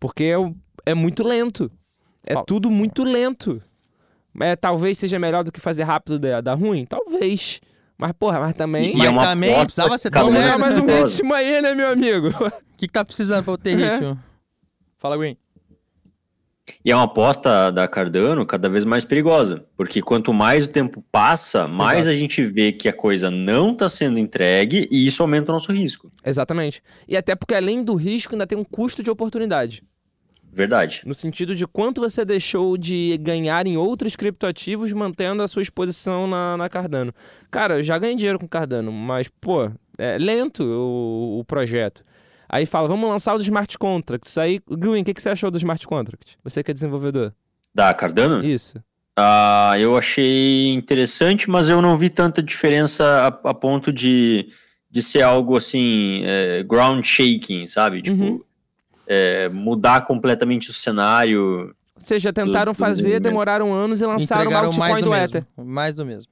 Porque 0.00 0.24
é, 0.24 0.90
é 0.90 0.94
muito 0.94 1.22
lento. 1.22 1.70
É 2.26 2.34
tudo 2.44 2.70
muito 2.70 3.04
lento. 3.04 3.60
É, 4.40 4.56
talvez 4.56 4.98
seja 4.98 5.18
melhor 5.18 5.44
do 5.44 5.52
que 5.52 5.60
fazer 5.60 5.82
rápido 5.82 6.18
dar, 6.18 6.40
dar 6.40 6.54
ruim? 6.54 6.86
Talvez. 6.86 7.60
Mas, 7.98 8.12
porra, 8.12 8.40
mas 8.40 8.54
também. 8.54 8.94
E 8.94 8.96
Mas 8.96 9.06
é 9.06 9.10
uma 9.10 9.22
também 9.26 9.50
aposta 9.50 9.64
precisava 9.66 9.98
ser 9.98 10.10
tão 10.10 10.24
Vamos 10.24 10.40
lento. 10.40 10.58
mais 10.58 10.78
um 10.78 10.86
ritmo 10.86 11.34
aí, 11.34 11.60
né, 11.62 11.74
meu 11.74 11.90
amigo? 11.92 12.28
O 12.72 12.76
que, 12.82 12.88
que 12.88 12.92
tá 12.92 13.04
precisando 13.04 13.44
pra 13.44 13.52
eu 13.52 13.58
ter 13.58 13.78
É. 13.80 13.92
ritmo? 13.94 14.18
Fala, 14.98 15.16
Gwen. 15.16 15.36
E 16.84 16.90
é 16.90 16.94
uma 16.94 17.04
aposta 17.04 17.70
da 17.70 17.88
Cardano 17.88 18.46
cada 18.46 18.68
vez 18.68 18.84
mais 18.84 19.04
perigosa, 19.04 19.64
porque 19.76 20.00
quanto 20.00 20.32
mais 20.32 20.64
o 20.64 20.68
tempo 20.68 21.04
passa, 21.10 21.66
mais 21.66 22.00
Exato. 22.00 22.16
a 22.16 22.18
gente 22.18 22.44
vê 22.44 22.72
que 22.72 22.88
a 22.88 22.92
coisa 22.92 23.30
não 23.30 23.72
está 23.72 23.88
sendo 23.88 24.18
entregue 24.18 24.88
e 24.90 25.06
isso 25.06 25.22
aumenta 25.22 25.50
o 25.50 25.54
nosso 25.54 25.72
risco. 25.72 26.10
Exatamente. 26.24 26.82
E 27.08 27.16
até 27.16 27.34
porque 27.34 27.54
além 27.54 27.82
do 27.82 27.94
risco, 27.94 28.34
ainda 28.34 28.46
tem 28.46 28.56
um 28.56 28.64
custo 28.64 29.02
de 29.02 29.10
oportunidade. 29.10 29.82
Verdade. 30.52 31.02
No 31.06 31.14
sentido 31.14 31.54
de 31.54 31.66
quanto 31.66 32.02
você 32.02 32.26
deixou 32.26 32.76
de 32.76 33.16
ganhar 33.22 33.66
em 33.66 33.76
outros 33.76 34.14
criptoativos 34.14 34.92
mantendo 34.92 35.42
a 35.42 35.48
sua 35.48 35.62
exposição 35.62 36.26
na, 36.26 36.58
na 36.58 36.68
Cardano. 36.68 37.12
Cara, 37.50 37.78
eu 37.78 37.82
já 37.82 37.98
ganhei 37.98 38.14
dinheiro 38.14 38.38
com 38.38 38.46
Cardano, 38.46 38.92
mas, 38.92 39.28
pô, 39.40 39.70
é 39.96 40.18
lento 40.18 40.62
o, 40.62 41.40
o 41.40 41.44
projeto. 41.44 42.02
Aí 42.52 42.66
fala, 42.66 42.86
vamos 42.86 43.08
lançar 43.08 43.34
o 43.34 43.38
do 43.38 43.42
smart 43.42 43.78
contracts. 43.78 44.36
Aí, 44.36 44.60
Gwyn, 44.68 45.00
o 45.00 45.04
que, 45.06 45.14
que 45.14 45.22
você 45.22 45.30
achou 45.30 45.50
do 45.50 45.56
smart 45.56 45.86
contract? 45.86 46.36
Você 46.44 46.62
que 46.62 46.70
é 46.70 46.74
desenvolvedor. 46.74 47.32
Da 47.74 47.94
Cardano? 47.94 48.44
Isso. 48.44 48.76
Ah, 49.16 49.74
eu 49.78 49.96
achei 49.96 50.68
interessante, 50.74 51.48
mas 51.48 51.70
eu 51.70 51.80
não 51.80 51.96
vi 51.96 52.10
tanta 52.10 52.42
diferença 52.42 53.04
a, 53.44 53.50
a 53.50 53.54
ponto 53.54 53.90
de, 53.90 54.48
de 54.90 55.00
ser 55.02 55.22
algo 55.22 55.56
assim, 55.56 56.20
é, 56.24 56.62
ground 56.62 57.02
shaking, 57.04 57.66
sabe? 57.66 58.02
Tipo, 58.02 58.22
Uhum. 58.22 58.40
é, 59.06 59.48
mudar 59.48 60.02
completamente 60.02 60.68
o 60.68 60.74
cenário. 60.74 61.74
Ou 61.96 62.00
seja, 62.00 62.32
tentaram 62.34 62.72
do 62.72 62.76
fazer, 62.76 62.96
desenvolvimento. 62.96 63.22
demoraram 63.22 63.72
anos 63.74 64.02
e 64.02 64.06
lançaram 64.06 64.42
Entregaram 64.42 64.66
altcoin 64.68 65.00
do, 65.00 65.06
do. 65.06 65.14
Ether. 65.14 65.46
Mais 65.56 65.94
do 65.94 66.04
mesmo. 66.04 66.30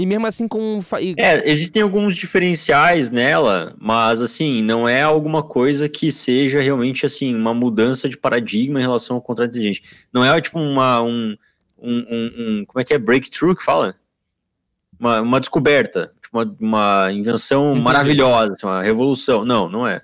E 0.00 0.06
mesmo 0.06 0.26
assim 0.26 0.48
com... 0.48 0.78
É, 1.18 1.46
existem 1.50 1.82
alguns 1.82 2.16
diferenciais 2.16 3.10
nela, 3.10 3.76
mas 3.78 4.22
assim, 4.22 4.62
não 4.62 4.88
é 4.88 5.02
alguma 5.02 5.42
coisa 5.42 5.90
que 5.90 6.10
seja 6.10 6.58
realmente 6.62 7.04
assim, 7.04 7.34
uma 7.34 7.52
mudança 7.52 8.08
de 8.08 8.16
paradigma 8.16 8.78
em 8.78 8.82
relação 8.82 9.16
ao 9.16 9.22
contrato 9.22 9.50
inteligente. 9.50 9.82
Não 10.10 10.24
é 10.24 10.40
tipo 10.40 10.58
uma. 10.58 11.02
Um, 11.02 11.36
um, 11.78 11.98
um- 11.98 12.32
um- 12.38 12.64
como 12.66 12.80
é 12.80 12.84
que 12.84 12.94
é? 12.94 12.98
Breakthrough 12.98 13.54
que 13.54 13.62
fala? 13.62 13.94
Uma, 14.98 15.20
uma 15.20 15.38
descoberta, 15.38 16.12
tipo 16.22 16.38
uma, 16.38 16.56
uma 16.58 17.12
invenção 17.12 17.72
Entendi. 17.72 17.84
maravilhosa, 17.84 18.52
assim, 18.52 18.66
uma 18.66 18.82
revolução. 18.82 19.44
Não, 19.44 19.68
não 19.68 19.86
é. 19.86 20.00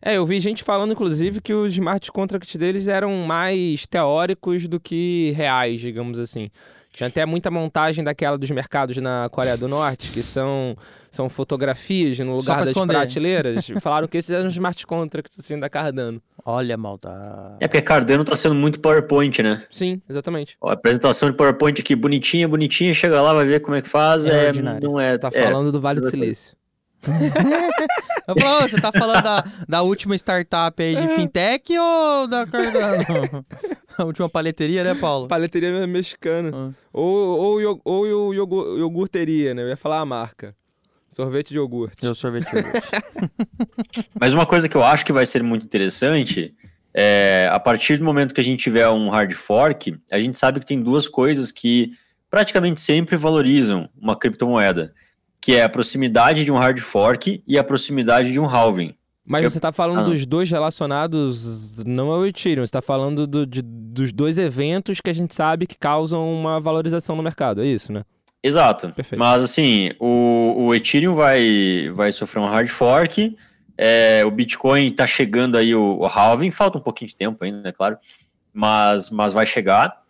É, 0.00 0.18
eu 0.18 0.26
vi 0.26 0.38
gente 0.38 0.62
falando, 0.62 0.92
inclusive, 0.92 1.40
que 1.40 1.52
os 1.52 1.72
smart 1.72 2.12
contracts 2.12 2.54
deles 2.54 2.86
eram 2.86 3.12
mais 3.26 3.88
teóricos 3.88 4.68
do 4.68 4.78
que 4.78 5.32
reais, 5.36 5.80
digamos 5.80 6.20
assim. 6.20 6.48
Tinha 6.96 7.08
até 7.08 7.26
muita 7.26 7.50
montagem 7.50 8.02
daquela 8.02 8.38
dos 8.38 8.50
mercados 8.50 8.96
na 8.96 9.28
Coreia 9.30 9.54
do 9.54 9.68
Norte, 9.68 10.10
que 10.12 10.22
são, 10.22 10.74
são 11.10 11.28
fotografias 11.28 12.18
no 12.20 12.34
lugar 12.34 12.54
pra 12.54 12.60
das 12.60 12.70
esconder. 12.70 12.94
prateleiras. 12.94 13.66
Falaram 13.82 14.08
que 14.08 14.16
esses 14.16 14.30
eram 14.30 14.46
os 14.46 14.54
smart 14.54 14.86
contracts, 14.86 15.38
assim, 15.38 15.60
da 15.60 15.68
Cardano. 15.68 16.22
Olha 16.42 16.74
a 16.74 16.78
maldade. 16.78 17.56
É 17.60 17.68
porque 17.68 17.82
Cardano 17.82 18.24
tá 18.24 18.34
sendo 18.34 18.54
muito 18.54 18.80
PowerPoint, 18.80 19.42
né? 19.42 19.62
Sim, 19.68 20.00
exatamente. 20.08 20.56
Ó, 20.58 20.70
a 20.70 20.72
apresentação 20.72 21.30
de 21.30 21.36
PowerPoint 21.36 21.78
aqui, 21.78 21.94
bonitinha, 21.94 22.48
bonitinha, 22.48 22.94
chega 22.94 23.20
lá, 23.20 23.34
vai 23.34 23.44
ver 23.44 23.60
como 23.60 23.76
é 23.76 23.82
que 23.82 23.88
faz. 23.90 24.24
É 24.24 24.46
É, 24.48 24.52
não 24.80 24.98
é. 24.98 25.10
Você 25.10 25.18
tá 25.18 25.30
é. 25.34 25.42
falando 25.44 25.70
do 25.70 25.78
Vale 25.78 26.00
do 26.00 26.06
exatamente. 26.06 26.34
Silício. 26.34 26.56
Eu 28.28 28.34
falo, 28.40 28.64
"Ô, 28.64 28.68
você 28.68 28.80
tá 28.80 28.90
falando 28.92 29.22
da, 29.22 29.44
da 29.68 29.82
última 29.82 30.14
startup 30.16 30.82
aí 30.82 30.94
de 30.96 31.08
fintech 31.14 31.72
ou 31.78 32.26
da 32.26 32.46
Cardano? 32.46 33.44
a 33.96 34.04
última 34.04 34.28
paleteria, 34.28 34.82
né, 34.82 34.94
Paulo? 34.94 35.28
Paleteria 35.28 35.86
mexicana. 35.86 36.50
Ah. 36.52 36.70
Ou, 36.92 37.60
ou, 37.62 37.80
ou, 37.84 38.34
iogu- 38.34 38.78
iogurteria, 38.78 39.54
né? 39.54 39.62
Eu 39.62 39.68
ia 39.68 39.76
falar 39.76 40.00
a 40.00 40.04
marca. 40.06 40.54
Sorvete 41.08 41.48
de 41.50 41.56
iogurte. 41.56 42.04
Eu 42.04 42.14
sorvete. 42.14 42.46
Mas 44.20 44.34
uma 44.34 44.44
coisa 44.44 44.68
que 44.68 44.76
eu 44.76 44.82
acho 44.82 45.04
que 45.04 45.12
vai 45.12 45.24
ser 45.24 45.42
muito 45.42 45.64
interessante 45.64 46.54
é 46.92 47.48
a 47.52 47.60
partir 47.60 47.96
do 47.98 48.04
momento 48.04 48.34
que 48.34 48.40
a 48.40 48.44
gente 48.44 48.62
tiver 48.62 48.88
um 48.88 49.08
hard 49.08 49.32
fork, 49.32 49.98
a 50.10 50.18
gente 50.18 50.38
sabe 50.38 50.60
que 50.60 50.66
tem 50.66 50.82
duas 50.82 51.06
coisas 51.08 51.52
que 51.52 51.92
praticamente 52.30 52.80
sempre 52.80 53.16
valorizam 53.16 53.88
uma 54.00 54.16
criptomoeda, 54.18 54.92
que 55.40 55.54
é 55.54 55.62
a 55.62 55.68
proximidade 55.68 56.44
de 56.44 56.50
um 56.52 56.56
hard 56.56 56.78
fork 56.78 57.42
e 57.46 57.58
a 57.58 57.64
proximidade 57.64 58.32
de 58.32 58.40
um 58.40 58.46
halving. 58.46 58.94
Mas 59.28 59.42
Eu- 59.44 59.50
você 59.50 59.58
tá 59.60 59.72
falando 59.72 60.00
Ah. 60.00 60.04
dos 60.04 60.24
dois 60.24 60.50
relacionados, 60.50 61.82
não 61.84 62.10
ao 62.10 62.26
Ethereum, 62.26 62.64
você 62.64 62.72
tá 62.72 62.82
falando 62.82 63.26
do- 63.26 63.46
de- 63.46 63.62
dos 63.62 64.12
dois 64.12 64.38
eventos 64.38 65.00
que 65.00 65.10
a 65.10 65.12
gente 65.12 65.34
sabe 65.34 65.66
que 65.66 65.76
causam 65.76 66.32
uma 66.32 66.60
valorização 66.60 67.16
no 67.16 67.22
mercado, 67.22 67.60
é 67.62 67.66
isso, 67.66 67.92
né? 67.92 68.04
Exato. 68.42 68.88
Perfeito. 68.90 69.18
Mas 69.18 69.42
assim, 69.42 69.90
o, 69.98 70.54
o 70.66 70.74
Ethereum 70.74 71.14
vai, 71.16 71.90
vai 71.94 72.12
sofrer 72.12 72.40
um 72.40 72.46
hard 72.46 72.68
fork, 72.68 73.36
é, 73.76 74.22
o 74.24 74.30
Bitcoin 74.30 74.90
tá 74.90 75.06
chegando 75.06 75.56
aí 75.58 75.74
o, 75.74 75.98
o 75.98 76.06
halving, 76.06 76.50
falta 76.52 76.78
um 76.78 76.80
pouquinho 76.80 77.08
de 77.08 77.16
tempo 77.16 77.44
ainda, 77.44 77.68
é 77.68 77.72
claro, 77.72 77.96
mas, 78.52 79.10
mas 79.10 79.32
vai 79.32 79.44
chegar. 79.46 80.00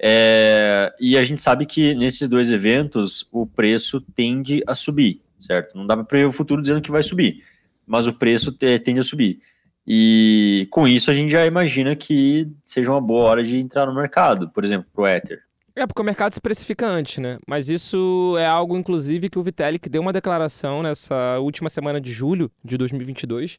É, 0.00 0.92
e 1.00 1.16
a 1.18 1.24
gente 1.24 1.42
sabe 1.42 1.66
que 1.66 1.94
nesses 1.94 2.28
dois 2.28 2.50
eventos 2.50 3.26
o 3.32 3.46
preço 3.46 4.00
tende 4.14 4.62
a 4.66 4.74
subir, 4.74 5.20
certo? 5.40 5.76
Não 5.76 5.86
dá 5.86 5.96
para 5.96 6.04
prever 6.04 6.26
o 6.26 6.32
futuro 6.32 6.62
dizendo 6.62 6.80
que 6.80 6.90
vai 6.90 7.02
subir, 7.02 7.42
mas 7.86 8.06
o 8.06 8.12
preço 8.12 8.52
te- 8.52 8.78
tende 8.78 9.00
a 9.00 9.04
subir. 9.04 9.40
E 9.86 10.68
com 10.70 10.86
isso 10.86 11.10
a 11.10 11.14
gente 11.14 11.30
já 11.30 11.44
imagina 11.46 11.96
que 11.96 12.48
seja 12.62 12.90
uma 12.92 13.00
boa 13.00 13.24
hora 13.24 13.42
de 13.42 13.58
entrar 13.58 13.86
no 13.86 13.94
mercado, 13.94 14.48
por 14.50 14.64
exemplo, 14.64 14.86
para 14.92 15.02
o 15.02 15.06
Ether. 15.08 15.40
É, 15.74 15.86
porque 15.86 16.02
o 16.02 16.04
mercado 16.04 16.32
se 16.34 16.40
precifica 16.40 16.86
antes, 16.86 17.18
né? 17.18 17.38
Mas 17.46 17.68
isso 17.68 18.34
é 18.38 18.44
algo, 18.46 18.76
inclusive, 18.76 19.28
que 19.30 19.38
o 19.38 19.42
Vitalik 19.42 19.88
deu 19.88 20.02
uma 20.02 20.12
declaração 20.12 20.82
nessa 20.82 21.38
última 21.38 21.68
semana 21.70 22.00
de 22.00 22.12
julho 22.12 22.50
de 22.64 22.76
2022, 22.76 23.58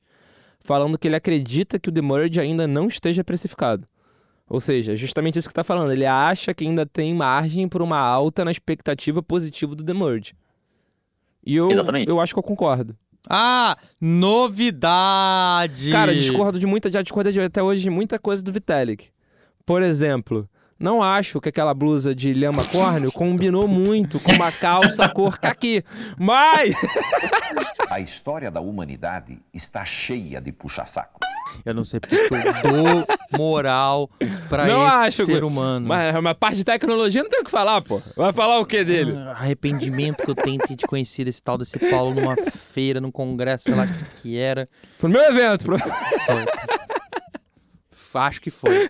falando 0.60 0.98
que 0.98 1.08
ele 1.08 1.16
acredita 1.16 1.80
que 1.80 1.88
o 1.88 1.92
Demerge 1.92 2.40
ainda 2.40 2.68
não 2.68 2.88
esteja 2.88 3.24
precificado. 3.24 3.88
Ou 4.50 4.60
seja, 4.60 4.96
justamente 4.96 5.38
isso 5.38 5.48
que 5.48 5.54
tá 5.54 5.64
falando. 5.64 5.92
Ele 5.92 6.06
acha 6.06 6.54
que 6.54 6.66
ainda 6.66 6.86
tem 6.86 7.14
margem 7.14 7.68
para 7.68 7.84
uma 7.84 8.00
alta 8.00 8.44
na 8.44 8.52
expectativa 8.52 9.22
positiva 9.22 9.76
do 9.76 9.84
Demerge. 9.84 10.34
E 11.46 11.56
eu, 11.56 11.70
Exatamente. 11.70 12.10
eu 12.10 12.20
acho 12.20 12.34
que 12.34 12.40
eu 12.40 12.44
concordo. 12.44 12.98
Ah, 13.30 13.78
novidade! 14.02 15.92
Cara, 15.92 16.16
discordo 16.16 16.60
de 16.60 16.66
muita, 16.66 16.90
já 16.90 17.02
discordo 17.02 17.32
de, 17.32 17.40
até 17.40 17.62
hoje 17.62 17.82
de 17.84 17.90
muita 17.90 18.18
coisa 18.18 18.42
do 18.42 18.52
Vitalik. 18.52 19.10
Por 19.66 19.84
exemplo, 19.84 20.50
não 20.80 21.04
acho 21.04 21.42
que 21.42 21.50
aquela 21.50 21.74
blusa 21.74 22.16
de 22.16 22.34
lhama 22.34 22.64
córneo 22.66 23.12
combinou 23.12 23.68
muito 23.68 24.20
com 24.20 24.32
uma 24.32 24.52
calça 24.52 25.08
cor 25.10 25.38
caqui. 25.38 25.84
Mas 26.18 26.76
A 27.90 28.00
história 28.00 28.52
da 28.52 28.62
humanidade 28.62 29.40
está 29.52 29.84
cheia 29.84 30.40
de 30.40 30.52
puxa-sacos. 30.52 31.28
Eu 31.66 31.74
não 31.74 31.84
sei 31.84 32.00
porque 32.00 32.16
que 32.16 32.34
eu 32.36 32.72
dou 32.72 33.08
moral 33.36 34.08
pra 34.48 34.68
não 34.68 34.88
esse 34.88 35.24
acho. 35.24 35.26
ser 35.26 35.44
humano. 35.44 35.88
Mas 35.88 36.16
uma 36.16 36.36
parte 36.36 36.58
de 36.58 36.64
tecnologia 36.64 37.24
não 37.24 37.30
tem 37.30 37.42
o 37.42 37.44
que 37.44 37.50
falar, 37.50 37.82
pô. 37.82 38.00
Vai 38.16 38.32
falar 38.32 38.60
o 38.60 38.66
que 38.66 38.84
dele? 38.84 39.16
Ah, 39.18 39.32
Arrependimento 39.32 40.24
que 40.24 40.30
eu 40.30 40.36
tenho 40.36 40.60
de 40.60 40.78
ter 40.78 40.86
conhecido 40.88 41.30
esse 41.30 41.42
tal 41.42 41.58
desse 41.58 41.80
Paulo 41.90 42.14
numa 42.14 42.36
feira, 42.36 43.02
num 43.02 43.12
congresso, 43.12 43.64
sei 43.64 43.74
lá 43.74 43.86
o 43.86 43.88
que, 43.88 44.22
que 44.22 44.38
era. 44.38 44.70
Foi 45.00 45.10
no 45.10 45.20
meu 45.20 45.28
evento. 45.28 45.66
Pro... 45.66 45.80
Foi. 45.80 46.46
Acho 48.22 48.40
que 48.40 48.52
foi. 48.52 48.88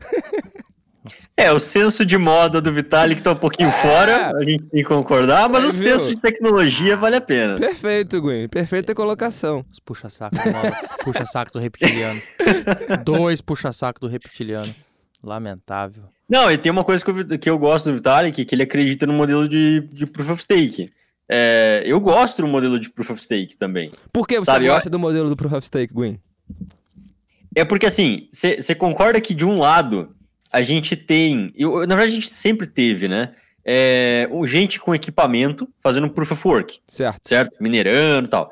É, 1.42 1.54
o 1.54 1.60
senso 1.60 2.06
de 2.06 2.18
moda 2.18 2.62
do 2.62 2.70
Vitalik 2.72 3.22
tá 3.24 3.32
um 3.32 3.36
pouquinho 3.36 3.72
fora, 3.72 4.36
a 4.36 4.44
gente 4.44 4.64
tem 4.66 4.82
que 4.82 4.90
concordar, 4.90 5.48
mas 5.48 5.64
É, 5.64 5.68
o 5.68 5.72
senso 5.72 6.10
de 6.10 6.18
tecnologia 6.18 6.98
vale 6.98 7.16
a 7.16 7.22
pena. 7.22 7.56
Perfeito, 7.56 8.20
Gwen. 8.22 8.50
Perfeita 8.50 8.94
colocação. 8.94 9.64
Puxa-saco 9.86 10.36
puxa-saco 11.04 11.54
do 11.54 11.60
reptiliano. 11.60 12.20
Dois 13.06 13.40
puxa-saco 13.40 14.02
do 14.02 14.08
reptiliano. 14.08 14.74
Lamentável. 15.24 16.04
Não, 16.28 16.52
e 16.52 16.58
tem 16.58 16.72
uma 16.72 16.84
coisa 16.84 17.04
que 17.06 17.10
eu, 17.12 17.40
que 17.40 17.50
eu 17.50 17.58
gosto 17.58 17.86
do 17.86 17.94
Vitalik, 17.96 18.44
que 18.44 18.54
ele 18.56 18.64
acredita 18.64 19.08
no 19.08 19.14
modelo 19.14 19.48
de, 19.48 19.80
de 19.94 20.06
Proof 20.06 20.30
of 20.32 20.42
Stake. 20.44 20.92
É, 21.30 21.84
eu 21.86 22.00
gosto 22.02 22.42
do 22.42 22.48
modelo 22.50 22.78
de 22.78 22.90
Proof 22.90 23.12
of 23.12 23.24
Stake 23.24 23.56
também. 23.56 23.92
Por 24.12 24.28
que 24.28 24.38
você 24.38 24.52
Sabe, 24.52 24.66
eu- 24.66 24.74
gosta 24.74 24.90
do 24.90 25.00
modelo 25.00 25.30
do 25.30 25.38
Proof 25.38 25.54
of 25.54 25.66
Stake, 25.66 25.94
Gwen? 25.94 26.20
É 27.56 27.64
porque 27.64 27.86
assim, 27.86 28.28
você 28.32 28.76
concorda 28.76 29.20
que 29.22 29.34
de 29.34 29.46
um 29.46 29.60
lado 29.60 30.14
a 30.52 30.62
gente 30.62 30.95
tem, 30.95 31.54
eu, 31.56 31.80
na 31.82 31.95
verdade 31.95 32.12
a 32.12 32.16
gente 32.16 32.30
sempre 32.30 32.68
teve, 32.68 33.08
né? 33.08 33.34
É, 33.64 34.28
gente 34.45 34.80
com 34.80 34.95
equipamento 34.95 35.70
fazendo 35.80 36.10
Proof 36.10 36.32
of 36.32 36.47
Work. 36.47 36.80
Certo. 36.88 37.28
certo? 37.28 37.56
Minerando 37.62 38.28
e 38.28 38.32
tal. 38.32 38.52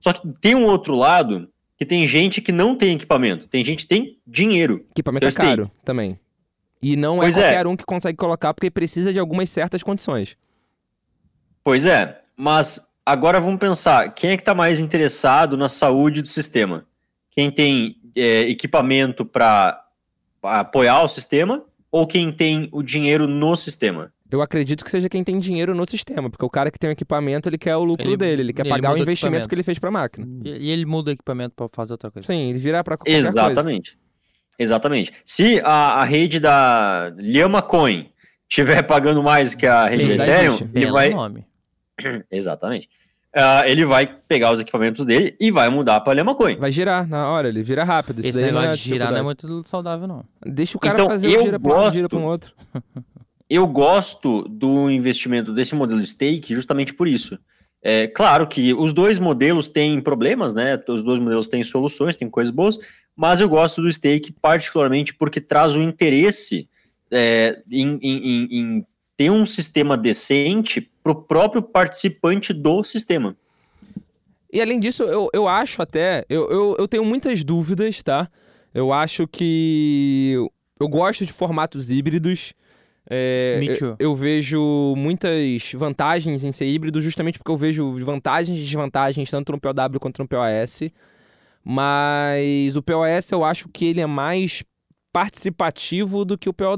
Só 0.00 0.12
que 0.12 0.26
tem 0.40 0.54
um 0.54 0.64
outro 0.64 0.94
lado 0.94 1.48
que 1.76 1.86
tem 1.86 2.06
gente 2.06 2.40
que 2.40 2.50
não 2.50 2.74
tem 2.74 2.94
equipamento, 2.94 3.46
tem 3.46 3.62
gente 3.62 3.82
que 3.84 3.88
tem 3.88 4.18
dinheiro. 4.26 4.84
Equipamento 4.90 5.28
é 5.28 5.32
caro 5.32 5.70
também. 5.84 6.18
E 6.82 6.96
não 6.96 7.18
Pois 7.18 7.36
é 7.36 7.40
é. 7.40 7.44
qualquer 7.44 7.66
um 7.66 7.76
que 7.76 7.84
consegue 7.84 8.16
colocar 8.16 8.52
porque 8.54 8.70
precisa 8.70 9.12
de 9.12 9.18
algumas 9.18 9.50
certas 9.50 9.82
condições. 9.82 10.36
Pois 11.62 11.86
é, 11.86 12.20
mas 12.36 12.92
agora 13.04 13.40
vamos 13.40 13.60
pensar, 13.60 14.12
quem 14.14 14.30
é 14.30 14.36
que 14.36 14.42
está 14.42 14.54
mais 14.54 14.80
interessado 14.80 15.56
na 15.56 15.68
saúde 15.68 16.22
do 16.22 16.28
sistema? 16.28 16.86
Quem 17.30 17.50
tem 17.50 17.96
é, 18.14 18.40
equipamento 18.42 19.24
para 19.24 19.87
apoiar 20.42 21.02
o 21.02 21.08
sistema 21.08 21.64
ou 21.90 22.06
quem 22.06 22.30
tem 22.32 22.68
o 22.72 22.82
dinheiro 22.82 23.26
no 23.26 23.54
sistema? 23.56 24.12
Eu 24.30 24.42
acredito 24.42 24.84
que 24.84 24.90
seja 24.90 25.08
quem 25.08 25.24
tem 25.24 25.38
dinheiro 25.38 25.74
no 25.74 25.86
sistema, 25.86 26.28
porque 26.28 26.44
o 26.44 26.50
cara 26.50 26.70
que 26.70 26.78
tem 26.78 26.90
o 26.90 26.92
equipamento, 26.92 27.48
ele 27.48 27.56
quer 27.56 27.74
o 27.76 27.82
lucro 27.84 28.06
Ele- 28.06 28.16
dele, 28.16 28.42
ele 28.42 28.52
quer 28.52 28.62
ele 28.62 28.68
pagar 28.68 28.90
o 28.90 28.94
o 28.94 28.98
investimento 28.98 29.16
equipamento. 29.36 29.48
que 29.48 29.54
ele 29.54 29.62
fez 29.62 29.78
pra 29.78 29.90
máquina. 29.90 30.26
E, 30.44 30.70
ele 30.70 30.84
muda 30.84 31.10
o 31.10 31.14
equipamento 31.14 31.54
pra 31.56 31.66
fazer 31.72 31.94
outra 31.94 32.10
coisa. 32.10 32.26
Sim, 32.26 32.50
ele 32.50 32.58
vira 32.58 32.84
pra 32.84 32.98
qualquer 32.98 33.12
coisa. 33.12 33.28
Exatamente. 33.30 33.98
Exatamente. 34.58 35.12
Se 35.24 35.60
a, 35.64 36.00
a 36.02 36.04
rede 36.04 36.40
da 36.40 37.10
Llama 37.18 37.62
Coin 37.62 38.10
estiver 38.50 38.82
pagando 38.82 39.22
mais 39.22 39.54
que 39.54 39.66
a 39.66 39.86
rede 39.86 40.12
Ethereum, 40.12 40.58
ele 40.74 40.90
vai, 40.90 41.10
nome. 41.10 41.46
Exatamente. 42.30 42.88
Ah, 43.34 43.68
ele 43.68 43.84
vai 43.84 44.06
pegar 44.06 44.50
os 44.50 44.58
equipamentos 44.58 45.04
dele 45.04 45.36
e 45.38 45.50
vai 45.50 45.68
mudar 45.68 46.00
para 46.00 46.14
Llama 46.14 46.34
Coin. 46.34 46.56
Vai 46.56 46.70
girar 46.72 47.06
na 47.06 47.28
hora, 47.30 47.48
ele 47.48 47.62
vira 47.62 47.84
rápido. 47.84 48.20
Isso 48.20 48.28
Esse 48.30 48.38
não 48.40 48.46
negócio 48.46 48.70
é 48.70 48.74
de 48.74 48.82
girar 48.82 49.10
não 49.12 49.18
é 49.18 49.22
muito 49.22 49.62
saudável, 49.68 50.08
não. 50.08 50.24
Deixa 50.44 50.76
o 50.76 50.80
cara 50.80 50.94
Então, 50.94 51.08
fazer 51.10 51.28
eu 51.30 51.40
o 51.40 51.42
gira 51.42 51.60
pra 51.60 51.72
um 51.72 51.76
gosto- 51.76 51.94
gira 51.94 52.08
pra 52.08 52.18
um 52.18 52.24
outro. 52.24 52.52
Eu 53.50 53.66
gosto 53.66 54.42
do 54.42 54.90
investimento 54.90 55.54
desse 55.54 55.74
modelo 55.74 55.98
de 56.02 56.06
stake 56.06 56.54
justamente 56.54 56.92
por 56.92 57.08
isso. 57.08 57.38
É 57.82 58.06
claro 58.06 58.46
que 58.46 58.74
os 58.74 58.92
dois 58.92 59.18
modelos 59.18 59.68
têm 59.70 59.98
problemas, 60.02 60.52
né? 60.52 60.78
Os 60.86 61.02
dois 61.02 61.18
modelos 61.18 61.48
têm 61.48 61.62
soluções, 61.62 62.14
têm 62.14 62.28
coisas 62.28 62.52
boas, 62.52 62.78
mas 63.16 63.40
eu 63.40 63.48
gosto 63.48 63.80
do 63.80 63.90
stake 63.90 64.32
particularmente 64.32 65.14
porque 65.14 65.40
traz 65.40 65.74
o 65.74 65.80
interesse 65.80 66.68
é, 67.10 67.62
em, 67.70 67.98
em, 68.02 68.48
em 68.50 68.86
ter 69.18 69.30
um 69.30 69.44
sistema 69.44 69.96
decente 69.96 70.88
para 71.02 71.10
o 71.10 71.14
próprio 71.16 71.60
participante 71.60 72.52
do 72.54 72.84
sistema. 72.84 73.36
E 74.50 74.62
além 74.62 74.78
disso, 74.78 75.02
eu, 75.02 75.28
eu 75.34 75.48
acho 75.48 75.82
até, 75.82 76.24
eu, 76.28 76.48
eu, 76.48 76.76
eu 76.78 76.88
tenho 76.88 77.04
muitas 77.04 77.42
dúvidas, 77.42 78.00
tá? 78.00 78.30
Eu 78.72 78.92
acho 78.92 79.26
que 79.26 80.34
eu 80.78 80.88
gosto 80.88 81.26
de 81.26 81.32
formatos 81.32 81.90
híbridos. 81.90 82.54
É, 83.10 83.58
eu, 83.80 83.96
eu 83.98 84.16
vejo 84.16 84.94
muitas 84.96 85.72
vantagens 85.74 86.44
em 86.44 86.52
ser 86.52 86.66
híbrido, 86.66 87.02
justamente 87.02 87.38
porque 87.38 87.50
eu 87.50 87.56
vejo 87.56 87.92
vantagens 88.04 88.56
e 88.56 88.62
desvantagens 88.62 89.28
tanto 89.30 89.50
no 89.50 89.60
POW 89.60 89.98
quanto 90.00 90.22
no 90.22 90.28
POS. 90.28 90.90
Mas 91.64 92.76
o 92.76 92.82
POS 92.82 93.32
eu 93.32 93.44
acho 93.44 93.68
que 93.68 93.86
ele 93.86 94.00
é 94.00 94.06
mais 94.06 94.62
participativo 95.12 96.24
do 96.24 96.38
que 96.38 96.48
o 96.48 96.54
POW. 96.54 96.76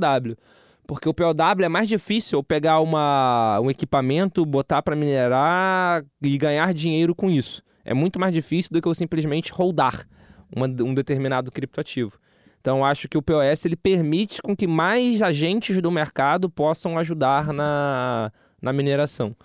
Porque 0.91 1.09
o 1.09 1.15
POW 1.15 1.33
é 1.63 1.69
mais 1.69 1.87
difícil 1.87 2.43
pegar 2.43 2.81
uma, 2.81 3.61
um 3.61 3.71
equipamento, 3.71 4.45
botar 4.45 4.83
para 4.83 4.97
minerar 4.97 6.05
e 6.21 6.37
ganhar 6.37 6.75
dinheiro 6.75 7.15
com 7.15 7.31
isso. 7.31 7.63
É 7.85 7.95
muito 7.95 8.19
mais 8.19 8.35
difícil 8.35 8.71
do 8.73 8.83
que 8.83 8.89
eu 8.89 8.95
simplesmente 8.97 9.53
holdar 9.53 10.05
uma- 10.53 10.67
um 10.67 10.93
determinado 10.93 11.53
criptoativo. 11.53 12.19
Então, 12.61 12.85
acho 12.85 13.09
que 13.09 13.17
o 13.17 13.23
POS 13.23 13.67
ele 13.67 13.77
permite 13.77 14.43
com 14.43 14.57
que 14.57 14.67
mais 14.67 15.23
agentes 15.23 15.81
do 15.81 15.93
mercado 15.93 16.51
possam 16.51 16.99
ajudar 16.99 17.53
na, 17.53 18.33
na 18.61 18.73
mineração. 18.73 19.37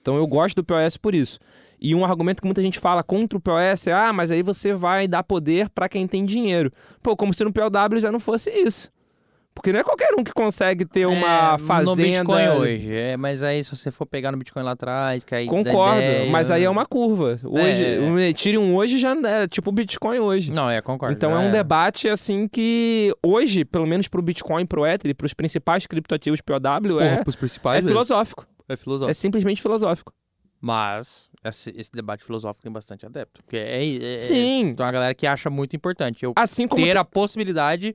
Então, 0.00 0.14
eu 0.14 0.24
gosto 0.24 0.54
do 0.54 0.64
POS 0.64 0.96
por 0.96 1.16
isso. 1.16 1.40
E 1.80 1.96
um 1.96 2.04
argumento 2.04 2.40
que 2.42 2.46
muita 2.46 2.62
gente 2.62 2.78
fala 2.78 3.02
contra 3.02 3.36
o 3.36 3.40
POS 3.40 3.88
é: 3.88 3.92
ah, 3.92 4.12
mas 4.12 4.30
aí 4.30 4.40
você 4.40 4.72
vai 4.72 5.08
dar 5.08 5.24
poder 5.24 5.68
para 5.68 5.88
quem 5.88 6.06
tem 6.06 6.24
dinheiro. 6.24 6.70
Pô, 7.02 7.16
como 7.16 7.34
se 7.34 7.42
no 7.42 7.52
POW 7.52 7.98
já 7.98 8.12
não 8.12 8.20
fosse 8.20 8.50
isso. 8.50 8.88
Porque 9.54 9.72
não 9.72 9.80
é 9.80 9.84
qualquer 9.84 10.14
um 10.18 10.24
que 10.24 10.32
consegue 10.32 10.84
ter 10.84 11.06
uma 11.06 11.54
É, 11.54 11.58
fazenda. 11.58 11.90
No 11.90 11.96
Bitcoin 11.96 12.48
hoje. 12.58 12.94
É, 12.94 13.16
mas 13.16 13.42
aí, 13.42 13.62
se 13.62 13.74
você 13.76 13.90
for 13.90 14.06
pegar 14.06 14.32
no 14.32 14.38
Bitcoin 14.38 14.62
lá 14.62 14.72
atrás, 14.72 15.22
que 15.24 15.34
aí. 15.34 15.46
Concordo, 15.46 16.00
ideia, 16.00 16.30
mas 16.30 16.50
aí 16.50 16.64
é 16.64 16.70
uma 16.70 16.86
curva. 16.86 17.38
Hoje, 17.44 17.84
É. 17.84 17.98
o 18.00 18.18
Ethereum 18.18 18.74
hoje 18.74 18.98
já 18.98 19.12
é 19.12 19.46
tipo 19.46 19.70
o 19.70 19.72
Bitcoin 19.72 20.18
hoje. 20.18 20.50
Não, 20.52 20.70
é, 20.70 20.80
concordo. 20.80 21.14
Então 21.14 21.32
é 21.34 21.38
um 21.38 21.50
debate 21.50 22.08
assim 22.08 22.48
que 22.48 23.14
hoje, 23.22 23.64
pelo 23.64 23.86
menos 23.86 24.08
pro 24.08 24.22
Bitcoin, 24.22 24.64
pro 24.66 24.86
Ether 24.86 25.10
e 25.10 25.14
pros 25.14 25.34
principais 25.34 25.86
criptoativos 25.86 26.40
POW, 26.40 27.00
é, 27.00 27.22
pros 27.22 27.36
principais. 27.36 27.84
é 27.84 27.88
filosófico. 27.88 28.46
É 28.68 28.76
filosófico. 28.76 29.10
É 29.10 29.14
simplesmente 29.14 29.60
filosófico. 29.60 30.12
Mas 30.60 31.28
esse, 31.44 31.74
esse 31.76 31.90
debate 31.92 32.24
filosófico 32.24 32.62
tem 32.62 32.70
bastante 32.72 33.04
adepto. 33.04 33.42
Porque 33.42 33.56
é, 33.56 34.14
é, 34.14 34.18
Sim. 34.18 34.72
Tem 34.76 34.86
uma 34.86 34.92
galera 34.92 35.14
que 35.14 35.26
acha 35.26 35.50
muito 35.50 35.74
importante 35.74 36.24
eu 36.24 36.32
Assim 36.36 36.68
como 36.68 36.84
ter 36.84 36.96
a 36.96 37.04
possibilidade. 37.04 37.94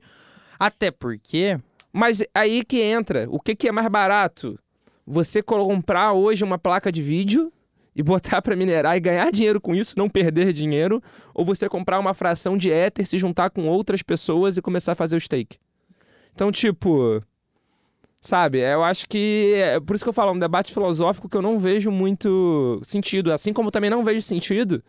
Até 0.58 0.90
porque. 0.90 1.58
Mas 1.92 2.22
aí 2.34 2.64
que 2.64 2.80
entra, 2.80 3.26
o 3.30 3.40
que, 3.40 3.54
que 3.54 3.68
é 3.68 3.72
mais 3.72 3.88
barato? 3.88 4.58
Você 5.06 5.42
comprar 5.42 6.12
hoje 6.12 6.44
uma 6.44 6.58
placa 6.58 6.92
de 6.92 7.02
vídeo 7.02 7.52
e 7.96 8.02
botar 8.02 8.40
pra 8.42 8.54
minerar 8.54 8.96
e 8.96 9.00
ganhar 9.00 9.30
dinheiro 9.32 9.60
com 9.60 9.74
isso, 9.74 9.94
não 9.96 10.08
perder 10.08 10.52
dinheiro, 10.52 11.02
ou 11.34 11.44
você 11.44 11.68
comprar 11.68 11.98
uma 11.98 12.14
fração 12.14 12.56
de 12.56 12.70
Ether, 12.70 13.06
se 13.06 13.18
juntar 13.18 13.50
com 13.50 13.66
outras 13.66 14.02
pessoas 14.02 14.56
e 14.56 14.62
começar 14.62 14.92
a 14.92 14.94
fazer 14.94 15.16
o 15.16 15.20
stake. 15.20 15.58
Então, 16.34 16.52
tipo, 16.52 17.22
sabe, 18.20 18.60
eu 18.60 18.84
acho 18.84 19.08
que 19.08 19.54
é 19.56 19.80
por 19.80 19.96
isso 19.96 20.04
que 20.04 20.08
eu 20.08 20.12
falo, 20.12 20.30
é 20.30 20.34
um 20.34 20.38
debate 20.38 20.72
filosófico 20.72 21.28
que 21.28 21.36
eu 21.36 21.42
não 21.42 21.58
vejo 21.58 21.90
muito 21.90 22.80
sentido, 22.84 23.32
assim 23.32 23.52
como 23.52 23.70
também 23.70 23.90
não 23.90 24.04
vejo 24.04 24.22
sentido 24.22 24.82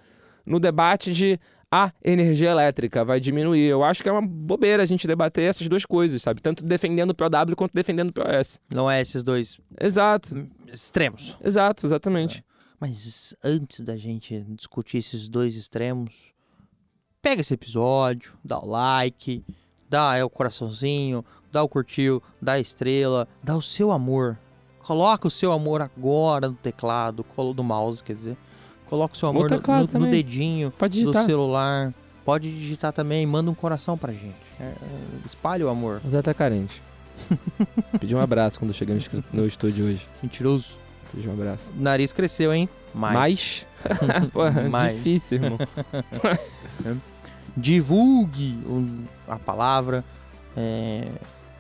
no 0.46 0.60
debate 0.60 1.14
de 1.14 1.40
a 1.72 1.92
energia 2.04 2.50
elétrica 2.50 3.06
vai 3.06 3.20
diminuir. 3.20 3.68
Eu 3.68 3.84
acho 3.84 4.02
que 4.02 4.10
é 4.10 4.12
uma 4.12 4.26
bobeira 4.26 4.82
a 4.82 4.86
gente 4.86 5.06
debater 5.08 5.44
essas 5.50 5.68
duas 5.68 5.86
coisas, 5.86 6.22
sabe? 6.22 6.42
Tanto 6.42 6.64
defendendo 6.64 7.12
o 7.12 7.16
POW 7.16 7.56
quanto 7.56 7.74
defendendo 7.74 8.10
o 8.10 8.14
POS. 8.14 8.60
Não 8.74 8.90
é 8.90 9.02
esses 9.02 9.22
dois 9.24 9.60
Exato, 9.80 10.48
extremos. 10.68 11.38
exato, 11.44 11.86
exatamente. 11.86 12.44
Mas 12.80 13.36
antes 13.44 13.82
da 13.82 13.98
gente 13.98 14.40
discutir 14.56 14.98
esses 15.00 15.28
dois 15.28 15.56
extremos, 15.56 16.16
pega 17.22 17.42
esse 17.42 17.54
episódio, 17.54 18.32
dá 18.44 18.58
o 18.60 18.66
like, 18.66 19.44
dá 19.90 20.16
é, 20.16 20.24
o 20.24 20.30
coraçãozinho, 20.30 21.24
dá 21.52 21.62
o 21.62 21.68
curtiu, 21.70 22.24
dá 22.42 22.54
a 22.54 22.60
estrela, 22.60 23.28
dá 23.44 23.56
o 23.56 23.62
seu 23.62 23.92
amor. 23.92 24.40
Coloca 24.80 25.28
o 25.28 25.32
seu 25.32 25.52
amor 25.52 25.82
agora 25.82 26.48
no 26.48 26.56
teclado, 26.56 27.24
colo- 27.24 27.54
no 27.54 27.64
mouse, 27.64 28.04
quer 28.04 28.16
dizer. 28.16 28.38
Coloca 28.90 29.14
o 29.14 29.18
seu 29.18 29.30
amor 29.30 29.50
no, 29.50 29.58
no- 29.58 30.00
no 30.06 30.12
dedinho 30.12 30.72
Pode 30.72 31.04
do 31.04 31.14
celular. 31.14 31.94
Pode 32.26 32.52
digitar 32.52 32.92
também, 32.92 33.26
manda 33.26 33.50
um 33.50 33.56
coração 33.56 33.98
pra 33.98 34.12
gente. 34.12 34.36
É, 34.60 34.64
é, 34.64 34.76
espalha 35.26 35.66
o 35.66 35.70
amor. 35.70 36.02
O 36.04 36.10
Zé 36.10 36.22
tá 36.22 36.34
carente. 36.34 36.82
Pedi 38.00 38.16
um 38.16 38.20
abraço 38.20 38.60
quando 38.60 38.74
cheguei 38.74 38.98
no, 39.34 39.46
estúdio 39.46 39.86
hoje. 39.86 40.06
Mentiroso. 40.22 40.78
Pedi 41.14 41.28
um 41.28 41.34
abraço. 41.34 41.72
Nariz 41.76 42.14
cresceu, 42.14 42.54
hein? 42.54 42.68
Mais? 42.94 43.66
Porra, 44.34 44.68
Mais. 44.70 44.96
difícil, 44.98 45.44
irmão. 45.44 45.58
divulgue 47.56 48.58
a 49.28 49.38
palavra, 49.38 50.04
é, 50.56 51.08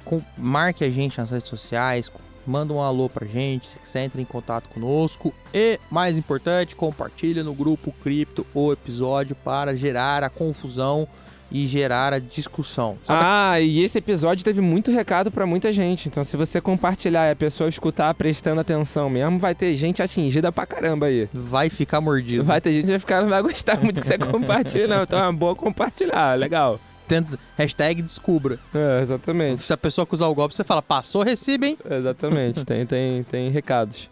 com- 0.05 0.21
marque 0.38 0.84
a 0.84 0.89
gente 0.89 1.17
nas 1.17 1.32
redes 1.32 1.47
sociais, 1.47 2.11
manda 2.49 2.73
um 2.73 2.81
alô 2.81 3.07
pra 3.07 3.27
gente, 3.27 3.67
se 3.67 3.79
quiser 3.79 4.05
entre 4.05 4.21
em 4.21 4.25
contato 4.25 4.67
conosco 4.69 5.33
e, 5.53 5.79
mais 5.89 6.17
importante, 6.17 6.75
compartilha 6.75 7.43
no 7.43 7.53
grupo 7.53 7.93
Cripto 8.03 8.45
o 8.53 8.73
episódio 8.73 9.35
para 9.35 9.75
gerar 9.75 10.23
a 10.23 10.29
confusão 10.29 11.07
e 11.51 11.65
gerar 11.65 12.13
a 12.13 12.19
discussão. 12.19 12.97
Sabe 13.03 13.19
Ah, 13.23 13.59
e 13.59 13.83
esse 13.83 13.97
episódio 13.97 14.45
teve 14.45 14.61
muito 14.61 14.91
recado 14.91 15.31
pra 15.31 15.45
muita 15.45 15.71
gente. 15.71 16.07
Então, 16.07 16.23
se 16.23 16.37
você 16.37 16.61
compartilhar 16.61 17.27
e 17.27 17.31
a 17.31 17.35
pessoa 17.35 17.69
escutar 17.69 18.13
prestando 18.13 18.61
atenção 18.61 19.09
mesmo, 19.09 19.39
vai 19.39 19.55
ter 19.55 19.73
gente 19.73 20.01
atingida 20.01 20.51
pra 20.51 20.65
caramba 20.65 21.07
aí. 21.07 21.27
vai 21.33 21.69
ficar 21.69 22.01
mordido. 22.01 22.43
Vai 22.43 22.61
ter 22.61 22.71
gente 22.73 22.85
que 22.85 22.91
vai 22.91 22.99
ficar, 22.99 23.21
não 23.21 23.29
vai 23.29 23.41
gostar 23.41 23.79
muito 23.81 23.99
que 23.99 24.05
você 24.05 24.17
compartilha, 24.19 24.87
não. 24.87 25.03
Então 25.03 25.19
é 25.19 25.23
uma 25.23 25.33
boa 25.33 25.55
compartilhar, 25.55 26.35
legal. 26.37 26.79
Tenta, 27.10 27.39
hashtag 27.57 28.03
descubra. 28.03 28.60
É, 28.74 29.01
exatamente. 29.01 29.64
Se 29.64 29.74
a 29.74 29.78
pessoa 29.78 30.03
acusar 30.03 30.30
o 30.30 30.36
golpe, 30.36 30.55
você 30.55 30.64
fala, 30.64 30.82
passou, 30.82 31.24
recibe, 31.24 31.68
hein? 31.68 31.78
Exatamente, 31.89 32.64
tem, 32.64 32.86
tem, 32.86 33.24
tem 33.24 33.49
recados. 33.49 34.10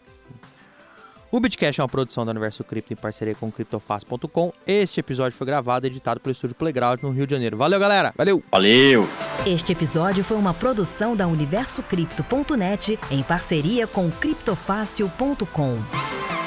O 1.30 1.40
Bitcast 1.40 1.80
é 1.80 1.84
uma 1.84 1.90
produção 1.90 2.26
do 2.26 2.32
Universo 2.32 2.64
Cripto 2.64 2.94
em 2.94 2.96
parceria 2.96 3.36
com 3.36 3.52
criptofácil.com. 3.52 4.52
Este 4.66 5.02
episódio 5.02 5.38
foi 5.38 5.46
gravado 5.46 5.86
e 5.86 5.90
editado 5.90 6.20
pelo 6.20 6.32
Estúdio 6.32 6.56
Playground 6.56 7.04
no 7.04 7.12
Rio 7.12 7.28
de 7.28 7.36
Janeiro. 7.36 7.58
Valeu, 7.58 7.80
galera! 7.80 8.14
Valeu! 8.18 8.42
Valeu! 8.50 9.08
Este 9.46 9.74
episódio 9.74 10.24
foi 10.24 10.38
uma 10.38 10.54
produção 10.54 11.16
da 11.16 11.28
UniversoCripto.net 11.28 12.98
em 13.12 13.22
parceria 13.22 13.86
com 13.86 14.10
criptofácil.com. 14.10 16.47